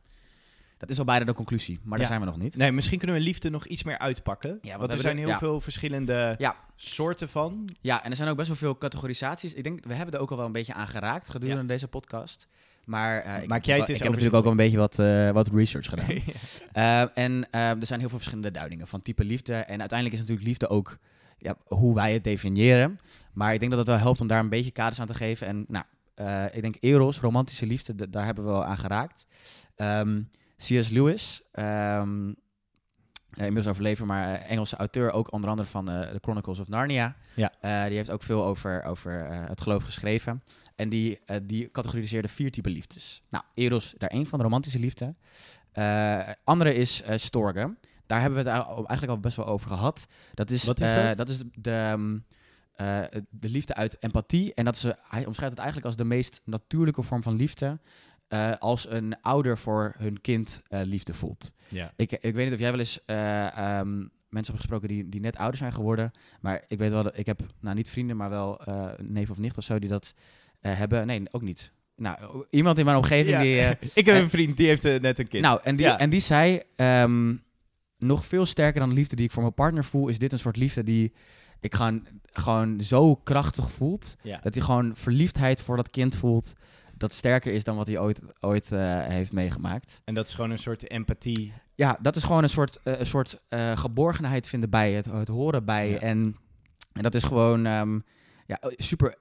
dat 0.78 0.90
is 0.90 1.00
al 1.00 1.06
bijna 1.06 1.26
de 1.26 1.34
conclusie. 1.34 1.80
Maar 1.84 1.92
Ja. 1.92 1.98
daar 1.98 2.08
zijn 2.08 2.20
we 2.20 2.26
nog 2.26 2.38
niet. 2.38 2.56
Nee, 2.56 2.72
misschien 2.72 2.98
kunnen 2.98 3.18
we 3.18 3.22
liefde 3.24 3.50
nog 3.50 3.66
iets 3.66 3.84
meer 3.84 3.98
uitpakken. 3.98 4.60
want 4.62 4.78
want 4.80 4.94
er 4.94 5.00
zijn 5.00 5.18
heel 5.18 5.28
ja. 5.28 5.38
veel 5.38 5.62
verschillende 5.62 6.36
Ja. 6.38 6.56
soorten 6.76 7.30
van. 7.30 7.70
Ja, 7.82 8.04
en 8.04 8.10
er 8.10 8.16
zijn 8.16 8.30
ook 8.30 8.36
best 8.36 8.48
wel 8.48 8.58
veel 8.58 8.78
categorisaties. 8.78 9.54
Ik 9.54 9.64
denk, 9.64 9.86
we 9.86 9.94
hebben 9.94 10.16
er 10.16 10.22
ook 10.22 10.32
al 10.32 10.38
wel 10.38 10.46
een 10.46 10.52
beetje 10.52 10.74
aan 10.74 10.88
geraakt 10.88 11.30
gedurende 11.30 11.66
deze 11.66 11.88
podcast. 11.88 12.48
Maar 12.86 13.22
eh, 13.22 13.42
ik, 13.42 13.48
Maak 13.48 13.64
jij 13.64 13.80
het 13.80 13.90
ik 13.90 13.98
heb 13.98 14.08
natuurlijk 14.08 14.36
ook 14.36 14.44
wel 14.44 14.52
een 14.52 14.58
beetje 14.58 14.78
wat, 14.78 15.00
eh, 15.00 15.30
wat 15.32 15.48
research 15.54 15.90
gedaan. 15.90 16.22
Ja. 16.74 17.12
En 17.24 17.50
er 17.52 17.86
zijn 17.86 18.00
heel 18.00 18.10
veel 18.10 18.18
verschillende 18.18 18.52
duidingen 18.52 18.88
van 18.88 19.02
type 19.02 19.24
liefde. 19.24 19.54
En 19.54 19.80
uiteindelijk 19.80 20.14
is 20.14 20.20
natuurlijk 20.20 20.48
liefde 20.48 20.70
ook 20.70 20.98
ja, 21.38 21.56
hoe 21.66 21.96
wij 21.96 22.14
het 22.14 22.24
definiëren. 22.24 23.00
Maar 23.34 23.54
ik 23.54 23.60
denk 23.60 23.72
dat 23.72 23.80
het 23.80 23.90
wel 23.90 23.98
helpt 23.98 24.22
om 24.22 24.28
daar 24.28 24.40
een 24.40 24.50
beetje 24.50 24.72
kaders 24.72 25.00
aan 25.00 25.08
te 25.08 25.14
geven. 25.14 25.48
En 25.48 25.66
nou, 25.68 25.86
eh, 26.16 26.46
ik 26.56 26.62
denk 26.62 26.76
eros, 26.80 27.20
romantische 27.20 27.66
liefde, 27.66 28.10
daar 28.10 28.26
hebben 28.26 28.44
we 28.44 28.50
wel 28.50 28.66
aan 28.66 28.78
geraakt. 28.78 29.26
Ehm, 29.76 30.22
C.S. 30.58 30.90
Lewis, 30.90 31.42
eh, 31.52 32.04
inmiddels 33.36 33.68
overleven, 33.68 34.08
maar 34.08 34.34
eh, 34.34 34.52
Engelse 34.52 34.76
auteur, 34.76 35.12
ook 35.12 35.32
onder 35.32 35.50
andere 35.50 35.68
van 35.68 35.90
eh 35.90 36.10
The 36.10 36.20
Chronicles 36.22 36.60
of 36.60 36.68
Narnia. 36.68 37.16
Ja. 37.34 37.52
Die 37.88 37.98
heeft 37.98 38.12
ook 38.12 38.24
veel 38.24 38.46
over, 38.46 38.84
over 38.84 39.28
het 39.32 39.62
geloof 39.62 39.84
geschreven. 39.84 40.44
En 40.76 40.90
die, 40.90 41.20
die 41.44 41.72
categoriseerde 41.72 42.28
vier 42.28 42.52
typen 42.52 42.72
liefdes. 42.72 43.22
Nou, 43.30 43.44
eros, 43.54 43.94
daar 43.98 44.10
één 44.10 44.26
van, 44.26 44.40
de 44.40 44.44
romantische 44.44 44.80
liefde. 44.80 45.16
Andere 46.44 46.74
is 46.74 47.04
storge. 47.16 47.76
Daar 48.14 48.22
hebben 48.22 48.44
we 48.44 48.50
het 48.50 48.60
eigenlijk 48.68 49.08
al- 49.10 49.20
best 49.20 49.36
wel 49.38 49.46
over 49.48 49.68
gehad. 49.68 50.08
Dat 50.34 50.50
is, 50.50 50.64
Wat 50.64 50.82
is 50.82 50.94
eh, 50.94 51.04
dat? 51.08 51.18
dat 51.18 51.30
is 51.30 51.44
de, 51.54 51.72
ehm, 51.72 52.18
eh, 52.74 53.22
de 53.30 53.50
liefde 53.50 53.76
uit 53.76 53.98
empathie. 54.00 54.54
En 54.54 54.66
dat 54.66 54.76
is, 54.76 54.84
eh, 54.84 54.92
hij 55.10 55.26
omschrijft 55.26 55.54
het 55.54 55.64
eigenlijk 55.64 55.86
als 55.86 55.96
de 55.96 56.06
meest 56.06 56.42
natuurlijke 56.46 57.02
vorm 57.04 57.24
van 57.24 57.36
liefde. 57.36 57.80
als 58.60 58.90
een 58.90 59.22
ouder 59.22 59.58
voor 59.58 59.94
hun 59.98 60.22
kind 60.22 60.62
liefde 60.70 61.14
voelt. 61.14 61.54
Ja. 61.68 61.92
Ik, 61.96 62.12
ik 62.12 62.34
weet 62.36 62.46
niet 62.46 62.54
of 62.54 62.60
jij 62.60 62.70
wel 62.72 62.80
eens 62.80 63.06
eh, 63.06 63.58
ehm, 63.58 63.98
mensen 64.30 64.54
hebt 64.54 64.58
gesproken 64.58 64.88
die, 64.88 65.10
die 65.10 65.22
net 65.22 65.38
ouder 65.38 65.58
zijn 65.58 65.74
geworden. 65.74 66.12
Maar 66.42 66.64
ik 66.68 66.78
weet 66.78 66.92
wel 66.92 67.04
dat 67.04 67.18
ik 67.18 67.26
heb, 67.26 67.40
nou 67.60 67.76
niet 67.76 67.90
vrienden, 67.90 68.18
maar 68.18 68.30
wel 68.30 68.62
een 68.68 69.12
neef 69.12 69.30
of 69.30 69.38
nicht 69.38 69.58
of 69.58 69.64
zo 69.64 69.80
die 69.80 69.90
dat 69.90 70.14
hebben. 70.62 71.08
Nee, 71.08 71.24
ook 71.32 71.42
niet. 71.42 71.72
Nou, 71.96 72.46
iemand 72.50 72.78
in 72.78 72.86
mijn 72.86 72.98
omgeving 72.98 73.36
Ja. 73.36 73.42
die. 73.42 73.90
ik 74.02 74.06
heb 74.06 74.16
een 74.16 74.30
vriend 74.30 74.58
die 74.58 74.68
heeft 74.68 74.84
net 74.84 75.20
een 75.20 75.28
kind. 75.28 75.44
nou, 75.44 75.60
en 75.64 75.76
die, 75.76 75.86
Ja. 75.86 76.00
en 76.00 76.10
die 76.10 76.20
zei, 76.20 76.62
ehm, 76.76 77.36
nog 77.98 78.26
veel 78.26 78.46
sterker 78.46 78.80
dan 78.80 78.90
de 78.90 78.96
liefde 78.96 79.16
die 79.16 79.26
ik 79.26 79.32
voor 79.32 79.42
mijn 79.42 79.54
partner 79.54 79.86
voel, 79.86 80.08
is 80.08 80.20
dit 80.20 80.32
een 80.32 80.40
soort 80.40 80.58
liefde 80.58 80.84
die 80.84 81.14
ik 81.60 81.76
gewoon, 81.76 82.08
gewoon 82.26 82.82
zo 82.82 83.16
krachtig 83.16 83.72
voelt. 83.72 84.16
Ja. 84.22 84.40
Dat 84.42 84.54
hij 84.54 84.64
gewoon 84.64 84.96
verliefdheid 84.96 85.62
voor 85.62 85.76
dat 85.76 85.90
kind 85.90 86.16
voelt, 86.16 86.54
dat 86.98 87.14
sterker 87.14 87.54
is 87.54 87.64
dan 87.64 87.76
wat 87.76 87.88
hij 87.88 88.00
ooit, 88.00 88.22
ooit 88.40 88.72
eh, 88.72 89.06
heeft 89.06 89.32
meegemaakt. 89.32 90.02
En 90.04 90.14
dat 90.14 90.28
is 90.28 90.34
gewoon 90.34 90.52
een 90.52 90.58
soort 90.58 90.90
empathie. 90.90 91.54
Ja, 91.76 91.98
dat 92.02 92.16
is 92.16 92.24
gewoon 92.24 92.44
een 92.44 92.50
soort, 92.50 92.80
eh, 92.84 93.00
een 93.00 93.06
soort 93.06 93.42
eh, 93.50 93.78
geborgenheid 93.78 94.48
vinden 94.48 94.70
bij 94.70 94.94
het, 94.94 95.06
het 95.06 95.28
horen 95.28 95.66
bij. 95.66 95.90
Ja. 95.90 96.00
En, 96.00 96.36
en 96.94 97.04
dat 97.04 97.16
is 97.16 97.24
gewoon 97.24 97.66
ehm, 97.66 98.00
ja, 98.46 98.60
super, 98.78 99.16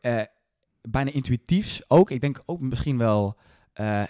bijna 0.80 1.10
intuïtiefs 1.10 1.90
ook. 1.90 2.10
Ik 2.10 2.20
denk 2.20 2.42
ook 2.46 2.60
misschien 2.60 2.98
wel 2.98 3.38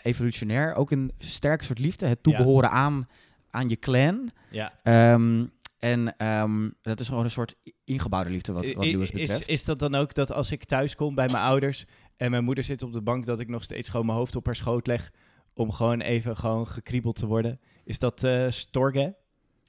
evolutionair. 0.03 0.75
Ook 0.75 0.91
een 0.91 1.13
sterke 1.19 1.65
soort 1.65 1.79
liefde. 1.79 2.07
Het 2.07 2.23
toebehoren 2.23 2.71
aan, 2.71 3.09
aan 3.53 3.69
je 3.69 3.79
clan. 3.79 4.31
Ja. 4.51 4.73
Ehm, 4.83 5.45
en 5.79 6.17
ehm, 6.17 6.69
dat 6.83 7.01
is 7.01 7.09
gewoon 7.09 7.25
een 7.25 7.31
soort 7.31 7.55
ingebouwde 7.85 8.31
liefde 8.31 8.53
wat, 8.53 8.73
wat 8.73 8.85
Lewis 8.85 9.11
is, 9.11 9.21
betreft. 9.21 9.49
is 9.49 9.65
dat 9.65 9.79
dan 9.79 9.95
ook 9.95 10.15
dat 10.15 10.33
als 10.33 10.51
ik 10.53 10.65
thuis 10.65 10.95
kom 10.95 11.15
bij 11.15 11.29
mijn 11.33 11.45
ouders 11.45 11.85
en 12.17 12.31
mijn 12.31 12.45
moeder 12.45 12.65
zit 12.65 12.83
op 12.83 12.93
de 12.93 13.01
bank, 13.03 13.27
dat 13.27 13.41
ik 13.41 13.49
nog 13.49 13.63
steeds 13.65 13.89
gewoon 13.89 14.07
mijn 14.07 14.19
hoofd 14.19 14.37
op 14.37 14.47
haar 14.47 14.57
schoot 14.57 14.87
leg 14.87 15.11
om 15.55 15.73
gewoon 15.73 16.01
even 16.01 16.37
gewoon 16.37 16.67
gekriebeld 16.67 17.17
te 17.17 17.27
worden? 17.27 17.61
Is 17.85 17.99
dat 17.99 18.25
eh 18.25 18.47
storge? 18.51 19.15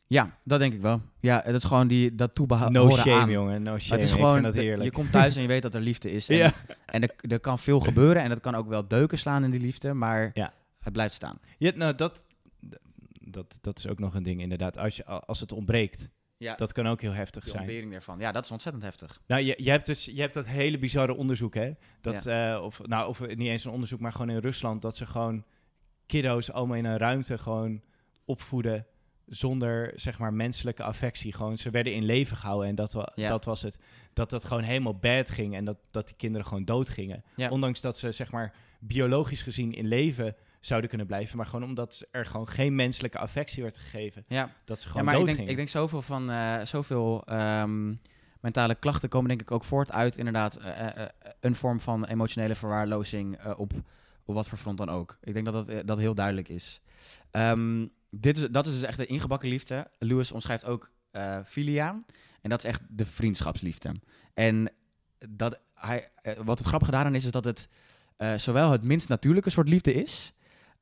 ja, 0.07 0.37
dat 0.43 0.59
denk 0.59 0.73
ik 0.73 0.81
wel. 0.81 1.01
Ja, 1.19 1.41
dat 1.41 1.53
is 1.55 1.63
gewoon 1.63 1.87
die, 1.87 2.15
dat 2.15 2.35
toebehoren 2.35 2.71
No 2.71 2.89
shame, 2.91 3.21
aan. 3.21 3.29
jongen. 3.29 3.63
No 3.63 3.77
shame. 3.79 3.95
het 4.01 4.09
is 4.09 4.15
gewoon, 4.15 4.41
dat 4.41 4.53
heerlijk. 4.53 4.83
je 4.83 4.91
komt 4.91 5.11
thuis 5.11 5.35
en 5.35 5.41
je 5.41 5.47
weet 5.47 5.61
dat 5.61 5.73
er 5.75 5.81
liefde 5.81 6.11
is. 6.11 6.29
En, 6.29 6.35
Ja. 6.37 6.51
en 6.85 7.01
er, 7.01 7.09
er 7.31 7.39
kan 7.39 7.59
veel 7.59 7.79
gebeuren 7.79 8.21
en 8.23 8.29
dat 8.29 8.39
kan 8.39 8.55
ook 8.55 8.67
wel 8.67 8.87
deuken 8.87 9.17
slaan 9.17 9.43
in 9.43 9.51
die 9.51 9.59
liefde, 9.59 9.93
maar 9.93 10.31
Ja. 10.33 10.53
het 10.79 10.93
blijft 10.93 11.13
staan. 11.13 11.39
Ja, 11.57 11.71
nou, 11.75 11.95
dat, 11.95 12.25
dat, 13.33 13.57
dat 13.61 13.77
is 13.77 13.87
ook 13.87 13.99
nog 13.99 14.13
een 14.15 14.23
ding 14.23 14.41
inderdaad. 14.41 14.77
Als, 14.77 14.95
je, 14.95 15.05
als 15.05 15.39
het 15.39 15.51
ontbreekt, 15.51 16.09
Ja. 16.37 16.55
Dat 16.55 16.71
kan 16.71 16.87
ook 16.87 17.01
heel 17.01 17.11
heftig 17.13 17.43
De 17.43 17.49
zijn. 17.49 17.61
ontbering 17.61 17.91
daarvan. 17.91 18.19
Ja, 18.19 18.31
dat 18.31 18.45
is 18.45 18.51
ontzettend 18.51 18.83
heftig. 18.83 19.21
Nou, 19.27 19.41
je, 19.41 19.55
je 19.57 19.69
hebt 19.69 19.85
dus 19.85 20.05
je 20.05 20.21
hebt 20.21 20.33
dat 20.33 20.45
hele 20.45 20.77
bizarre 20.77 21.13
onderzoek, 21.15 21.53
hè? 21.53 21.71
Dat, 22.01 22.25
eh, 22.25 22.59
of, 22.63 22.81
nou, 22.85 23.07
of 23.07 23.19
niet 23.19 23.47
eens 23.47 23.63
een 23.65 23.71
onderzoek, 23.71 23.99
maar 23.99 24.11
gewoon 24.11 24.29
in 24.29 24.37
Rusland, 24.37 24.81
dat 24.81 24.97
ze 24.97 25.05
gewoon 25.05 25.45
kiddo's 26.05 26.51
allemaal 26.51 26.77
in 26.77 26.85
een 26.85 26.97
ruimte 26.97 27.37
gewoon 27.37 27.81
opvoeden 28.25 28.85
zonder, 29.25 29.91
zeg 29.95 30.19
maar, 30.19 30.33
menselijke 30.33 30.83
affectie. 30.83 31.33
Gewoon, 31.33 31.57
ze 31.57 31.69
werden 31.69 31.93
in 31.93 32.03
leven 32.05 32.37
gehouden 32.37 32.69
en 32.69 32.75
dat, 32.75 32.91
wa 32.93 33.11
Ja. 33.15 33.29
dat 33.29 33.45
was 33.45 33.61
het. 33.61 33.77
Dat 34.13 34.29
dat 34.29 34.45
gewoon 34.45 34.63
helemaal 34.63 34.95
bad 34.97 35.29
ging 35.29 35.55
en 35.55 35.65
dat, 35.65 35.77
dat 35.91 36.07
die 36.07 36.15
kinderen 36.15 36.47
gewoon 36.47 36.65
dood 36.65 36.89
gingen. 36.89 37.23
Ondanks 37.49 37.81
dat 37.81 37.97
ze, 37.97 38.11
zeg 38.11 38.31
maar, 38.31 38.53
biologisch 38.79 39.41
gezien 39.41 39.73
in 39.73 39.87
leven 39.87 40.35
zouden 40.65 40.89
kunnen 40.89 41.07
blijven, 41.07 41.37
maar 41.37 41.45
gewoon 41.45 41.69
omdat 41.69 42.05
er 42.11 42.25
gewoon 42.25 42.47
geen 42.47 42.75
menselijke 42.75 43.17
affectie 43.17 43.63
werd 43.63 43.77
gegeven, 43.77 44.25
Ja, 44.27 44.51
dat 44.65 44.79
ze 44.79 44.85
ja 44.85 44.91
gewoon 44.91 45.05
maar 45.05 45.19
ik 45.19 45.25
denk, 45.25 45.49
ik 45.49 45.55
denk 45.55 45.69
zoveel 45.69 46.01
van 46.01 46.31
eh, 46.31 46.65
zoveel 46.65 47.23
ehm, 47.25 47.93
mentale 48.39 48.75
klachten 48.75 49.09
komen 49.09 49.27
denk 49.27 49.41
ik 49.41 49.51
ook 49.51 49.63
voort 49.63 49.91
uit 49.91 50.17
inderdaad 50.17 50.55
eh, 50.55 50.87
eh, 50.87 51.09
een 51.39 51.55
vorm 51.55 51.79
van 51.79 52.05
emotionele 52.05 52.55
verwaarlozing 52.55 53.45
op, 53.55 53.73
op 54.25 54.35
wat 54.35 54.47
voor 54.47 54.57
front 54.57 54.77
dan 54.77 54.89
ook. 54.89 55.17
Ik 55.21 55.33
denk 55.33 55.45
dat 55.45 55.65
dat, 55.65 55.87
dat 55.87 55.97
heel 55.97 56.13
duidelijk 56.13 56.49
is. 56.49 56.81
Ehm, 57.31 57.87
dit 58.09 58.37
is. 58.37 58.47
Dat 58.49 58.65
is 58.67 58.73
dus 58.73 58.83
echt 58.83 58.97
de 58.97 59.05
ingebakken 59.05 59.49
liefde. 59.49 59.87
Lewis 59.99 60.31
omschrijft 60.31 60.65
ook 60.65 60.91
filia. 61.45 62.03
En 62.41 62.49
dat 62.49 62.59
is 62.59 62.65
echt 62.65 62.81
de 62.89 63.05
vriendschapsliefde. 63.05 63.95
En 64.33 64.71
dat 65.29 65.59
hij, 65.73 66.09
wat 66.43 66.57
het 66.57 66.67
grappige 66.67 66.91
daaraan 66.91 67.15
is, 67.15 67.25
is 67.25 67.31
dat 67.31 67.43
het 67.43 67.69
zowel 68.37 68.71
het 68.71 68.83
minst 68.83 69.09
natuurlijke 69.09 69.49
soort 69.49 69.69
liefde 69.69 69.93
is, 69.93 70.33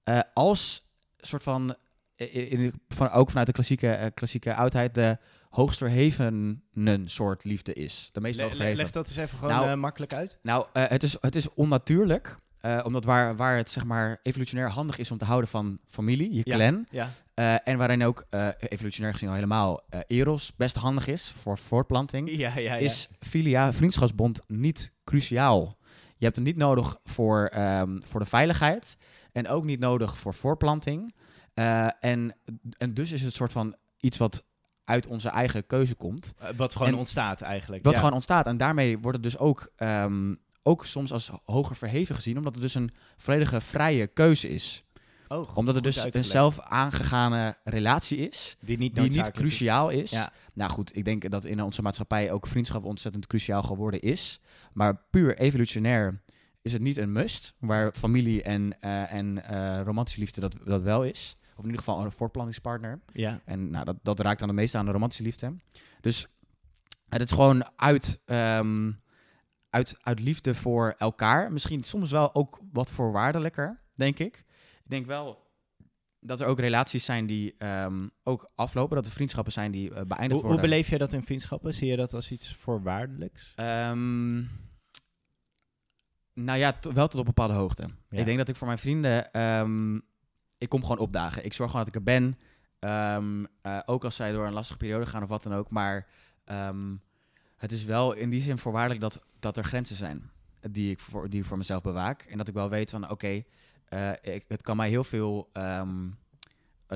eh, 0.03 0.19
als 0.33 0.89
soort 1.17 1.43
van, 1.43 1.75
eh, 2.15 2.51
in, 2.51 2.73
van 2.89 3.09
ook 3.09 3.29
vanuit 3.29 3.47
de 3.47 3.53
klassieke, 3.53 3.89
eh, 3.91 4.07
klassieke 4.13 4.55
oudheid, 4.55 4.95
de 4.95 5.17
hoogst 5.49 5.77
verhevenen 5.77 6.63
soort 7.05 7.43
liefde 7.43 7.73
is. 7.73 8.09
De 8.11 8.21
meest 8.21 8.39
Le- 8.39 8.47
le- 8.55 8.73
leg 8.73 8.91
dat 8.91 9.07
eens 9.07 9.15
even 9.17 9.37
gewoon 9.37 9.53
Nou, 9.53 9.75
makkelijk 9.75 10.13
uit. 10.13 10.39
Nou, 10.41 10.65
het, 10.73 11.03
is, 11.03 11.17
het 11.21 11.35
is 11.35 11.53
onnatuurlijk. 11.53 12.37
eh, 12.61 12.79
omdat 12.83 13.05
waar, 13.05 13.35
waar 13.35 13.57
het 13.57 13.71
zeg 13.71 13.83
maar 13.85 14.19
evolutionair 14.23 14.69
handig 14.69 14.97
is 14.97 15.11
om 15.11 15.17
te 15.17 15.25
houden 15.25 15.49
van 15.49 15.79
familie, 15.87 16.33
je 16.33 16.43
clan. 16.43 16.85
Ja. 16.89 17.09
en 17.63 17.77
waarin 17.77 18.03
ook 18.03 18.25
evolutionair 18.59 19.13
gezien 19.13 19.29
al 19.29 19.35
helemaal 19.35 19.81
eros 20.07 20.51
best 20.55 20.75
handig 20.75 21.07
is 21.07 21.33
voor 21.37 21.57
voortplanting. 21.57 22.29
Ja. 22.29 22.75
Is 22.75 23.09
filia, 23.19 23.73
vriendschapsbond, 23.73 24.41
niet 24.47 24.91
cruciaal. 25.03 25.77
Je 26.17 26.25
hebt 26.25 26.35
het 26.35 26.45
niet 26.45 26.57
nodig 26.57 26.97
voor, 27.03 27.45
ehm, 27.45 27.99
voor 28.03 28.19
de 28.19 28.25
veiligheid. 28.25 28.97
En 29.31 29.47
ook 29.47 29.63
niet 29.63 29.79
nodig 29.79 30.17
voor 30.17 30.33
voortplanting. 30.33 31.15
Eh, 31.53 31.87
en, 31.99 32.35
en 32.77 32.93
dus 32.93 33.11
is 33.11 33.21
het 33.21 33.33
soort 33.33 33.51
van 33.51 33.75
iets 33.99 34.17
wat 34.17 34.45
uit 34.83 35.07
onze 35.07 35.29
eigen 35.29 35.67
keuze 35.67 35.95
komt. 35.95 36.33
Eh, 36.37 36.49
Wat 36.55 36.73
gewoon 36.75 36.87
En- 36.91 36.97
ontstaat 36.97 37.41
eigenlijk. 37.41 37.83
Wat 37.83 37.93
ja. 37.93 37.99
gewoon 37.99 38.13
ontstaat. 38.13 38.45
En 38.45 38.57
daarmee 38.57 38.99
wordt 38.99 39.17
het 39.17 39.23
dus 39.25 39.37
ook, 39.37 39.71
ehm, 39.75 40.35
ook 40.63 40.85
soms 40.85 41.11
als 41.13 41.31
hoger 41.45 41.75
verheven 41.75 42.15
gezien, 42.15 42.37
omdat 42.37 42.53
het 42.53 42.61
dus 42.61 42.73
een 42.75 42.91
volledige 43.17 43.61
vrije 43.61 44.07
keuze 44.07 44.49
is. 44.49 44.83
Oh, 45.27 45.47
goed- 45.47 45.57
Omdat 45.57 45.75
het 45.75 45.83
dus 45.83 46.05
een 46.13 46.23
zelf 46.23 46.59
aangegane 46.59 47.57
relatie 47.63 48.17
is, 48.29 48.55
die 48.59 48.77
niet, 48.77 48.95
die 48.95 49.03
niet 49.03 49.15
is. 49.27 49.31
cruciaal 49.33 49.89
is. 49.89 50.11
Ja. 50.11 50.31
Nou 50.53 50.71
goed, 50.71 50.95
ik 50.97 51.05
denk 51.05 51.29
dat 51.31 51.45
in 51.45 51.61
onze 51.63 51.81
maatschappij 51.81 52.31
ook 52.31 52.47
vriendschap 52.47 52.83
ontzettend 52.83 53.27
cruciaal 53.27 53.63
geworden 53.63 54.01
is. 54.01 54.39
Maar 54.73 55.01
puur 55.09 55.37
evolutionair 55.37 56.21
is 56.61 56.73
het 56.73 56.81
niet 56.81 56.97
een 56.97 57.11
must, 57.11 57.53
waar 57.59 57.91
familie 57.93 58.43
en, 58.43 58.79
eh, 58.79 59.13
en 59.13 59.43
eh, 59.43 59.81
romantische 59.83 60.19
liefde 60.19 60.41
dat, 60.41 60.55
dat 60.63 60.81
wel 60.81 61.03
is. 61.03 61.37
Of 61.51 61.57
in 61.57 61.65
ieder 61.65 61.85
geval 61.85 62.05
een 62.05 62.11
voortplantingspartner. 62.11 62.99
Ja. 63.13 63.41
En 63.45 63.69
nou, 63.69 63.85
dat, 63.85 63.97
dat 64.01 64.19
raakt 64.19 64.39
dan 64.39 64.47
de 64.47 64.53
meeste 64.53 64.77
aan 64.77 64.85
de 64.85 64.91
romantische 64.91 65.23
liefde. 65.23 65.55
Dus 66.01 66.27
het 67.09 67.21
is 67.21 67.31
gewoon 67.31 67.71
uit, 67.75 68.21
ehm, 68.25 68.91
uit, 69.69 69.97
uit 70.01 70.19
liefde 70.19 70.55
voor 70.55 70.93
elkaar. 70.97 71.51
Misschien 71.51 71.83
soms 71.83 72.11
wel 72.11 72.35
ook 72.35 72.59
wat 72.71 72.91
voorwaardelijker, 72.91 73.81
denk 73.95 74.19
ik. 74.19 74.45
Ik 74.83 74.89
denk 74.89 75.05
wel 75.05 75.49
dat 76.19 76.39
er 76.39 76.47
ook 76.47 76.59
relaties 76.59 77.05
zijn 77.05 77.25
die 77.25 77.55
ehm, 77.57 78.07
ook 78.23 78.51
aflopen. 78.55 78.95
Dat 78.95 79.05
er 79.05 79.11
vriendschappen 79.11 79.53
zijn 79.53 79.71
die 79.71 79.89
eh, 79.89 79.95
beëindigd 79.95 80.31
Hoe, 80.31 80.39
hoe 80.39 80.41
worden. 80.41 80.69
beleef 80.69 80.89
jij 80.89 80.97
dat 80.97 81.13
in 81.13 81.23
vriendschappen? 81.23 81.73
Zie 81.73 81.87
je 81.87 81.95
dat 81.95 82.13
als 82.13 82.31
iets 82.31 82.55
voorwaardelijks? 82.55 83.53
Ehm, 83.55 84.43
nou 86.43 86.59
ja, 86.59 86.75
wel 86.81 87.07
tot 87.07 87.13
op 87.13 87.19
een 87.19 87.33
bepaalde 87.33 87.53
hoogte. 87.53 87.81
Ja. 88.09 88.17
Ik 88.17 88.25
denk 88.25 88.37
dat 88.37 88.49
ik 88.49 88.55
voor 88.55 88.67
mijn 88.67 88.79
vrienden... 88.79 89.31
ehm, 89.31 89.95
ik 90.57 90.69
kom 90.69 90.81
gewoon 90.81 90.97
opdagen. 90.97 91.45
Ik 91.45 91.53
zorg 91.53 91.71
gewoon 91.71 91.85
dat 91.85 91.95
ik 91.95 91.99
er 91.99 92.19
ben. 92.19 92.37
Ehm, 92.79 93.45
eh, 93.61 93.79
ook 93.85 94.03
als 94.03 94.15
zij 94.15 94.31
door 94.31 94.45
een 94.45 94.53
lastige 94.53 94.77
periode 94.77 95.05
gaan 95.05 95.23
of 95.23 95.29
wat 95.29 95.43
dan 95.43 95.53
ook. 95.53 95.69
Maar 95.69 96.07
ehm, 96.45 96.95
het 97.57 97.71
is 97.71 97.83
wel 97.83 98.13
in 98.13 98.29
die 98.29 98.41
zin 98.41 98.57
voorwaardelijk 98.57 99.01
dat, 99.01 99.23
dat 99.39 99.57
er 99.57 99.63
grenzen 99.63 99.95
zijn. 99.95 100.31
Die 100.71 100.91
ik, 100.91 100.99
voor, 100.99 101.29
die 101.29 101.39
ik 101.39 101.45
voor 101.45 101.57
mezelf 101.57 101.81
bewaak. 101.81 102.21
En 102.21 102.37
dat 102.37 102.47
ik 102.47 102.53
wel 102.53 102.69
weet 102.69 102.89
van, 102.89 103.09
oké, 103.09 103.43
eh, 103.85 104.11
het 104.47 104.61
kan 104.61 104.77
mij 104.77 104.89
heel 104.89 105.03
veel... 105.03 105.49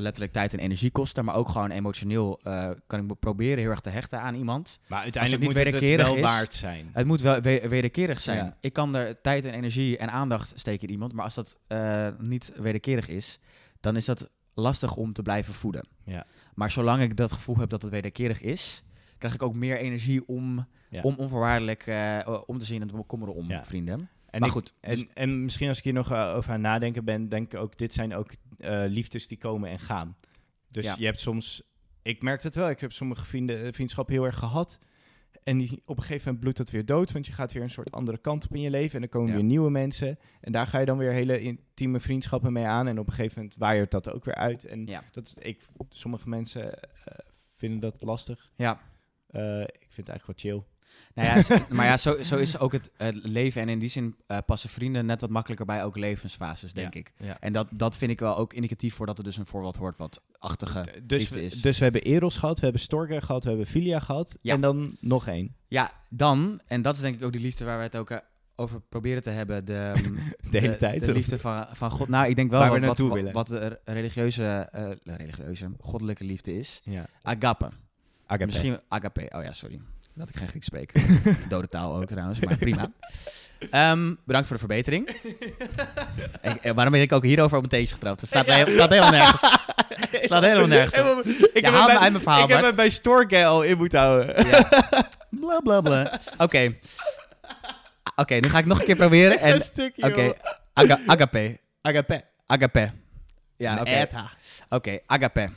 letterlijk 0.01 0.33
tijd 0.33 0.53
en 0.53 0.59
energie 0.59 0.91
kosten, 0.91 1.25
maar 1.25 1.35
ook 1.35 1.49
gewoon 1.49 1.71
emotioneel 1.71 2.39
eh, 2.43 2.69
kan 2.87 2.99
ik 2.99 3.05
me 3.05 3.15
proberen 3.15 3.57
heel 3.57 3.69
erg 3.69 3.79
te 3.79 3.89
hechten 3.89 4.21
aan 4.21 4.35
iemand. 4.35 4.79
Maar 4.87 5.01
uiteindelijk 5.01 5.43
het 5.43 5.53
moet 5.53 5.73
het 5.73 5.95
wel 6.01 6.15
is, 6.15 6.21
waard 6.21 6.53
zijn. 6.53 6.89
Het 6.93 7.05
moet 7.05 7.21
wel 7.21 7.41
we- 7.41 7.65
wederkerig 7.69 8.21
zijn. 8.21 8.37
Ja. 8.45 8.53
Ik 8.61 8.73
kan 8.73 8.95
er 8.95 9.21
tijd 9.21 9.45
en 9.45 9.53
energie 9.53 9.97
en 9.97 10.11
aandacht 10.11 10.51
steken 10.55 10.87
in 10.87 10.93
iemand, 10.93 11.13
maar 11.13 11.23
als 11.23 11.35
dat 11.35 11.57
eh, 11.67 12.07
niet 12.19 12.51
wederkerig 12.55 13.07
is, 13.07 13.39
dan 13.79 13.95
is 13.95 14.05
dat 14.05 14.29
lastig 14.53 14.95
om 14.95 15.13
te 15.13 15.21
blijven 15.21 15.53
voeden. 15.53 15.87
Ja. 16.05 16.25
Maar 16.53 16.71
zolang 16.71 17.01
ik 17.01 17.17
dat 17.17 17.31
gevoel 17.31 17.57
heb 17.57 17.69
dat 17.69 17.81
het 17.81 17.91
wederkerig 17.91 18.41
is, 18.41 18.83
krijg 19.17 19.33
ik 19.33 19.43
ook 19.43 19.55
meer 19.55 19.77
energie 19.77 20.27
om, 20.27 20.67
Ja. 20.89 21.01
om 21.01 21.15
onvoorwaardelijk 21.17 21.87
eh, 21.87 22.37
om 22.45 22.57
te 22.59 22.65
zien 22.65 22.81
en 22.81 22.87
te 22.87 22.95
bekommeren 22.95 23.35
om 23.35 23.49
Ja. 23.49 23.65
vrienden. 23.65 24.09
En, 24.35 24.39
maar 24.41 24.49
ik- 24.49 24.55
goed, 24.55 24.73
en, 24.81 24.91
dus- 24.95 25.05
en 25.13 25.43
misschien 25.43 25.67
als 25.67 25.77
ik 25.77 25.83
hier 25.83 25.93
nog 25.93 26.11
eh, 26.11 26.33
over 26.35 26.51
aan 26.51 26.61
nadenken 26.61 27.05
ben, 27.05 27.29
denk 27.29 27.53
ik 27.53 27.59
ook, 27.59 27.77
dit 27.77 27.93
zijn 27.93 28.15
ook 28.15 28.31
eh, 28.57 28.83
liefdes 28.87 29.27
die 29.27 29.37
komen 29.37 29.69
en 29.69 29.79
gaan. 29.79 30.15
Dus 30.69 30.85
Ja. 30.85 30.95
je 30.97 31.05
hebt 31.05 31.19
soms, 31.19 31.61
ik 32.01 32.21
merk 32.21 32.43
het 32.43 32.55
wel, 32.55 32.69
ik 32.69 32.79
heb 32.79 32.91
sommige 32.91 33.25
vrienden, 33.25 33.65
eh, 33.65 33.73
vriendschappen 33.73 34.13
heel 34.13 34.25
erg 34.25 34.37
gehad. 34.37 34.79
En 35.43 35.57
die, 35.57 35.81
op 35.85 35.97
een 35.97 36.03
gegeven 36.03 36.23
moment 36.23 36.39
bloedt 36.39 36.57
dat 36.57 36.69
weer 36.69 36.85
dood, 36.85 37.11
want 37.11 37.25
je 37.25 37.31
gaat 37.31 37.53
weer 37.53 37.63
een 37.63 37.69
soort 37.69 37.91
andere 37.91 38.17
kant 38.17 38.45
op 38.45 38.55
in 38.55 38.61
je 38.61 38.69
leven. 38.69 38.93
En 38.93 38.99
dan 38.99 39.09
komen 39.09 39.29
Ja. 39.29 39.35
weer 39.35 39.43
nieuwe 39.43 39.69
mensen. 39.69 40.19
En 40.41 40.51
daar 40.51 40.67
ga 40.67 40.79
je 40.79 40.85
dan 40.85 40.97
weer 40.97 41.11
hele 41.11 41.41
intieme 41.41 41.99
vriendschappen 41.99 42.53
mee 42.53 42.65
aan. 42.65 42.87
En 42.87 42.99
op 42.99 43.07
een 43.07 43.13
gegeven 43.13 43.37
moment 43.37 43.57
waaiert 43.59 43.91
dat 43.91 44.11
ook 44.11 44.25
weer 44.25 44.35
uit. 44.35 44.65
En 44.65 44.85
Ja. 44.85 45.03
dat, 45.11 45.33
ik, 45.39 45.61
sommige 45.89 46.29
mensen 46.29 46.79
vinden 47.53 47.79
dat 47.79 48.01
lastig. 48.01 48.51
Ja. 48.55 48.73
Ik 49.65 49.87
vind 49.89 50.07
het 50.07 50.09
eigenlijk 50.09 50.25
wel 50.41 50.51
chill. 50.53 50.63
Nou 51.13 51.27
ja, 51.47 51.59
maar 51.69 51.85
ja, 51.85 51.97
zo, 52.07 52.23
zo 52.23 52.37
is 52.37 52.57
ook 52.59 52.71
het 52.71 52.91
leven. 53.23 53.61
En 53.61 53.69
in 53.69 53.79
die 53.79 53.89
zin 53.89 54.15
eh, 54.27 54.37
passen 54.45 54.69
vrienden 54.69 55.05
net 55.05 55.21
wat 55.21 55.29
makkelijker 55.29 55.65
bij 55.65 55.83
ook 55.83 55.97
levensfases, 55.97 56.73
denk 56.73 56.93
Ja, 56.93 56.99
ik. 56.99 57.11
ja. 57.17 57.37
En 57.39 57.53
dat, 57.53 57.67
dat 57.71 57.97
vind 57.97 58.11
ik 58.11 58.19
wel 58.19 58.37
ook 58.37 58.53
indicatief 58.53 58.95
voor 58.95 59.05
dat 59.05 59.17
er 59.17 59.23
dus 59.23 59.37
een 59.37 59.45
voorbeeld 59.45 59.75
hoort 59.75 59.97
wat 59.97 60.21
achtige 60.39 60.85
Dus 61.03 61.29
we, 61.29 61.43
is. 61.43 61.61
dus 61.61 61.77
we 61.77 61.83
hebben 61.83 62.01
Eros 62.01 62.37
gehad, 62.37 62.57
we 62.57 62.63
hebben 62.63 62.81
Storge 62.81 63.21
gehad, 63.21 63.43
we 63.43 63.49
hebben 63.49 63.67
Filia 63.67 63.99
gehad. 63.99 64.37
Ja. 64.41 64.53
En 64.53 64.61
dan 64.61 64.95
nog 64.99 65.27
één. 65.27 65.55
Ja, 65.67 65.91
dan, 66.09 66.61
en 66.67 66.81
dat 66.81 66.95
is 66.95 67.01
denk 67.01 67.15
ik 67.15 67.23
ook 67.23 67.31
die 67.31 67.41
liefde 67.41 67.65
waar 67.65 67.77
we 67.77 67.83
het 67.83 67.97
ook 67.97 68.09
eh, 68.09 68.17
over 68.55 68.81
proberen 68.81 69.21
te 69.21 69.29
hebben. 69.29 69.65
De, 69.65 69.93
mm, 70.03 70.17
De 70.51 70.59
hele 70.59 70.77
tijd. 70.77 71.05
De 71.05 71.13
liefde 71.13 71.39
van, 71.39 71.65
van 71.71 71.91
God. 71.91 72.07
Nou, 72.07 72.29
ik 72.29 72.35
denk 72.35 72.49
wel 72.51 72.59
Waar 72.59 72.79
we 72.79 72.85
wat, 72.85 72.97
wat, 72.97 73.21
wat, 73.21 73.31
wat 73.31 73.47
de 73.47 73.79
religieuze, 73.85 74.43
eh, 74.71 74.91
religieuze, 75.03 75.71
goddelijke 75.79 76.23
liefde 76.23 76.57
is. 76.57 76.81
Agape. 77.21 77.69
Agape. 78.25 78.45
Misschien 78.45 78.79
agape. 78.87 79.29
Oh 79.35 79.43
ja, 79.43 79.53
sorry. 79.53 79.79
Dat 80.15 80.29
ik 80.29 80.35
geen 80.37 80.47
Grieks 80.47 80.65
spreek. 80.65 80.91
Dode 81.49 81.67
taal 81.67 81.95
ook 81.95 82.05
trouwens, 82.05 82.39
maar 82.39 82.57
prima. 82.57 82.91
Ehm, 83.71 84.13
bedankt 84.25 84.47
voor 84.47 84.57
de 84.57 84.63
verbetering. 84.67 85.09
ik, 86.41 86.55
eh, 86.61 86.71
waarom 86.73 86.93
ben 86.93 87.01
ik 87.01 87.11
ook 87.11 87.23
hierover 87.23 87.57
op 87.57 87.63
een 87.63 87.69
theetje 87.69 87.93
getrapt? 87.93 88.21
Het 88.21 88.29
staat, 88.29 88.45
staat 88.69 88.89
helemaal 88.89 89.11
nergens. 89.11 89.39
slaat 90.29 90.43
helemaal 90.43 90.67
nergens 90.67 91.11
op. 91.11 91.25
Ik 91.25 91.59
Ja, 91.61 91.61
heb 91.71 91.73
haal 91.73 91.85
bij- 91.85 91.97
uit 91.97 92.11
mijn 92.11 92.23
verhaal, 92.23 92.43
Ik 92.43 92.49
heb 92.49 92.63
het 92.63 92.75
bij 92.75 92.89
Storge 92.89 93.45
al 93.45 93.63
in 93.63 93.77
moeten 93.77 93.99
houden. 93.99 94.47
Ja. 94.47 94.67
Bla 95.29 95.59
bla 95.59 95.81
bla. 95.81 96.19
Oké. 96.37 96.75
Oké, 98.15 98.35
nu 98.35 98.49
ga 98.49 98.57
ik 98.57 98.65
nog 98.65 98.79
een 98.79 98.85
keer 98.85 98.95
proberen. 98.95 99.39
En, 99.45 99.53
een 99.53 99.59
stukje, 99.61 100.03
Oké, 100.03 100.21
joh. 100.21 100.35
aga- 100.73 100.99
agape. 101.05 101.59
Agape. 101.81 102.23
Agape. 102.45 102.91
Ja, 103.57 103.79
oké. 103.79 103.89
eta. 103.89 104.29
Oké, 104.69 104.99
agape. 105.05 105.49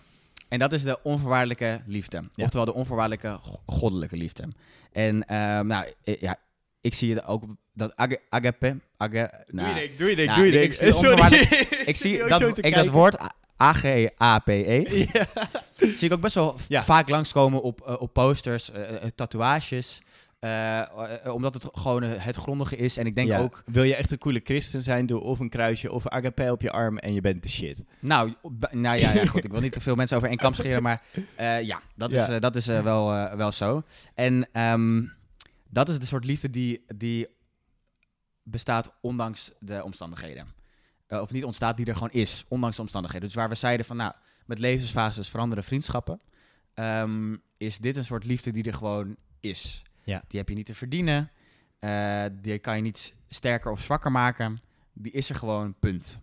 En 0.49 0.59
dat 0.59 0.73
is 0.73 0.83
de 0.83 0.99
onvoorwaardelijke 1.03 1.81
liefde. 1.87 2.23
Ja. 2.33 2.45
Oftewel 2.45 2.67
de 2.67 2.75
onvoorwaardelijke 2.75 3.39
go- 3.43 3.63
goddelijke 3.67 4.17
liefde. 4.17 4.45
En 4.93 5.27
ehm, 5.27 5.67
nou, 5.67 5.87
ja, 6.03 6.37
ik 6.81 6.95
zie 6.95 7.15
het 7.15 7.25
ook 7.27 7.43
dat 7.75 7.97
aga- 7.97 8.17
agape... 8.29 8.77
Aga, 8.97 9.31
Doe 9.47 9.61
nou, 9.63 9.69
je 9.69 9.75
niks, 9.81 9.97
doe 9.97 10.11
je 10.11 10.17
niks, 10.17 10.27
nou, 10.37 10.43
doe 10.51 10.53
je 10.53 10.63
ik 10.63 10.73
Sorry. 10.93 11.49
ik 11.91 11.97
zie 11.97 12.25
dat, 12.29 12.59
ik 12.65 12.75
dat 12.75 12.89
woord 12.89 13.21
A- 13.21 13.33
A-G-A-P-E... 13.63 14.83
Ja. 15.13 15.27
zie 15.79 16.07
ik 16.09 16.13
ook 16.13 16.21
best 16.21 16.35
wel 16.35 16.57
Ja. 16.69 16.83
vaak 16.83 17.09
langskomen 17.09 17.63
op, 17.63 17.81
eh, 17.87 18.01
op 18.01 18.13
posters, 18.13 18.71
eh, 18.71 18.95
eh, 19.03 19.11
tatoeages. 19.15 20.01
Eh, 20.39 20.81
eh, 21.27 21.35
omdat 21.35 21.55
het 21.55 21.69
gewoon 21.73 22.03
eh, 22.03 22.25
het 22.25 22.37
grondige 22.37 22.77
is. 22.77 22.97
En 22.97 23.07
ik 23.07 23.15
denk 23.15 23.29
Ja. 23.29 23.39
ook... 23.39 23.63
Wil 23.67 23.83
je 23.83 23.95
echt 23.95 24.11
een 24.11 24.19
coole 24.19 24.41
christen 24.45 24.83
zijn, 24.83 25.07
doe 25.07 25.21
of 25.21 25.39
een 25.39 25.49
kruisje 25.49 25.93
of 25.93 26.09
agape 26.09 26.53
op 26.53 26.61
je 26.63 26.71
arm 26.71 26.99
en 26.99 27.15
je 27.15 27.21
bent 27.21 27.43
de 27.43 27.49
shit. 27.49 27.85
Nou, 28.01 28.35
nou 28.71 28.99
ja, 28.99 29.13
ja, 29.13 29.27
goed. 29.27 29.45
Ik 29.45 29.51
wil 29.51 29.61
niet 29.61 29.73
te 29.73 29.81
veel 29.81 29.95
mensen 29.95 30.17
over 30.17 30.29
één 30.29 30.39
kam 30.39 30.55
scheren, 30.55 30.83
maar 30.83 31.03
ja, 31.63 31.81
dat 31.97 32.13
is, 32.13 32.27
dat 32.41 32.57
is 32.57 32.67
wel, 32.67 33.37
wel 33.37 33.53
zo. 33.53 33.83
En 34.15 34.49
ehm, 34.53 35.07
dat 35.71 35.89
is 35.89 35.99
de 35.99 36.07
soort 36.07 36.25
liefde 36.25 36.51
die, 36.51 36.85
die 36.97 37.27
bestaat 38.43 38.95
ondanks 39.01 39.53
de 39.61 39.85
omstandigheden. 39.85 40.47
Of 41.09 41.33
niet 41.33 41.45
ontstaat, 41.45 41.77
die 41.77 41.87
er 41.87 41.95
gewoon 41.95 42.13
is, 42.13 42.45
ondanks 42.49 42.77
de 42.77 42.83
omstandigheden. 42.83 43.27
Dus 43.29 43.37
waar 43.37 43.49
we 43.49 43.55
zeiden 43.55 43.87
van, 43.87 43.97
nou, 43.97 44.13
met 44.47 44.59
levensfases 44.59 45.29
veranderen 45.29 45.65
vriendschappen, 45.65 46.21
ehm, 46.75 47.37
is 47.57 47.79
dit 47.79 47.97
een 47.97 48.05
soort 48.05 48.25
liefde 48.25 48.51
die 48.51 48.65
er 48.65 48.75
gewoon 48.75 49.17
is. 49.41 49.83
Ja. 50.09 50.23
Die 50.29 50.39
heb 50.39 50.49
je 50.49 50.55
niet 50.55 50.67
te 50.67 50.75
verdienen, 50.75 51.31
eh, 51.79 52.25
die 52.41 52.59
kan 52.59 52.77
je 52.77 52.83
niet 52.83 53.15
sterker 53.29 53.71
of 53.71 53.81
zwakker 53.81 54.11
maken. 54.11 54.61
Die 54.93 55.13
is 55.13 55.29
er 55.29 55.35
gewoon, 55.35 55.75
punt. 55.79 56.21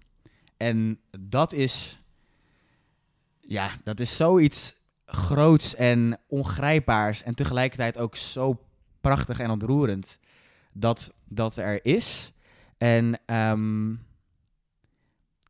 En 0.58 1.00
dat 1.20 1.54
is, 1.54 2.00
ja, 3.42 3.70
dat 3.84 4.00
is 4.00 4.16
zoiets 4.16 4.76
groots 5.06 5.76
en 5.76 6.20
ongrijpbaars 6.28 7.24
en 7.24 7.36
tegelijkertijd 7.36 7.98
ook 7.98 8.16
zo 8.16 8.60
prachtig 9.02 9.40
en 9.40 9.50
ontroerend 9.50 10.20
dat 10.72 11.14
dat 11.28 11.58
er 11.58 11.86
is. 11.86 12.32
En 12.78 13.20
ehm, 13.26 13.90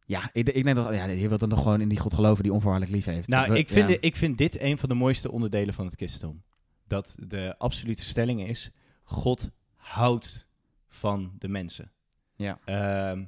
ja, 0.06 0.30
ik, 0.34 0.50
ik 0.50 0.64
denk 0.64 0.76
dat 0.76 0.94
ja, 0.96 1.06
je 1.06 1.28
wilt 1.28 1.40
dan 1.40 1.50
toch 1.50 1.62
gewoon 1.62 1.82
in 1.82 1.90
die 1.90 2.00
God 2.00 2.14
geloven 2.14 2.44
die 2.44 2.54
onvoorwaardelijk 2.54 2.96
lief 2.96 3.06
heeft. 3.06 3.28
Nou, 3.28 3.52
we- 3.52 3.58
ik 3.58 3.70
vind, 3.70 3.90
ja. 3.90 3.98
ik 4.00 4.16
vind 4.16 4.38
dit 4.38 4.60
een 4.62 4.78
van 4.78 4.90
de 4.90 4.96
mooiste 4.96 5.32
onderdelen 5.32 5.74
van 5.74 5.86
het 5.86 5.96
christendom. 5.96 6.42
Dat 6.88 7.16
de 7.28 7.56
absolute 7.58 8.04
stelling 8.04 8.48
is, 8.48 8.72
God 9.04 9.50
houdt 9.76 10.48
van 10.88 11.36
de 11.38 11.48
mensen. 11.48 11.92
Ja. 12.36 12.60
Ehm, 12.66 13.26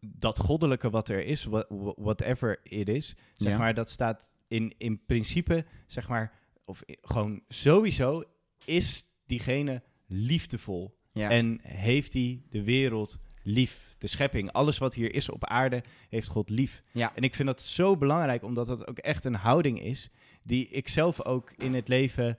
dat 0.00 0.38
goddelijke 0.38 0.90
wat 0.90 1.08
er 1.08 1.24
is, 1.24 1.44
wha- 1.44 1.66
wha- 1.68 1.94
whatever 1.96 2.60
it 2.62 2.88
is, 2.88 3.14
zeg 3.36 3.52
Ja. 3.52 3.58
maar, 3.58 3.74
dat 3.74 3.90
staat 3.90 4.30
in, 4.48 4.74
in 4.78 5.04
principe, 5.06 5.64
zeg 5.86 6.08
maar, 6.08 6.32
of 6.64 6.82
gewoon 6.86 7.42
sowieso 7.48 8.24
is 8.64 9.06
diegene 9.26 9.82
liefdevol. 10.06 10.98
Ja. 11.12 11.30
En 11.30 11.58
heeft 11.62 12.12
hij 12.12 12.42
de 12.50 12.62
wereld 12.62 13.18
lief, 13.42 13.94
de 13.98 14.06
schepping. 14.06 14.52
Alles 14.52 14.78
wat 14.78 14.94
hier 14.94 15.14
is 15.14 15.28
op 15.28 15.44
aarde, 15.44 15.82
heeft 16.08 16.28
God 16.28 16.50
lief. 16.50 16.82
Ja. 16.92 17.12
En 17.14 17.22
ik 17.22 17.34
vind 17.34 17.48
dat 17.48 17.62
zo 17.62 17.96
belangrijk, 17.96 18.42
omdat 18.42 18.66
dat 18.66 18.86
ook 18.86 18.98
echt 18.98 19.24
een 19.24 19.34
houding 19.34 19.82
is... 19.82 20.10
die 20.46 20.68
ik 20.68 20.88
zelf 20.88 21.24
ook 21.24 21.52
in 21.56 21.74
het 21.74 21.88
leven 21.88 22.38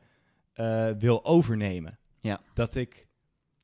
eh, 0.53 0.89
wil 0.99 1.25
overnemen. 1.25 1.97
Ja. 2.19 2.41
Dat 2.53 2.75
ik 2.75 3.07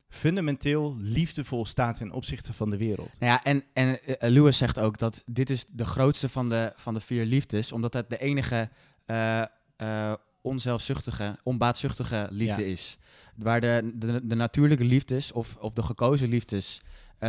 fundamenteel 0.10 0.96
liefdevol 0.98 1.66
sta 1.66 1.91
ten 1.91 2.12
opzichte 2.12 2.54
van 2.54 2.70
de 2.70 2.78
wereld. 2.78 3.20
Nou 3.20 3.32
ja, 3.32 3.44
en, 3.44 3.64
en 3.74 4.04
eh, 4.06 4.30
Lewis 4.30 4.58
zegt 4.58 4.80
ook 4.80 4.98
dat 4.98 5.24
dit 5.26 5.50
is 5.50 5.66
de 5.66 5.86
grootste 5.86 6.30
van 6.30 6.50
de, 6.50 6.74
van 6.76 6.94
de 6.94 7.00
vier 7.02 7.26
liefdes, 7.26 7.72
omdat 7.72 7.94
het 7.94 8.10
de 8.10 8.18
enige 8.18 8.70
eh, 9.06 10.14
onzelfzuchtige, 10.41 11.39
onbaatzuchtige 11.44 12.28
liefde 12.30 12.62
Ja. 12.62 12.68
is. 12.68 12.98
Waar 13.36 13.62
de, 13.62 13.91
de, 13.96 14.26
de 14.26 14.36
natuurlijke 14.36 14.86
liefdes 14.86 15.32
of, 15.32 15.56
of 15.56 15.74
de 15.74 15.84
gekozen 15.84 16.30
liefdes 16.30 16.82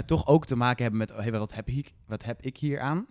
toch 0.07 0.27
ook 0.27 0.47
te 0.47 0.57
maken 0.57 0.83
hebben 0.83 1.01
met, 1.01 1.11
hey, 1.11 1.33
wat, 1.33 1.55
heb 1.55 1.69
ik, 1.69 1.93
wat 2.07 2.25
heb 2.25 2.43
ik 2.43 2.57
hier 2.57 2.81
aan? 2.81 3.07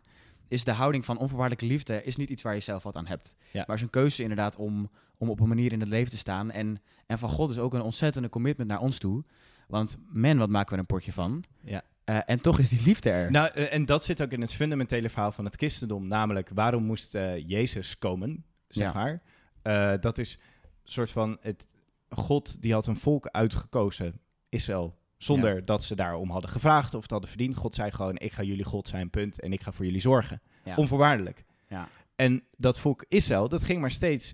Is 0.54 0.64
de 0.64 0.72
houding 0.72 1.06
van 1.06 1.18
onvoorwaardelijke 1.18 1.74
liefde 1.74 2.04
is 2.04 2.16
niet 2.16 2.30
iets 2.30 2.42
waar 2.42 2.54
je 2.56 2.62
zelf 2.62 2.84
wat 2.84 2.96
aan 2.96 3.08
hebt. 3.08 3.36
Ja. 3.52 3.64
Maar 3.68 3.76
is 3.76 3.82
een 3.82 3.90
keuze 3.90 4.22
inderdaad 4.22 4.56
om, 4.56 4.90
om 5.18 5.30
op 5.30 5.40
een 5.40 5.48
manier 5.48 5.72
in 5.72 5.80
het 5.80 5.90
leven 5.90 6.12
te 6.12 6.18
staan. 6.18 6.52
En, 6.52 6.82
en 7.06 7.20
van 7.20 7.30
God 7.30 7.52
is 7.52 7.58
ook 7.58 7.74
een 7.74 7.82
ontzettende 7.82 8.30
commitment 8.30 8.70
naar 8.70 8.80
ons 8.82 8.98
toe. 8.98 9.24
Want 9.68 9.98
man, 10.08 10.38
wat 10.38 10.50
maken 10.50 10.70
we 10.70 10.74
er 10.74 10.80
een 10.80 10.96
potje 10.96 11.14
van? 11.14 11.44
Ja. 11.62 11.84
Eh, 12.04 12.20
en 12.26 12.42
toch 12.42 12.60
is 12.60 12.70
die 12.70 12.82
liefde 12.86 13.10
er. 13.10 13.32
Nou, 13.32 13.52
eh, 13.54 13.74
en 13.74 13.86
dat 13.86 14.04
zit 14.04 14.22
ook 14.22 14.32
in 14.32 14.42
het 14.42 14.54
fundamentele 14.54 15.10
verhaal 15.10 15.32
van 15.32 15.46
het 15.46 15.56
christendom. 15.56 16.08
Namelijk, 16.08 16.50
waarom 16.54 16.84
moest 16.84 17.16
eh, 17.16 17.48
Jezus 17.50 17.98
komen, 17.98 18.46
zeg 18.68 18.94
Ja. 18.94 19.20
maar. 19.64 20.00
Dat 20.00 20.18
is 20.18 20.34
een 20.34 20.92
soort 20.92 21.12
van... 21.12 21.38
Het, 21.42 21.68
God 22.10 22.62
die 22.62 22.74
had 22.74 22.88
een 22.88 22.98
volk 22.98 23.28
uitgekozen, 23.28 24.20
Israël. 24.50 24.98
Zonder 25.24 25.66
dat 25.66 25.84
ze 25.84 25.96
daarom 25.96 26.30
hadden 26.30 26.50
gevraagd 26.50 26.94
of 26.94 27.02
het 27.02 27.12
hadden 27.12 27.30
verdiend. 27.30 27.56
God 27.56 27.76
zei 27.76 27.92
gewoon, 27.92 28.18
ik 28.18 28.34
ga 28.34 28.44
jullie 28.44 28.66
God 28.66 28.88
zijn, 28.88 29.10
punt. 29.10 29.40
En 29.40 29.54
ik 29.54 29.64
ga 29.64 29.72
voor 29.72 29.86
jullie 29.86 30.02
zorgen. 30.02 30.42
Ja. 30.64 30.76
Onvoorwaardelijk. 30.76 31.44
Ja. 31.68 31.88
En 32.16 32.44
dat 32.58 32.80
volk 32.80 33.06
Israël, 33.08 33.50
dat 33.50 33.64
ging 33.64 33.82
maar 33.82 33.92
steeds 33.92 34.34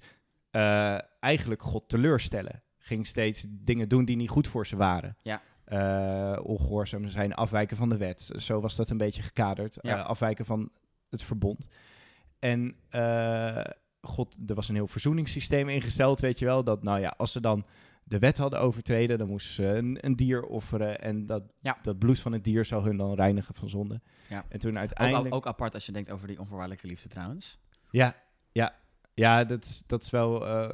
eh, 0.52 0.98
eigenlijk 1.20 1.62
God 1.62 1.90
teleurstellen. 1.90 2.64
Ging 2.78 3.08
steeds 3.08 3.46
dingen 3.50 3.90
doen 3.90 4.06
die 4.06 4.16
niet 4.16 4.30
goed 4.30 4.48
voor 4.48 4.68
ze 4.68 4.76
waren. 4.76 5.18
Ja. 5.22 5.42
Eh, 5.64 6.40
ongehoorzaam 6.44 7.10
zijn, 7.10 7.34
afwijken 7.34 7.78
van 7.78 7.90
de 7.90 7.98
wet. 7.98 8.32
Zo 8.36 8.60
was 8.60 8.76
dat 8.76 8.90
een 8.90 8.98
beetje 8.98 9.22
gekaderd. 9.22 9.78
Ja. 9.82 9.98
Eh, 9.98 10.06
afwijken 10.06 10.46
van 10.46 10.72
het 11.10 11.24
verbond. 11.24 11.68
En 12.40 12.76
God, 14.02 14.38
er 14.48 14.56
was 14.56 14.70
een 14.70 14.76
heel 14.76 14.88
verzoeningssysteem 14.88 15.70
ingesteld, 15.70 16.20
weet 16.20 16.40
je 16.40 16.46
wel. 16.46 16.64
Dat, 16.64 16.84
nou 16.84 17.00
ja, 17.00 17.14
als 17.18 17.32
ze 17.32 17.42
dan 17.42 17.66
de 18.10 18.20
wet 18.20 18.38
hadden 18.38 18.60
overtreden, 18.60 19.18
dan 19.18 19.28
moesten 19.28 19.54
ze 19.54 19.64
een, 19.66 19.98
een 20.02 20.16
dier 20.16 20.44
offeren. 20.44 21.00
En 21.02 21.26
dat, 21.26 21.44
Ja. 21.62 21.78
dat 21.82 22.00
bloed 22.00 22.20
van 22.20 22.32
het 22.34 22.44
dier 22.44 22.66
zou 22.66 22.84
hun 22.84 22.98
dan 22.98 23.14
reinigen 23.16 23.56
van 23.56 23.70
zonde. 23.70 24.02
Ja. 24.30 24.46
En 24.50 24.60
toen 24.60 24.72
Ook, 24.72 24.78
uiteindelijk... 24.78 25.36
ook 25.36 25.46
apart 25.48 25.74
als 25.74 25.86
je 25.86 25.92
denkt 25.92 26.10
over 26.12 26.28
die 26.28 26.40
onvoorwaardelijke 26.40 26.88
liefde 26.88 27.10
trouwens. 27.10 27.60
Ja, 27.92 28.16
ja, 28.52 28.76
ja 29.14 29.44
dat, 29.44 29.64
is- 29.64 29.84
dat 29.86 30.02
is 30.04 30.10
wel 30.10 30.48
eh, 30.48 30.70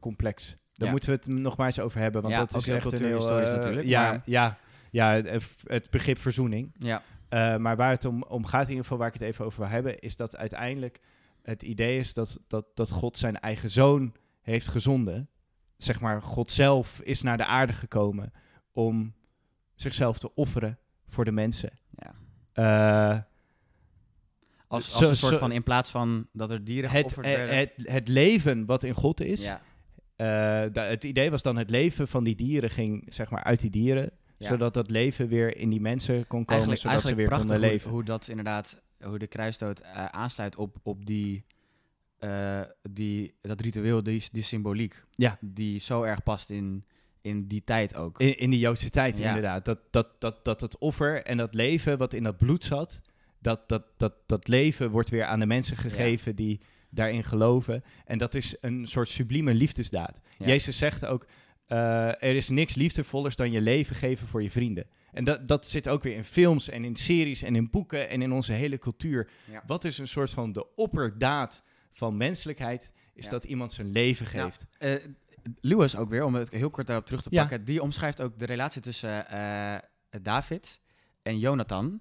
complex. 0.00 0.48
Daar 0.72 0.86
Ja. 0.88 0.90
moeten 0.90 1.10
we 1.10 1.16
het 1.16 1.26
nog 1.26 1.56
maar 1.56 1.66
eens 1.66 1.80
over 1.80 2.00
hebben. 2.00 2.22
Want 2.22 2.34
Ja, 2.34 2.40
dat 2.40 2.54
ook 2.54 2.60
is 2.60 2.66
heel 2.66 2.76
echt 2.76 2.92
een 2.92 3.06
heel... 3.06 3.40
eh, 3.40 3.54
natuurlijk, 3.54 3.86
Ja, 3.86 4.02
maar- 4.10 4.22
ja, 4.24 4.58
ja 4.90 5.12
het, 5.22 5.46
het 5.64 5.90
begrip 5.90 6.18
verzoening. 6.18 6.74
Ja. 6.78 7.02
Eh, 7.28 7.56
maar 7.56 7.76
waar 7.76 7.90
het 7.90 8.04
om, 8.04 8.22
om 8.22 8.46
gaat, 8.46 8.62
in 8.62 8.68
ieder 8.68 8.82
geval 8.82 8.98
waar 8.98 9.06
ik 9.08 9.12
het 9.12 9.22
even 9.22 9.44
over 9.44 9.60
wil 9.60 9.68
hebben, 9.68 9.98
is 9.98 10.16
dat 10.16 10.36
uiteindelijk 10.36 11.00
het 11.42 11.62
idee 11.62 11.98
is 11.98 12.14
dat, 12.14 12.40
dat, 12.48 12.66
dat 12.74 12.90
God 12.90 13.18
zijn 13.18 13.40
eigen 13.40 13.70
zoon 13.70 14.14
heeft 14.40 14.68
gezonden. 14.68 15.28
Zeg 15.82 16.00
maar, 16.00 16.22
God 16.22 16.50
zelf 16.50 17.00
is 17.00 17.22
naar 17.22 17.36
de 17.36 17.44
aarde 17.44 17.72
gekomen 17.72 18.32
om 18.72 19.14
zichzelf 19.74 20.18
te 20.18 20.34
offeren 20.34 20.78
voor 21.08 21.24
de 21.24 21.32
mensen. 21.32 21.70
ja. 21.90 22.14
Eh, 22.52 23.20
Als, 24.66 24.84
als 24.84 24.98
Zo- 24.98 25.08
een 25.08 25.16
soort 25.16 25.32
zo- 25.32 25.38
van, 25.38 25.52
in 25.52 25.62
plaats 25.62 25.90
van 25.90 26.26
dat 26.32 26.50
er 26.50 26.64
dieren 26.64 26.90
het, 26.90 26.98
geofferd 27.00 27.26
werden. 27.26 27.56
het, 27.56 27.72
het 27.82 28.08
leven 28.08 28.64
wat 28.66 28.82
in 28.82 28.94
God 28.94 29.20
is, 29.20 29.42
ja. 29.44 29.60
Eh, 30.16 30.26
da- 30.72 30.84
het 30.84 31.04
idee 31.04 31.30
was 31.30 31.42
dan 31.42 31.56
het 31.56 31.70
leven 31.70 32.08
van 32.08 32.24
die 32.24 32.34
dieren 32.34 32.70
ging 32.70 33.06
zeg 33.08 33.30
maar 33.30 33.44
uit 33.44 33.60
die 33.60 33.70
dieren, 33.70 34.10
Ja. 34.36 34.48
zodat 34.48 34.74
dat 34.74 34.90
leven 34.90 35.28
weer 35.28 35.56
in 35.56 35.70
die 35.70 35.80
mensen 35.80 36.14
kon 36.26 36.44
komen, 36.44 36.46
Eigenlijk, 36.46 36.80
zodat 36.80 37.02
ze 37.02 37.14
weer 37.14 37.28
konden 37.28 37.58
leven. 37.60 37.90
hoe 37.90 38.04
dat 38.04 38.28
inderdaad, 38.28 38.82
hoe 39.04 39.18
de 39.18 39.26
kruisdood 39.26 39.80
eh, 39.80 40.04
aansluit 40.04 40.56
op, 40.56 40.76
op 40.82 41.06
die, 41.06 41.44
eh, 42.20 42.60
die, 42.90 43.34
dat 43.40 43.60
ritueel, 43.60 44.02
die, 44.02 44.22
die 44.32 44.42
symboliek. 44.42 45.04
Ja. 45.14 45.38
Die 45.40 45.78
zo 45.80 46.02
erg 46.02 46.22
past 46.22 46.50
in, 46.50 46.84
in 47.20 47.46
die 47.46 47.64
tijd 47.64 47.94
ook. 47.94 48.20
In, 48.20 48.38
in 48.38 48.50
die 48.50 48.58
Joodse 48.58 48.90
tijd 48.90 49.18
Ja. 49.18 49.28
inderdaad. 49.28 49.64
Dat, 49.64 49.78
dat, 49.90 50.20
dat, 50.20 50.44
dat 50.44 50.60
het 50.60 50.78
offer 50.78 51.22
en 51.24 51.36
dat 51.36 51.54
leven 51.54 51.98
wat 51.98 52.14
in 52.14 52.22
dat 52.22 52.36
bloed 52.36 52.64
zat, 52.64 53.00
dat, 53.38 53.68
dat, 53.68 53.84
dat, 53.96 54.14
dat 54.26 54.48
leven 54.48 54.90
wordt 54.90 55.08
weer 55.10 55.24
aan 55.24 55.40
de 55.40 55.46
mensen 55.46 55.76
gegeven 55.76 56.36
die 56.36 56.60
daarin 56.90 57.24
geloven. 57.24 57.82
En 58.04 58.18
dat 58.18 58.34
is 58.34 58.56
een 58.60 58.86
soort 58.86 59.08
sublieme 59.08 59.54
liefdesdaad. 59.54 60.20
Ja. 60.38 60.46
Jezus 60.46 60.78
zegt 60.78 61.04
ook, 61.06 61.26
eh, 61.66 62.06
er 62.08 62.36
is 62.36 62.48
niks 62.48 62.74
liefdevollers 62.74 63.36
dan 63.36 63.52
je 63.52 63.60
leven 63.60 63.96
geven 63.96 64.26
voor 64.26 64.42
je 64.42 64.50
vrienden. 64.50 64.86
En 65.12 65.24
dat, 65.24 65.48
dat 65.48 65.68
zit 65.68 65.88
ook 65.88 66.02
weer 66.02 66.14
in 66.16 66.24
films 66.24 66.68
en 66.68 66.84
in 66.84 66.96
series 66.96 67.42
en 67.42 67.56
in 67.56 67.70
boeken 67.70 68.08
en 68.08 68.22
in 68.22 68.32
onze 68.32 68.52
hele 68.52 68.78
cultuur. 68.78 69.30
Wat 69.66 69.84
is 69.84 69.98
een 69.98 70.08
soort 70.08 70.30
van 70.30 70.52
de 70.52 70.74
opperdaad 70.76 71.62
van 71.92 72.16
menselijkheid? 72.16 72.92
Is 73.14 73.24
Ja. 73.24 73.30
dat 73.30 73.44
iemand 73.44 73.72
zijn 73.72 73.90
leven 73.90 74.36
Nou, 74.36 74.50
geeft. 74.50 74.66
Eh, 74.78 74.94
Lewis 75.60 75.96
ook 75.96 76.08
weer, 76.10 76.24
om 76.24 76.34
het 76.34 76.50
heel 76.50 76.70
kort 76.70 76.86
daarop 76.86 77.06
terug 77.06 77.22
te 77.22 77.28
Ja. 77.32 77.40
pakken. 77.40 77.64
Die 77.64 77.82
omschrijft 77.82 78.22
ook 78.22 78.38
de 78.38 78.44
relatie 78.46 78.82
tussen 78.82 79.28
eh, 79.28 79.76
David 80.22 80.80
en 81.22 81.38
Jonathan. 81.38 82.00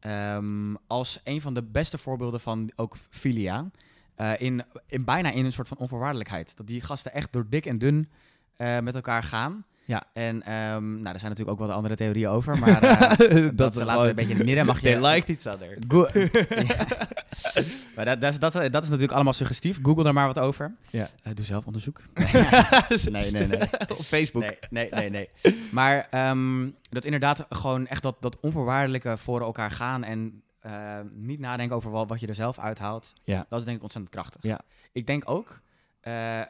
ehm, 0.00 0.74
als 0.86 1.20
een 1.24 1.40
van 1.40 1.54
de 1.54 1.62
beste 1.62 1.98
voorbeelden 1.98 2.40
van 2.40 2.70
ook 2.74 2.96
filia. 3.10 3.70
Eh, 4.14 4.40
in, 4.40 4.62
in 4.86 5.04
bijna 5.04 5.30
in 5.30 5.44
een 5.44 5.52
soort 5.52 5.68
van 5.68 5.76
onvoorwaardelijkheid. 5.76 6.56
Dat 6.56 6.66
die 6.66 6.80
gasten 6.80 7.12
echt 7.12 7.32
door 7.32 7.48
dik 7.48 7.66
en 7.66 7.78
dun 7.78 8.10
eh, 8.56 8.78
met 8.80 8.94
elkaar 8.94 9.22
gaan. 9.22 9.64
Ja. 9.86 10.02
En 10.12 10.42
ehm, 10.42 10.92
nou, 10.92 11.14
er 11.14 11.18
zijn 11.20 11.30
natuurlijk 11.30 11.50
ook 11.50 11.58
wel 11.58 11.66
de 11.66 11.72
andere 11.74 11.96
theorieën 11.96 12.28
over. 12.28 12.58
Maar 12.64 12.82
eh, 12.82 13.48
dat, 13.54 13.74
laten 13.74 14.02
we 14.02 14.08
een 14.08 14.14
beetje 14.14 14.30
in 14.30 14.36
het 14.36 14.46
midden. 14.46 14.66
Mag 14.66 14.80
je, 14.80 14.92
They 14.98 15.10
liked 15.10 15.44
each 15.44 15.54
other. 15.54 15.76
Go- 15.88 16.08
Ja. 16.62 16.86
Maar 17.96 18.04
dat, 18.04 18.20
dat, 18.20 18.32
is- 18.32 18.38
dat, 18.38 18.52
dat 18.52 18.82
is 18.82 18.88
natuurlijk 18.88 19.12
allemaal 19.12 19.32
suggestief. 19.32 19.78
Google 19.82 20.04
daar 20.04 20.12
maar 20.12 20.26
wat 20.26 20.38
over. 20.38 20.74
Ja. 20.90 21.08
Eh, 21.22 21.34
doe 21.34 21.44
zelf 21.44 21.66
onderzoek. 21.66 22.00
Nee, 23.10 23.30
nee, 23.30 23.46
nee. 23.46 23.60
Op 23.88 23.96
Facebook. 23.96 24.42
Nee, 24.42 24.58
nee, 24.70 24.88
nee, 24.90 25.10
nee. 25.10 25.28
Maar 25.72 26.06
ehm, 26.10 26.70
dat 26.90 27.04
inderdaad 27.04 27.46
gewoon 27.48 27.86
echt 27.86 28.02
dat, 28.02 28.16
dat 28.20 28.40
onvoorwaardelijke 28.40 29.16
voor 29.16 29.40
elkaar 29.40 29.70
gaan 29.70 30.04
en 30.04 30.42
eh, 30.60 30.98
niet 31.12 31.38
nadenken 31.40 31.76
over 31.76 31.90
wat, 31.90 32.08
wat 32.08 32.20
je 32.20 32.26
er 32.26 32.34
zelf 32.34 32.58
uithaalt. 32.58 33.12
Ja. 33.24 33.46
Dat 33.48 33.58
is 33.58 33.64
denk 33.64 33.76
ik 33.76 33.82
ontzettend 33.82 34.14
krachtig. 34.14 34.42
Ja. 34.42 34.60
Ik 34.92 35.06
denk 35.06 35.22
ook, 35.30 35.60
eh, 36.00 36.40
eh, 36.40 36.46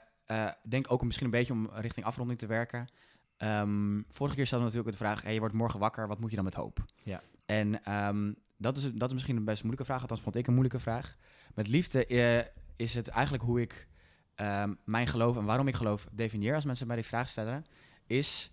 denk 0.62 0.93
ook 0.93 1.03
misschien 1.05 1.26
een 1.26 1.32
beetje 1.32 1.53
om 1.53 1.70
richting 1.74 2.07
afronding 2.07 2.39
te 2.39 2.47
werken. 2.47 2.89
Ehm, 3.37 4.03
vorige 4.09 4.37
keer 4.37 4.47
stelde 4.47 4.64
natuurlijk 4.64 4.91
de 4.91 5.05
vraag, 5.05 5.22
hey, 5.22 5.32
je 5.32 5.39
wordt 5.39 5.55
morgen 5.55 5.80
wakker, 5.80 6.09
wat 6.09 6.20
moet 6.20 6.30
je 6.30 6.37
dan 6.37 6.45
met 6.45 6.55
hoop? 6.55 6.85
Ja. 7.03 7.22
En 7.47 7.85
ehm, 7.85 8.32
dat, 8.57 8.76
is, 8.76 8.93
dat 8.93 9.09
is 9.09 9.14
misschien 9.14 9.37
een 9.37 9.45
best 9.45 9.62
moeilijke 9.62 9.87
vraag, 9.87 10.01
althans 10.01 10.20
vond 10.20 10.37
ik 10.37 10.47
een 10.47 10.53
moeilijke 10.53 10.80
vraag. 10.80 11.16
Met 11.55 11.68
liefde 11.68 12.07
eh, 12.07 12.47
is 12.76 12.95
het 12.95 13.09
eigenlijk 13.09 13.45
hoe 13.45 13.61
ik 13.61 13.89
ehm, 14.35 14.74
mijn 14.85 15.07
geloof 15.07 15.37
en 15.37 15.45
waarom 15.45 15.68
ik 15.68 15.74
geloof 15.74 16.07
definieer 16.12 16.55
als 16.55 16.64
mensen 16.64 16.87
mij 16.87 16.97
die 16.97 17.05
vraag 17.05 17.28
stellen, 17.28 17.64
is 18.07 18.51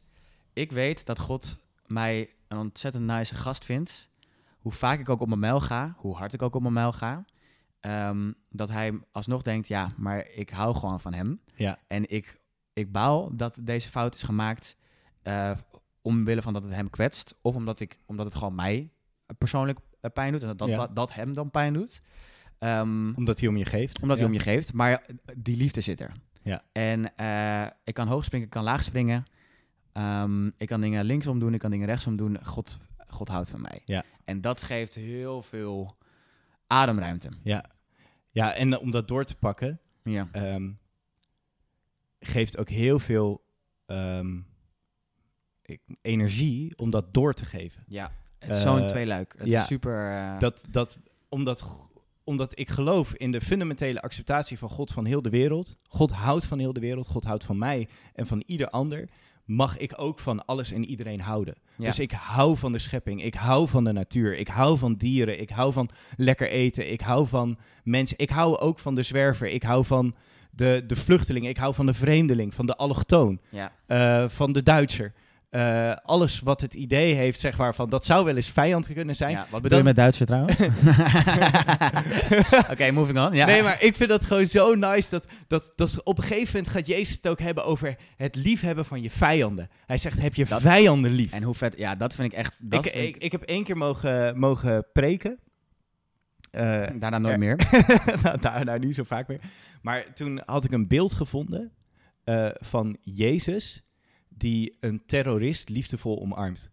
ik 0.53 0.71
weet 0.71 1.05
dat 1.05 1.19
God 1.19 1.57
mij 1.86 2.29
een 2.47 2.57
ontzettend 2.57 3.05
nice 3.05 3.36
gast 3.36 3.65
vindt. 3.65 4.09
Hoe 4.59 4.71
vaak 4.71 4.99
ik 4.99 5.09
ook 5.09 5.21
op 5.21 5.27
mijn 5.27 5.39
mijl 5.39 5.59
ga, 5.59 5.93
hoe 5.97 6.15
hard 6.15 6.34
ik 6.34 6.41
ook 6.41 6.55
op 6.55 6.61
mijn 6.61 6.73
mijl 6.73 6.91
ga. 6.91 7.25
dat 8.49 8.69
hij 8.69 8.99
alsnog 9.11 9.41
denkt, 9.41 9.67
ja, 9.67 9.93
maar 9.97 10.27
ik 10.27 10.49
hou 10.49 10.75
gewoon 10.75 10.99
van 10.99 11.13
hem. 11.13 11.41
Ja. 11.55 11.79
En 11.88 12.09
ik, 12.09 12.41
ik 12.74 12.91
baal 12.91 13.36
dat 13.36 13.57
deze 13.61 13.89
fout 13.89 14.15
is 14.15 14.24
gemaakt 14.24 14.76
eh, 15.22 15.51
omwille 16.01 16.41
van 16.41 16.53
dat 16.53 16.63
het 16.63 16.74
hem 16.74 16.89
kwetst. 16.89 17.36
Of 17.41 17.55
omdat, 17.55 17.80
ik, 17.80 17.99
omdat 18.05 18.26
het 18.26 18.36
gewoon 18.36 18.55
mij 18.55 18.89
persoonlijk 19.38 19.80
eh, 20.01 20.11
pijn 20.11 20.32
doet. 20.32 20.41
En 20.41 20.47
dat 20.47 20.57
dat, 20.57 20.67
Ja. 20.67 20.76
dat, 20.76 20.95
dat 20.95 21.13
hem 21.13 21.34
dan 21.34 21.51
pijn 21.51 21.74
doet. 21.74 22.01
Ehm, 22.59 23.13
Omdat 23.15 23.39
hij 23.39 23.49
om 23.49 23.57
je 23.57 23.65
geeft. 23.65 24.01
omdat 24.01 24.17
Ja. 24.19 24.24
hij 24.26 24.34
om 24.34 24.38
je 24.39 24.43
geeft. 24.43 24.74
Maar 24.74 24.91
eh, 24.91 25.15
die 25.38 25.57
liefde 25.57 25.82
zit 25.82 26.01
er. 26.01 26.11
Ja. 26.43 26.63
En 26.72 27.15
eh, 27.15 27.67
ik 27.84 27.93
kan 27.93 28.07
hoog 28.07 28.24
springen, 28.24 28.45
ik 28.45 28.51
kan 28.53 28.63
laag 28.63 28.84
springen. 28.84 29.26
Ehm, 29.91 30.47
ik 30.47 30.67
kan 30.67 30.82
dingen 30.82 31.05
linksom 31.05 31.39
doen, 31.39 31.53
ik 31.53 31.59
kan 31.59 31.72
dingen 31.72 31.88
rechtsom 31.88 32.15
doen. 32.15 32.45
God, 32.45 32.80
God 33.07 33.28
houdt 33.28 33.49
van 33.49 33.61
mij. 33.61 33.82
Ja. 33.86 34.03
En 34.26 34.41
dat 34.41 34.63
geeft 34.63 34.95
heel 34.95 35.41
veel 35.41 35.97
ademruimte. 36.67 37.30
Ja. 37.43 37.65
ja, 38.30 38.53
en 38.53 38.78
om 38.78 38.91
dat 38.91 39.07
door 39.07 39.24
te 39.26 39.36
pakken, 39.36 39.80
Ja. 40.03 40.28
ehm, 40.32 40.72
geeft 42.26 42.57
ook 42.57 42.69
heel 42.69 42.99
veel 42.99 43.41
ehm, 43.86 44.38
ik- 45.61 45.82
energie 46.01 46.78
om 46.78 46.89
dat 46.89 47.13
door 47.13 47.34
te 47.34 47.45
geven. 47.45 47.84
ja. 47.88 48.11
Het 48.39 48.55
is 48.55 48.61
zo'n 48.61 48.80
Eh, 48.80 48.88
tweeluik. 48.88 49.36
Het 49.38 49.47
ja. 49.47 49.61
is 49.61 49.67
super... 49.67 50.11
eh, 50.11 50.39
Dat, 50.39 50.63
dat, 50.69 50.99
omdat, 51.30 51.63
omdat 52.24 52.59
ik 52.59 52.69
geloof 52.69 53.13
in 53.13 53.32
de 53.32 53.41
fundamentele 53.41 54.01
acceptatie 54.01 54.57
van 54.57 54.69
God 54.69 54.91
van 54.91 55.05
heel 55.05 55.22
de 55.22 55.30
wereld. 55.30 55.78
God 55.88 56.11
houdt 56.11 56.45
van 56.45 56.59
heel 56.59 56.74
de 56.74 56.80
wereld, 56.80 57.07
God 57.07 57.24
houdt 57.24 57.43
van 57.43 57.57
mij 57.57 57.88
en 58.13 58.28
van 58.28 58.43
ieder 58.45 58.69
ander. 58.69 59.09
Mag 59.45 59.78
ik 59.78 59.93
ook 59.95 60.19
van 60.19 60.45
alles 60.45 60.72
en 60.72 60.86
iedereen 60.86 61.19
houden. 61.19 61.55
ja. 61.78 61.86
Dus 61.86 61.99
ik 61.99 62.11
hou 62.11 62.57
van 62.57 62.72
de 62.72 62.80
schepping, 62.80 63.24
ik 63.24 63.34
hou 63.36 63.67
van 63.67 63.84
de 63.84 63.91
natuur, 63.91 64.38
ik 64.38 64.47
hou 64.47 64.78
van 64.78 64.93
dieren, 64.95 65.39
ik 65.41 65.49
hou 65.49 65.74
van 65.74 65.89
lekker 66.17 66.49
eten, 66.49 66.91
ik 66.91 67.01
hou 67.01 67.28
van 67.28 67.57
mensen, 67.84 68.17
ik 68.17 68.30
hou 68.30 68.57
ook 68.57 68.80
van 68.80 68.95
de 68.95 69.03
zwerver, 69.03 69.47
ik 69.47 69.63
hou 69.63 69.86
van 69.86 70.15
de, 70.52 70.84
de 70.88 70.95
vluchteling, 70.95 71.47
ik 71.47 71.58
hou 71.58 71.74
van 71.74 71.86
de 71.86 71.93
vreemdeling, 71.93 72.54
van 72.54 72.66
de 72.66 72.76
allochtoon, 72.76 73.39
ja. 73.49 73.72
eh, 73.88 74.30
van 74.30 74.54
de 74.54 74.64
Duitser. 74.64 75.14
Eh, 75.49 75.91
alles 76.04 76.39
wat 76.39 76.62
het 76.62 76.74
idee 76.74 77.14
heeft, 77.14 77.39
zeg 77.39 77.58
maar, 77.58 77.76
van 77.76 77.89
dat 77.89 78.06
zou 78.06 78.26
wel 78.26 78.36
eens 78.36 78.49
vijand 78.49 78.93
kunnen 78.93 79.16
zijn. 79.16 79.32
Ja, 79.32 79.45
Wat 79.49 79.62
bedoel 79.62 79.78
je 79.78 79.84
met 79.84 79.95
Duitser 79.95 80.26
trouwens? 80.26 80.56
Oké, 82.72 82.91
moving 82.91 83.20
on. 83.20 83.32
Ja. 83.34 83.45
Nee, 83.45 83.64
maar 83.64 83.84
ik 83.84 83.95
vind 83.95 84.10
dat 84.10 84.26
gewoon 84.26 84.47
zo 84.47 84.76
nice 84.76 85.10
dat, 85.10 85.26
dat, 85.47 85.72
dat 85.76 86.04
op 86.04 86.18
een 86.18 86.24
gegeven 86.24 86.56
moment 86.56 86.74
gaat 86.74 86.88
Jezus 86.88 87.16
het 87.16 87.28
ook 87.28 87.39
hebben 87.39 87.66
over 87.66 87.95
het 88.16 88.36
liefhebben 88.36 88.86
van 88.86 89.02
je 89.02 89.12
vijanden. 89.12 89.70
Hij 89.86 89.97
zegt, 89.97 90.24
heb 90.24 90.36
je 90.36 90.45
Dat- 90.45 90.62
vijanden 90.62 91.12
lief. 91.12 91.32
En 91.32 91.43
hoe 91.43 91.56
vet... 91.56 91.78
Ja, 91.78 91.95
dat 91.95 92.16
vind 92.16 92.32
ik 92.32 92.38
echt... 92.38 92.58
Dat 92.62 92.86
Ik, 92.86 92.91
vind 92.91 93.16
ik, 93.16 93.24
ik 93.24 93.32
heb 93.32 93.41
één 93.41 93.64
keer 93.64 93.78
mogen, 93.78 94.39
mogen 94.39 94.86
preken. 94.93 95.38
Eh, 96.52 96.88
Daarna 96.99 97.18
nooit 97.18 97.34
er- 97.34 97.39
meer. 97.39 97.56
nou, 98.24 98.39
daar, 98.39 98.66
daar 98.66 98.80
niet 98.80 98.95
zo 98.95 99.04
vaak 99.04 99.28
meer. 99.28 99.41
Maar 99.82 100.14
toen 100.14 100.41
had 100.45 100.64
ik 100.64 100.72
een 100.72 100.88
beeld 100.88 101.14
gevonden 101.14 101.72
eh, 102.24 102.49
van 102.54 102.97
Jezus 103.02 103.84
die 104.30 104.78
een 104.80 105.06
terrorist 105.06 105.70
liefdevol 105.70 106.22
omarmt. 106.22 106.70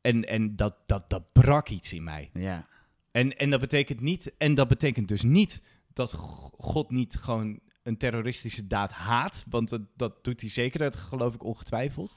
En, 0.00 0.24
en 0.28 0.56
dat, 0.56 0.76
dat, 0.86 1.10
dat 1.10 1.32
brak 1.32 1.68
iets 1.68 1.92
in 1.92 2.04
mij. 2.04 2.30
Ja. 2.32 2.66
En, 3.10 3.36
en 3.36 3.50
dat 3.50 3.60
betekent 3.60 4.00
niet, 4.00 4.32
en 4.38 4.54
dat 4.54 4.68
betekent 4.68 5.08
dus 5.08 5.22
niet 5.22 5.62
dat 5.92 6.12
God 6.58 6.90
niet 6.90 7.16
gewoon 7.16 7.60
een 7.82 7.96
terroristische 7.96 8.66
daad 8.66 8.92
haat, 8.92 9.44
want 9.48 9.68
dat, 9.68 9.80
dat 9.96 10.24
doet 10.24 10.40
hij 10.40 10.50
zeker, 10.50 10.78
dat 10.78 10.96
geloof 10.96 11.34
ik 11.34 11.44
ongetwijfeld. 11.44 12.16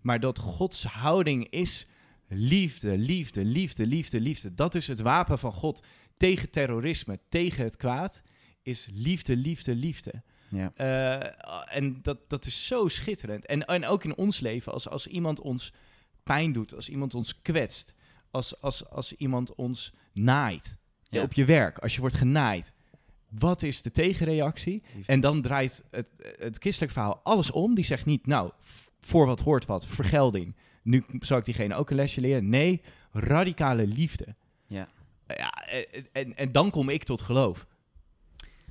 Maar 0.00 0.20
dat 0.20 0.38
Gods 0.38 0.84
houding 0.84 1.48
is 1.50 1.86
liefde, 2.34 2.98
liefde, 2.98 3.44
liefde, 3.44 3.86
liefde, 3.86 4.20
liefde. 4.20 4.54
Dat 4.54 4.74
is 4.74 4.86
het 4.86 5.00
wapen 5.00 5.38
van 5.38 5.52
God 5.52 5.82
tegen 6.16 6.50
terrorisme, 6.50 7.18
tegen 7.28 7.64
het 7.64 7.76
kwaad, 7.76 8.22
is 8.62 8.88
liefde, 8.92 9.36
liefde, 9.36 9.74
liefde. 9.74 10.22
Ja. 10.48 10.72
Eh, 10.74 11.76
en 11.76 11.98
dat, 12.02 12.18
dat 12.30 12.46
is 12.46 12.66
zo 12.66 12.88
schitterend. 12.88 13.46
En, 13.46 13.66
en 13.66 13.86
ook 13.86 14.04
in 14.04 14.16
ons 14.16 14.40
leven, 14.40 14.72
als, 14.72 14.88
als 14.88 15.06
iemand 15.06 15.40
ons 15.40 15.72
pijn 16.22 16.52
doet, 16.52 16.74
als 16.74 16.88
iemand 16.88 17.14
ons 17.14 17.42
kwetst, 17.42 17.94
als, 18.30 18.60
als, 18.60 18.88
als 18.88 19.12
iemand 19.12 19.54
ons 19.54 19.92
naait 20.12 20.76
Ja. 21.08 21.22
op 21.22 21.32
je 21.32 21.44
werk, 21.44 21.78
als 21.78 21.94
je 21.94 22.00
wordt 22.00 22.16
genaaid. 22.16 22.72
Wat 23.28 23.62
is 23.62 23.82
de 23.82 23.90
tegenreactie? 23.90 24.82
En 25.06 25.20
dan 25.20 25.42
draait 25.42 25.84
het, 25.90 26.06
het 26.38 26.58
christelijk 26.58 26.92
verhaal 26.92 27.20
alles 27.22 27.50
om. 27.50 27.74
Die 27.74 27.84
zegt 27.84 28.04
niet, 28.04 28.26
nou, 28.26 28.50
voor 29.00 29.26
wat 29.26 29.40
hoort 29.40 29.66
wat, 29.66 29.86
vergelding. 29.86 30.56
Nu 30.82 31.04
zal 31.20 31.38
ik 31.38 31.44
diegene 31.44 31.74
ook 31.74 31.90
een 31.90 31.96
lesje 31.96 32.20
leren. 32.20 32.48
Nee, 32.48 32.80
radicale 33.12 33.86
liefde. 33.86 34.34
Ja. 34.66 34.88
Ja, 35.26 35.50
en, 35.50 36.06
en, 36.12 36.36
en 36.36 36.52
dan 36.52 36.70
kom 36.70 36.88
ik 36.88 37.04
tot 37.04 37.20
geloof. 37.20 37.66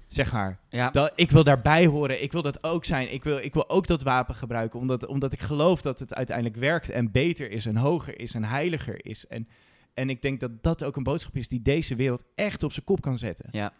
Zeg 0.07 0.31
maar. 0.31 0.59
Ja. 0.69 0.89
Dat, 0.89 1.11
ik 1.15 1.31
wil 1.31 1.43
daarbij 1.43 1.85
horen, 1.85 2.23
ik 2.23 2.31
wil 2.31 2.41
dat 2.41 2.63
ook 2.63 2.85
zijn. 2.85 3.13
Ik 3.13 3.23
wil, 3.23 3.37
ik 3.37 3.53
wil 3.53 3.69
ook 3.69 3.87
dat 3.87 4.01
wapen 4.01 4.35
gebruiken, 4.35 4.79
omdat, 4.79 5.05
omdat 5.05 5.33
ik 5.33 5.39
geloof 5.39 5.81
dat 5.81 5.99
het 5.99 6.13
uiteindelijk 6.13 6.57
werkt 6.57 6.89
en 6.89 7.11
beter 7.11 7.51
is 7.51 7.65
en 7.65 7.77
hoger 7.77 8.19
is 8.19 8.33
en 8.33 8.43
heiliger 8.43 9.05
is. 9.05 9.27
En, 9.27 9.47
en 9.93 10.09
ik 10.09 10.21
denk 10.21 10.39
dat 10.39 10.63
dat 10.63 10.83
ook 10.83 10.95
een 10.95 11.03
boodschap 11.03 11.35
is 11.35 11.47
die 11.47 11.61
deze 11.61 11.95
wereld 11.95 12.23
echt 12.35 12.63
op 12.63 12.71
zijn 12.71 12.85
kop 12.85 13.01
kan 13.01 13.17
zetten. 13.17 13.47
Ja. 13.51 13.73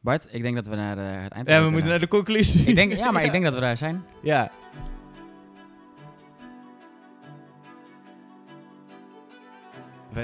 Bart, 0.00 0.28
ik 0.30 0.42
denk 0.42 0.54
dat 0.54 0.66
we 0.66 0.76
naar 0.76 0.98
eh, 0.98 1.22
het 1.22 1.32
eind 1.32 1.48
Ja, 1.48 1.64
we 1.64 1.70
moeten 1.70 1.90
naar 1.90 2.00
de 2.00 2.08
conclusie. 2.08 2.64
Ik 2.64 2.74
denk, 2.74 2.92
ja, 2.92 3.10
maar 3.10 3.24
ik 3.24 3.32
denk 3.36 3.44
dat 3.44 3.54
we 3.54 3.60
daar 3.60 3.76
zijn. 3.76 4.04
Ja. 4.22 4.52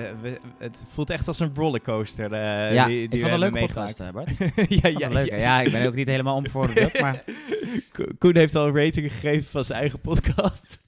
We, 0.01 0.12
we, 0.22 0.38
het 0.59 0.84
voelt 0.88 1.11
echt 1.11 1.28
als 1.28 1.38
een 1.40 1.51
rollercoaster. 1.55 2.32
eh, 2.32 2.74
ja, 2.74 2.86
die, 2.86 3.03
ik 3.03 3.11
die 3.11 3.20
vond 3.20 3.32
het 3.32 3.40
we 3.40 3.47
een 3.47 3.53
leuke 3.53 3.59
hebben 3.59 3.74
podcast, 3.74 3.99
hè, 3.99 4.12
Bart. 4.12 4.40
Ik 4.70 4.82
ja, 4.82 4.90
vond 4.90 5.14
ja, 5.14 5.20
ja. 5.20 5.36
ja, 5.36 5.61
ik 5.61 5.72
ben 5.72 5.86
ook 5.86 5.95
niet 5.95 6.09
helemaal 6.09 6.36
onbevooroordeeld, 6.36 7.01
maar, 7.01 7.24
Ko- 7.92 8.05
Koen 8.18 8.36
heeft 8.36 8.55
al 8.55 8.66
een 8.66 8.76
rating 8.76 9.12
gegeven 9.12 9.51
van 9.51 9.64
zijn 9.64 9.80
eigen 9.80 10.01
podcast. 10.01 10.78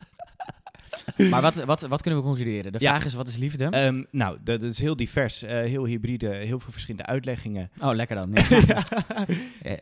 maar 1.30 1.42
wat, 1.42 1.64
wat, 1.64 1.80
wat 1.80 2.02
kunnen 2.02 2.20
we 2.20 2.26
concluderen? 2.26 2.72
De 2.72 2.78
Ja. 2.80 2.90
vraag 2.90 3.04
is, 3.04 3.14
wat 3.14 3.28
is 3.28 3.36
liefde? 3.36 3.64
Ehm, 3.64 4.02
nou, 4.10 4.38
dat 4.44 4.62
is 4.62 4.80
heel 4.80 4.96
divers, 4.96 5.42
eh, 5.42 5.58
heel 5.58 5.84
hybride, 5.84 6.28
heel 6.34 6.60
veel 6.60 6.72
verschillende 6.72 7.06
uitleggingen. 7.06 7.70
oh, 7.80 7.94
lekker 7.94 8.16
dan. 8.16 8.32
Ja. 8.66 8.84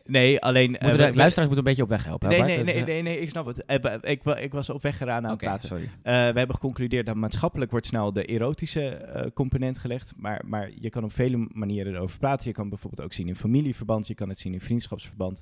Nee, 0.05 0.41
alleen... 0.41 0.77
eh, 0.77 0.91
de 0.91 0.97
luisteraars 0.97 1.35
moeten 1.35 1.57
een 1.57 1.63
beetje 1.63 1.83
op 1.83 1.89
weg 1.89 2.03
helpen. 2.05 2.29
Nee, 2.29 2.41
nee, 2.41 2.63
nee, 2.63 2.73
eh, 2.73 2.85
nee, 2.85 3.01
nee, 3.01 3.19
ik 3.19 3.29
snap 3.29 3.45
het. 3.45 3.63
Ik, 4.01 4.23
ik 4.23 4.51
was 4.51 4.69
op 4.69 4.81
weg 4.81 5.01
eraan 5.01 5.23
aan 5.23 5.29
het 5.29 5.39
praten. 5.39 5.67
sorry. 5.67 5.89
We 6.03 6.09
hebben 6.11 6.53
geconcludeerd 6.55 7.05
dat 7.05 7.15
maatschappelijk 7.15 7.71
wordt 7.71 7.85
snel 7.85 8.13
de 8.13 8.25
erotische 8.25 9.31
component 9.33 9.77
gelegd. 9.77 10.13
Maar, 10.15 10.41
maar 10.45 10.69
je 10.79 10.89
kan 10.89 11.03
op 11.03 11.13
vele 11.13 11.47
manieren 11.51 11.93
erover 11.93 12.19
praten. 12.19 12.47
Je 12.47 12.53
kan 12.53 12.69
bijvoorbeeld 12.69 13.01
ook 13.01 13.13
zien 13.13 13.27
in 13.27 13.35
familieverband. 13.35 14.07
Je 14.07 14.15
kan 14.15 14.29
het 14.29 14.39
zien 14.39 14.53
in 14.53 14.61
vriendschapsverband. 14.61 15.41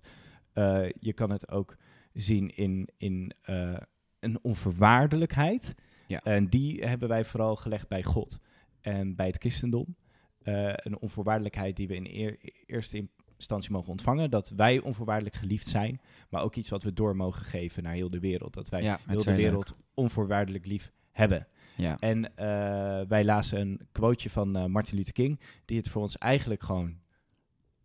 Je 0.99 1.13
kan 1.15 1.29
het 1.29 1.51
ook 1.51 1.75
zien 2.13 2.55
in, 2.55 2.89
in 2.97 3.33
een 4.23 4.39
onvoorwaardelijkheid. 4.41 5.75
Ja. 6.07 6.21
En 6.23 6.47
die 6.47 6.83
hebben 6.85 7.09
wij 7.09 7.25
vooral 7.25 7.55
gelegd 7.55 7.87
bij 7.87 8.03
God 8.03 8.39
en 8.81 9.15
bij 9.15 9.27
het 9.27 9.37
christendom. 9.37 9.95
Eh, 10.41 10.69
een 10.75 10.99
onvoorwaardelijkheid 10.99 11.75
die 11.75 11.87
we 11.87 11.95
in 11.95 12.07
eer- 12.07 12.37
eerste 12.65 13.07
instantie 13.37 13.71
mogen 13.71 13.91
ontvangen. 13.91 14.29
Dat 14.29 14.49
wij 14.49 14.79
onvoorwaardelijk 14.79 15.35
geliefd 15.35 15.67
zijn. 15.67 16.01
Maar 16.29 16.41
ook 16.43 16.55
iets 16.55 16.69
wat 16.69 16.83
we 16.83 16.93
door 16.93 17.15
mogen 17.15 17.45
geven 17.45 17.83
naar 17.83 17.93
heel 17.93 18.09
de 18.09 18.19
wereld. 18.19 18.53
Dat 18.53 18.69
wij 18.69 18.83
Ja, 18.83 18.99
heel 19.07 19.17
de 19.23 19.29
leuk. 19.29 19.37
wereld 19.37 19.75
onvoorwaardelijk 19.93 20.65
lief 20.65 20.91
hebben. 21.11 21.47
Ja. 21.75 21.97
En 21.99 22.35
eh, 22.37 22.45
wij 23.07 23.25
lazen 23.25 23.59
een 23.59 23.81
quoteje 23.91 24.29
van 24.29 24.55
eh, 24.55 24.65
Martin 24.65 24.97
Luther 24.97 25.13
King, 25.13 25.39
die 25.65 25.77
het 25.77 25.89
voor 25.89 26.01
ons 26.01 26.17
eigenlijk 26.17 26.63
gewoon 26.63 26.95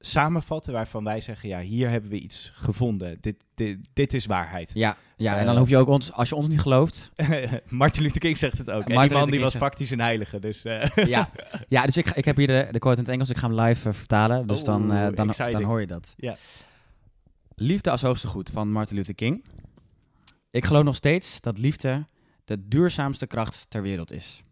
samenvatte, 0.01 0.73
waarvan 0.73 1.05
wij 1.05 1.21
zeggen, 1.21 1.49
ja, 1.49 1.61
hier 1.61 1.89
hebben 1.89 2.11
we 2.11 2.19
iets 2.19 2.51
gevonden. 2.55 3.19
Dit, 3.21 3.37
dit, 3.55 3.79
dit 3.93 4.15
is 4.15 4.27
waarheid. 4.27 4.71
Ja, 4.75 4.97
ja, 5.17 5.37
en 5.37 5.45
dan 5.45 5.55
Eh, 5.55 5.61
hoef 5.61 5.69
je 5.69 5.77
ook 5.77 5.89
ons, 5.89 6.13
als 6.13 6.29
je 6.29 6.35
ons 6.35 6.49
niet 6.49 6.61
gelooft. 6.61 7.11
Martin 7.69 8.03
Luther 8.03 8.21
King 8.21 8.39
zegt 8.39 8.59
het 8.59 8.71
ook. 8.71 8.83
En 8.89 9.01
die 9.09 9.13
man 9.17 9.31
die 9.31 9.41
was 9.41 9.57
praktisch 9.57 9.91
een 9.91 10.01
heilige, 10.01 10.39
dus... 10.39 10.65
eh, 10.65 10.91
ja. 11.07 11.31
ja, 11.69 11.83
dus 11.83 11.97
ik, 11.97 12.11
ik 12.11 12.25
heb 12.25 12.37
hier 12.37 12.47
de, 12.47 12.69
de 12.71 12.79
quote 12.79 12.97
in 12.99 13.03
het 13.05 13.13
Engels. 13.13 13.31
Ik 13.31 13.37
ga 13.37 13.49
hem 13.49 13.61
live 13.61 13.89
eh, 13.89 13.95
vertalen. 13.95 14.47
Dus 14.47 14.65
dan, 14.65 14.83
Oeh, 14.83 15.09
dan, 15.15 15.29
exciting. 15.29 15.59
dan 15.59 15.69
hoor 15.69 15.81
je 15.81 15.87
dat. 15.87 16.15
Ja. 16.17 16.37
Liefde 17.55 17.91
als 17.91 18.03
hoogste 18.03 18.27
goed 18.27 18.51
van 18.51 18.73
Martin 18.73 18.97
Luther 18.97 19.15
King. 19.15 19.45
Ik 20.51 20.65
geloof 20.65 20.83
nog 20.85 20.97
steeds 20.97 21.41
dat 21.41 21.59
liefde 21.59 22.07
de 22.45 22.69
duurzaamste 22.69 23.27
kracht 23.27 23.67
ter 23.69 23.83
wereld 23.83 24.13
is. 24.13 24.43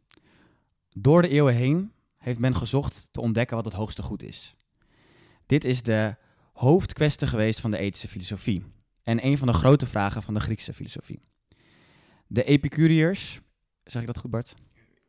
Door 0.98 1.22
de 1.22 1.28
eeuwen 1.28 1.54
heen 1.54 1.92
heeft 2.18 2.38
men 2.38 2.56
gezocht 2.56 3.08
te 3.10 3.20
ontdekken 3.20 3.56
wat 3.56 3.64
het 3.64 3.74
hoogste 3.74 4.02
goed 4.02 4.22
is. 4.22 4.54
Dit 5.46 5.64
is 5.64 5.82
de 5.82 6.16
hoofdkwestie 6.52 7.26
geweest 7.26 7.60
van 7.60 7.70
de 7.70 7.78
ethische 7.78 8.08
filosofie. 8.08 8.64
En 9.02 9.26
een 9.26 9.38
van 9.38 9.46
de 9.46 9.54
grote 9.54 9.86
vragen 9.86 10.22
van 10.22 10.34
de 10.34 10.40
Griekse 10.40 10.72
filosofie. 10.72 11.20
De 12.26 12.44
Epicuriërs, 12.44 13.40
zeg 13.84 14.00
ik 14.00 14.06
dat 14.06 14.18
goed 14.18 14.30
Bart? 14.30 14.54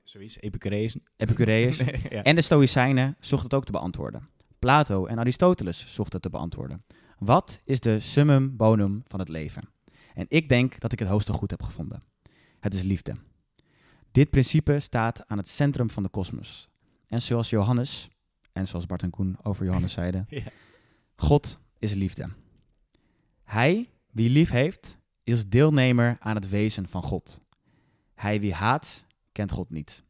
Zoiets, 0.04 0.40
Epicurus. 0.40 0.98
Epicureërs 1.18 1.78
ja. 2.10 2.24
en 2.24 2.36
de 2.36 2.42
Stoïcijnen 2.42 3.16
zochten 3.20 3.48
het 3.48 3.58
ook 3.58 3.66
te 3.66 3.72
beantwoorden. 3.72 4.30
Plato 4.60 5.06
en 5.06 5.20
Aristoteles 5.20 5.80
zochten 5.88 6.14
het 6.14 6.22
te 6.22 6.30
beantwoorden. 6.30 6.84
Wat 7.18 7.62
is 7.64 7.80
de 7.80 8.00
summum 8.00 8.58
bonum 8.58 9.04
van 9.08 9.20
het 9.20 9.30
leven? 9.30 9.70
En 10.14 10.26
ik 10.30 10.50
denk 10.50 10.80
dat 10.80 10.92
ik 10.92 11.00
het 11.00 11.08
hoogste 11.08 11.34
goed 11.34 11.52
heb 11.52 11.64
gevonden. 11.64 12.04
Het 12.60 12.74
is 12.74 12.82
liefde. 12.82 13.14
Dit 14.12 14.30
principe 14.30 14.80
staat 14.80 15.28
aan 15.28 15.38
het 15.38 15.50
centrum 15.50 15.90
van 15.90 16.04
de 16.04 16.10
kosmos. 16.10 16.70
En 17.08 17.22
zoals 17.22 17.50
Johannes, 17.50 18.10
en 18.58 18.68
zoals 18.68 18.86
Bart 18.86 19.04
en 19.04 19.10
Koen 19.10 19.38
over 19.44 19.66
Johannes 19.66 19.92
zeiden, 20.02 20.26
Ja. 20.30 20.44
God 21.16 21.60
is 21.80 21.94
liefde. 21.94 22.30
Hij, 23.44 23.90
wie 24.12 24.30
lief 24.30 24.50
heeft, 24.50 24.98
is 25.24 25.48
deelnemer 25.48 26.18
aan 26.20 26.36
het 26.36 26.50
wezen 26.50 26.88
van 26.88 27.04
God. 27.04 27.42
Hij 28.16 28.40
wie 28.42 28.54
haat, 28.54 29.06
kent 29.32 29.52
God 29.52 29.70
niet. 29.70 30.04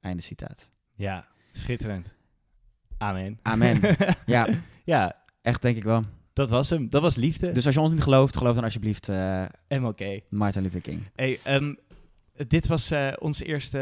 Einde 0.00 0.22
citaat. 0.22 0.68
ja, 0.94 1.26
schitterend. 1.52 2.14
Amen. 2.98 3.38
Amen. 3.42 3.80
Ja, 4.26 4.48
ja, 4.84 5.22
echt 5.42 5.62
denk 5.62 5.76
ik 5.76 5.82
wel. 5.82 6.04
dat 6.32 6.50
was 6.50 6.70
hem. 6.70 6.90
Dat 6.90 7.02
was 7.02 7.16
liefde. 7.16 7.52
Dus 7.52 7.66
als 7.66 7.74
je 7.74 7.80
ons 7.80 7.92
niet 7.92 8.02
gelooft, 8.02 8.36
geloof 8.36 8.54
dan 8.54 8.64
alsjeblieft 8.64 9.08
eh 9.08 9.44
MLK. 9.68 10.00
Martin 10.28 10.62
Luther 10.62 10.80
King. 10.80 11.02
Hey, 11.14 11.38
ehm, 11.44 11.74
dit 12.48 12.66
was 12.66 12.90
eh, 12.90 13.12
ons 13.18 13.40
eerste 13.42 13.78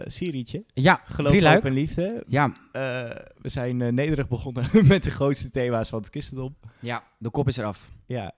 uh, 0.00 0.02
serietje. 0.06 0.64
Ja, 0.74 1.00
Geloof, 1.04 1.32
hoop 1.54 1.64
en 1.64 1.72
liefde. 1.72 2.24
Ja, 2.28 2.52
Eh, 2.72 2.80
we 3.40 3.48
zijn 3.48 3.82
eh, 3.82 3.92
nederig 3.92 4.28
begonnen 4.28 4.68
met 4.88 5.02
de 5.02 5.10
grootste 5.10 5.50
thema's 5.50 5.88
van 5.88 5.98
het 5.98 6.08
christendom. 6.08 6.56
ja, 6.80 7.02
de 7.18 7.30
kop 7.30 7.48
is 7.48 7.56
eraf. 7.56 7.88
Ja, 8.06 8.32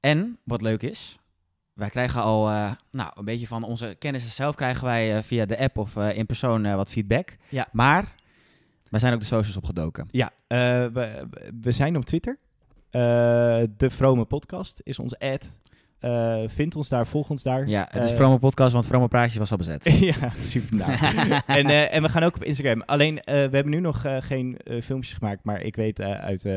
En 0.00 0.38
wat 0.44 0.62
leuk 0.62 0.82
is, 0.82 1.18
wij 1.72 1.88
krijgen 1.90 2.22
al 2.22 2.48
eh, 2.48 2.70
nou, 2.90 3.10
een 3.14 3.24
beetje 3.24 3.46
van 3.46 3.62
onze 3.62 3.96
kennissen 3.98 4.32
zelf 4.32 4.54
krijgen 4.54 4.84
wij 4.84 5.16
eh, 5.16 5.22
via 5.22 5.46
de 5.46 5.58
app 5.58 5.78
of 5.78 5.96
eh, 5.96 6.16
in 6.16 6.26
persoon 6.26 6.64
eh, 6.64 6.74
wat 6.74 6.90
feedback. 6.90 7.36
Ja. 7.48 7.68
Maar 7.72 8.14
wij 8.88 9.00
zijn 9.00 9.14
ook 9.14 9.20
de 9.20 9.26
socials 9.26 9.56
opgedoken. 9.56 10.08
ja 10.10 10.30
eh, 10.46 10.58
we, 10.92 11.28
we 11.60 11.72
zijn 11.72 11.96
op 11.96 12.04
Twitter. 12.04 12.38
Eh, 12.90 13.00
de 13.76 13.90
Vrome 13.90 14.24
Podcast 14.24 14.80
is 14.82 14.98
ons 14.98 15.18
ad. 15.18 15.54
Eh, 16.02 16.42
vind 16.46 16.76
ons 16.76 16.88
daar, 16.88 17.06
volg 17.06 17.30
ons 17.30 17.42
daar. 17.42 17.68
Ja, 17.68 17.88
het 17.90 18.04
is 18.04 18.10
Eh, 18.10 18.16
Vrome 18.16 18.38
Podcast, 18.38 18.72
want 18.72 18.86
Vrome 18.86 19.08
Praatjes 19.08 19.38
was 19.38 19.50
al 19.50 19.56
bezet. 19.56 19.98
ja, 20.14 20.32
super. 20.38 20.76
Nou. 20.76 20.92
en, 21.58 21.66
eh, 21.66 21.94
en 21.94 22.02
we 22.02 22.08
gaan 22.08 22.22
ook 22.22 22.36
op 22.36 22.44
Instagram. 22.44 22.82
Alleen, 22.86 23.14
we 23.24 23.32
hebben 23.32 23.70
nu 23.70 23.80
nog 23.80 24.04
geen 24.18 24.60
filmpjes 24.82 25.12
gemaakt, 25.12 25.44
maar 25.44 25.60
ik 25.60 25.76
weet 25.76 26.00
uit 26.00 26.48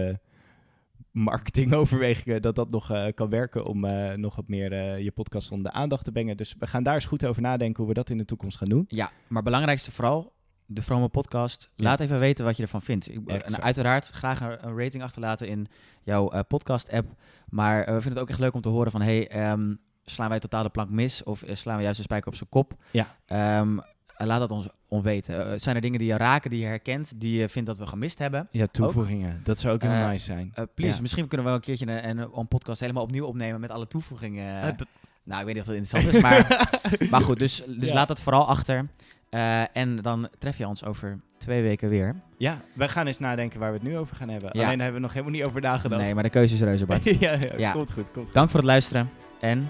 marketingoverwegingen 1.11 2.41
dat 2.41 2.55
dat 2.55 2.69
nog 2.69 3.11
kan 3.13 3.29
werken 3.29 3.65
om 3.65 3.79
nog 4.15 4.35
wat 4.35 4.47
meer 4.47 4.99
je 4.99 5.11
podcast 5.11 5.51
onder 5.51 5.71
de 5.71 5.77
aandacht 5.77 6.03
te 6.03 6.11
brengen. 6.11 6.37
Dus 6.37 6.55
we 6.59 6.67
gaan 6.67 6.83
daar 6.83 6.93
eens 6.93 7.05
goed 7.05 7.25
over 7.25 7.41
nadenken 7.41 7.77
hoe 7.77 7.87
we 7.87 7.99
dat 7.99 8.09
in 8.09 8.17
de 8.17 8.25
toekomst 8.25 8.57
gaan 8.57 8.69
doen. 8.69 8.85
Ja, 8.87 9.11
maar 9.27 9.43
belangrijkste 9.43 9.91
vooral, 9.91 10.33
de 10.65 10.81
Vrome 10.81 11.07
Podcast. 11.07 11.69
Ja. 11.75 11.83
Laat 11.83 11.99
even 11.99 12.19
weten 12.19 12.45
wat 12.45 12.57
je 12.57 12.63
ervan 12.63 12.81
vindt. 12.81 13.09
Ik, 13.09 13.19
Ja, 13.25 13.33
en 13.33 13.43
exact. 13.43 13.63
uiteraard 13.63 14.09
graag 14.09 14.39
een, 14.41 14.67
een 14.67 14.77
rating 14.77 15.03
achterlaten 15.03 15.47
in 15.47 15.67
jouw 16.03 16.29
eh, 16.31 16.39
podcast-app. 16.47 17.07
Maar 17.49 17.79
eh, 17.79 17.85
we 17.85 18.01
vinden 18.01 18.11
het 18.11 18.21
ook 18.21 18.29
echt 18.29 18.39
leuk 18.39 18.53
om 18.53 18.61
te 18.61 18.69
horen 18.69 18.91
van... 18.91 19.01
Hey, 19.01 19.27
ehm, 19.27 19.73
slaan 20.05 20.29
wij 20.29 20.39
totaal 20.39 20.63
de 20.63 20.69
plank 20.69 20.89
mis 20.89 21.23
of 21.23 21.43
eh, 21.43 21.55
slaan 21.55 21.77
we 21.77 21.83
juist 21.83 21.97
de 21.97 22.03
spijker 22.03 22.27
op 22.27 22.35
zijn 22.35 22.49
kop? 22.49 22.73
Ja. 22.91 23.07
Ehm, 23.25 23.77
laat 24.17 24.39
dat 24.39 24.51
ons 24.51 24.67
onweten. 24.87 25.51
Eh, 25.51 25.59
zijn 25.59 25.75
er 25.75 25.81
dingen 25.81 25.99
die 25.99 26.07
je 26.07 26.17
raken, 26.17 26.49
die 26.49 26.59
je 26.59 26.65
herkent, 26.65 27.11
die 27.21 27.39
je 27.39 27.49
vindt 27.49 27.67
dat 27.67 27.77
we 27.77 27.87
gemist 27.87 28.17
hebben? 28.19 28.47
Ja, 28.51 28.67
toevoegingen. 28.67 29.41
Dat 29.43 29.59
zou 29.59 29.73
ook 29.75 29.81
heel 29.81 29.91
Eh, 29.91 30.07
nice 30.07 30.25
zijn. 30.25 30.51
Eh, 30.53 30.63
please, 30.75 30.95
Ja. 30.95 31.01
misschien 31.01 31.27
kunnen 31.27 31.45
we 31.45 31.51
wel 31.51 31.61
een 31.61 31.65
keertje 31.65 31.87
een, 32.03 32.09
een, 32.19 32.29
een 32.35 32.47
podcast 32.47 32.79
helemaal 32.79 33.03
opnieuw 33.03 33.25
opnemen 33.25 33.59
met 33.59 33.69
alle 33.69 33.87
toevoegingen. 33.87 34.61
Eh, 34.61 34.77
dat- 34.77 34.87
Nou, 35.23 35.39
ik 35.39 35.45
weet 35.45 35.55
niet 35.55 35.63
of 35.63 35.69
dat 35.69 35.77
interessant 35.77 36.15
is, 36.15 36.21
maar, 36.21 36.69
maar 37.11 37.21
goed. 37.21 37.39
Dus, 37.39 37.63
dus 37.67 37.87
Ja. 37.87 37.93
laat 37.93 38.09
het 38.09 38.19
vooral 38.19 38.47
achter. 38.47 38.87
Eh, 39.35 39.61
en 39.73 40.01
dan 40.01 40.27
tref 40.37 40.57
je 40.57 40.67
ons 40.67 40.85
over 40.85 41.19
twee 41.37 41.61
weken 41.61 41.89
weer. 41.89 42.15
ja, 42.37 42.57
wij 42.73 42.87
gaan 42.87 43.07
eens 43.07 43.19
nadenken 43.19 43.59
waar 43.59 43.71
we 43.71 43.77
het 43.77 43.87
nu 43.87 43.97
over 43.97 44.15
gaan 44.15 44.29
hebben. 44.29 44.49
Ja. 44.53 44.63
Alleen 44.63 44.77
daar 44.77 44.83
hebben 44.83 44.95
we 44.95 45.07
nog 45.07 45.13
helemaal 45.13 45.33
niet 45.33 45.43
over 45.43 45.61
nagedacht. 45.61 46.01
Nee, 46.01 46.13
maar 46.13 46.23
de 46.23 46.29
keuze 46.29 46.53
is 46.53 46.61
reuze, 46.61 46.85
Bart. 46.85 47.03
ja, 47.19 47.31
ja, 47.31 47.37
Ja. 47.57 47.71
komt 47.71 47.91
goed, 47.91 48.11
komt 48.11 48.25
goed. 48.25 48.33
Dank 48.33 48.49
voor 48.49 48.59
het 48.59 48.67
luisteren. 48.69 49.09
En 49.39 49.69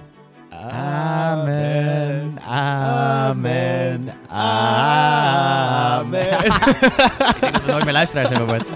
Amen. 0.50 2.40
Amen. 2.48 4.10
Amen. 4.30 6.24
ik 6.46 7.38
denk 7.40 7.54
dat 7.54 7.66
we 7.66 7.72
nooit 7.72 7.84
meer 7.84 7.94
luisteraars 7.94 8.30
hebben, 8.30 8.48
Bart. 8.48 8.68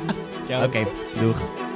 Ciao. 0.46 0.66
Oké, 0.66 0.86
doeg. 1.20 1.68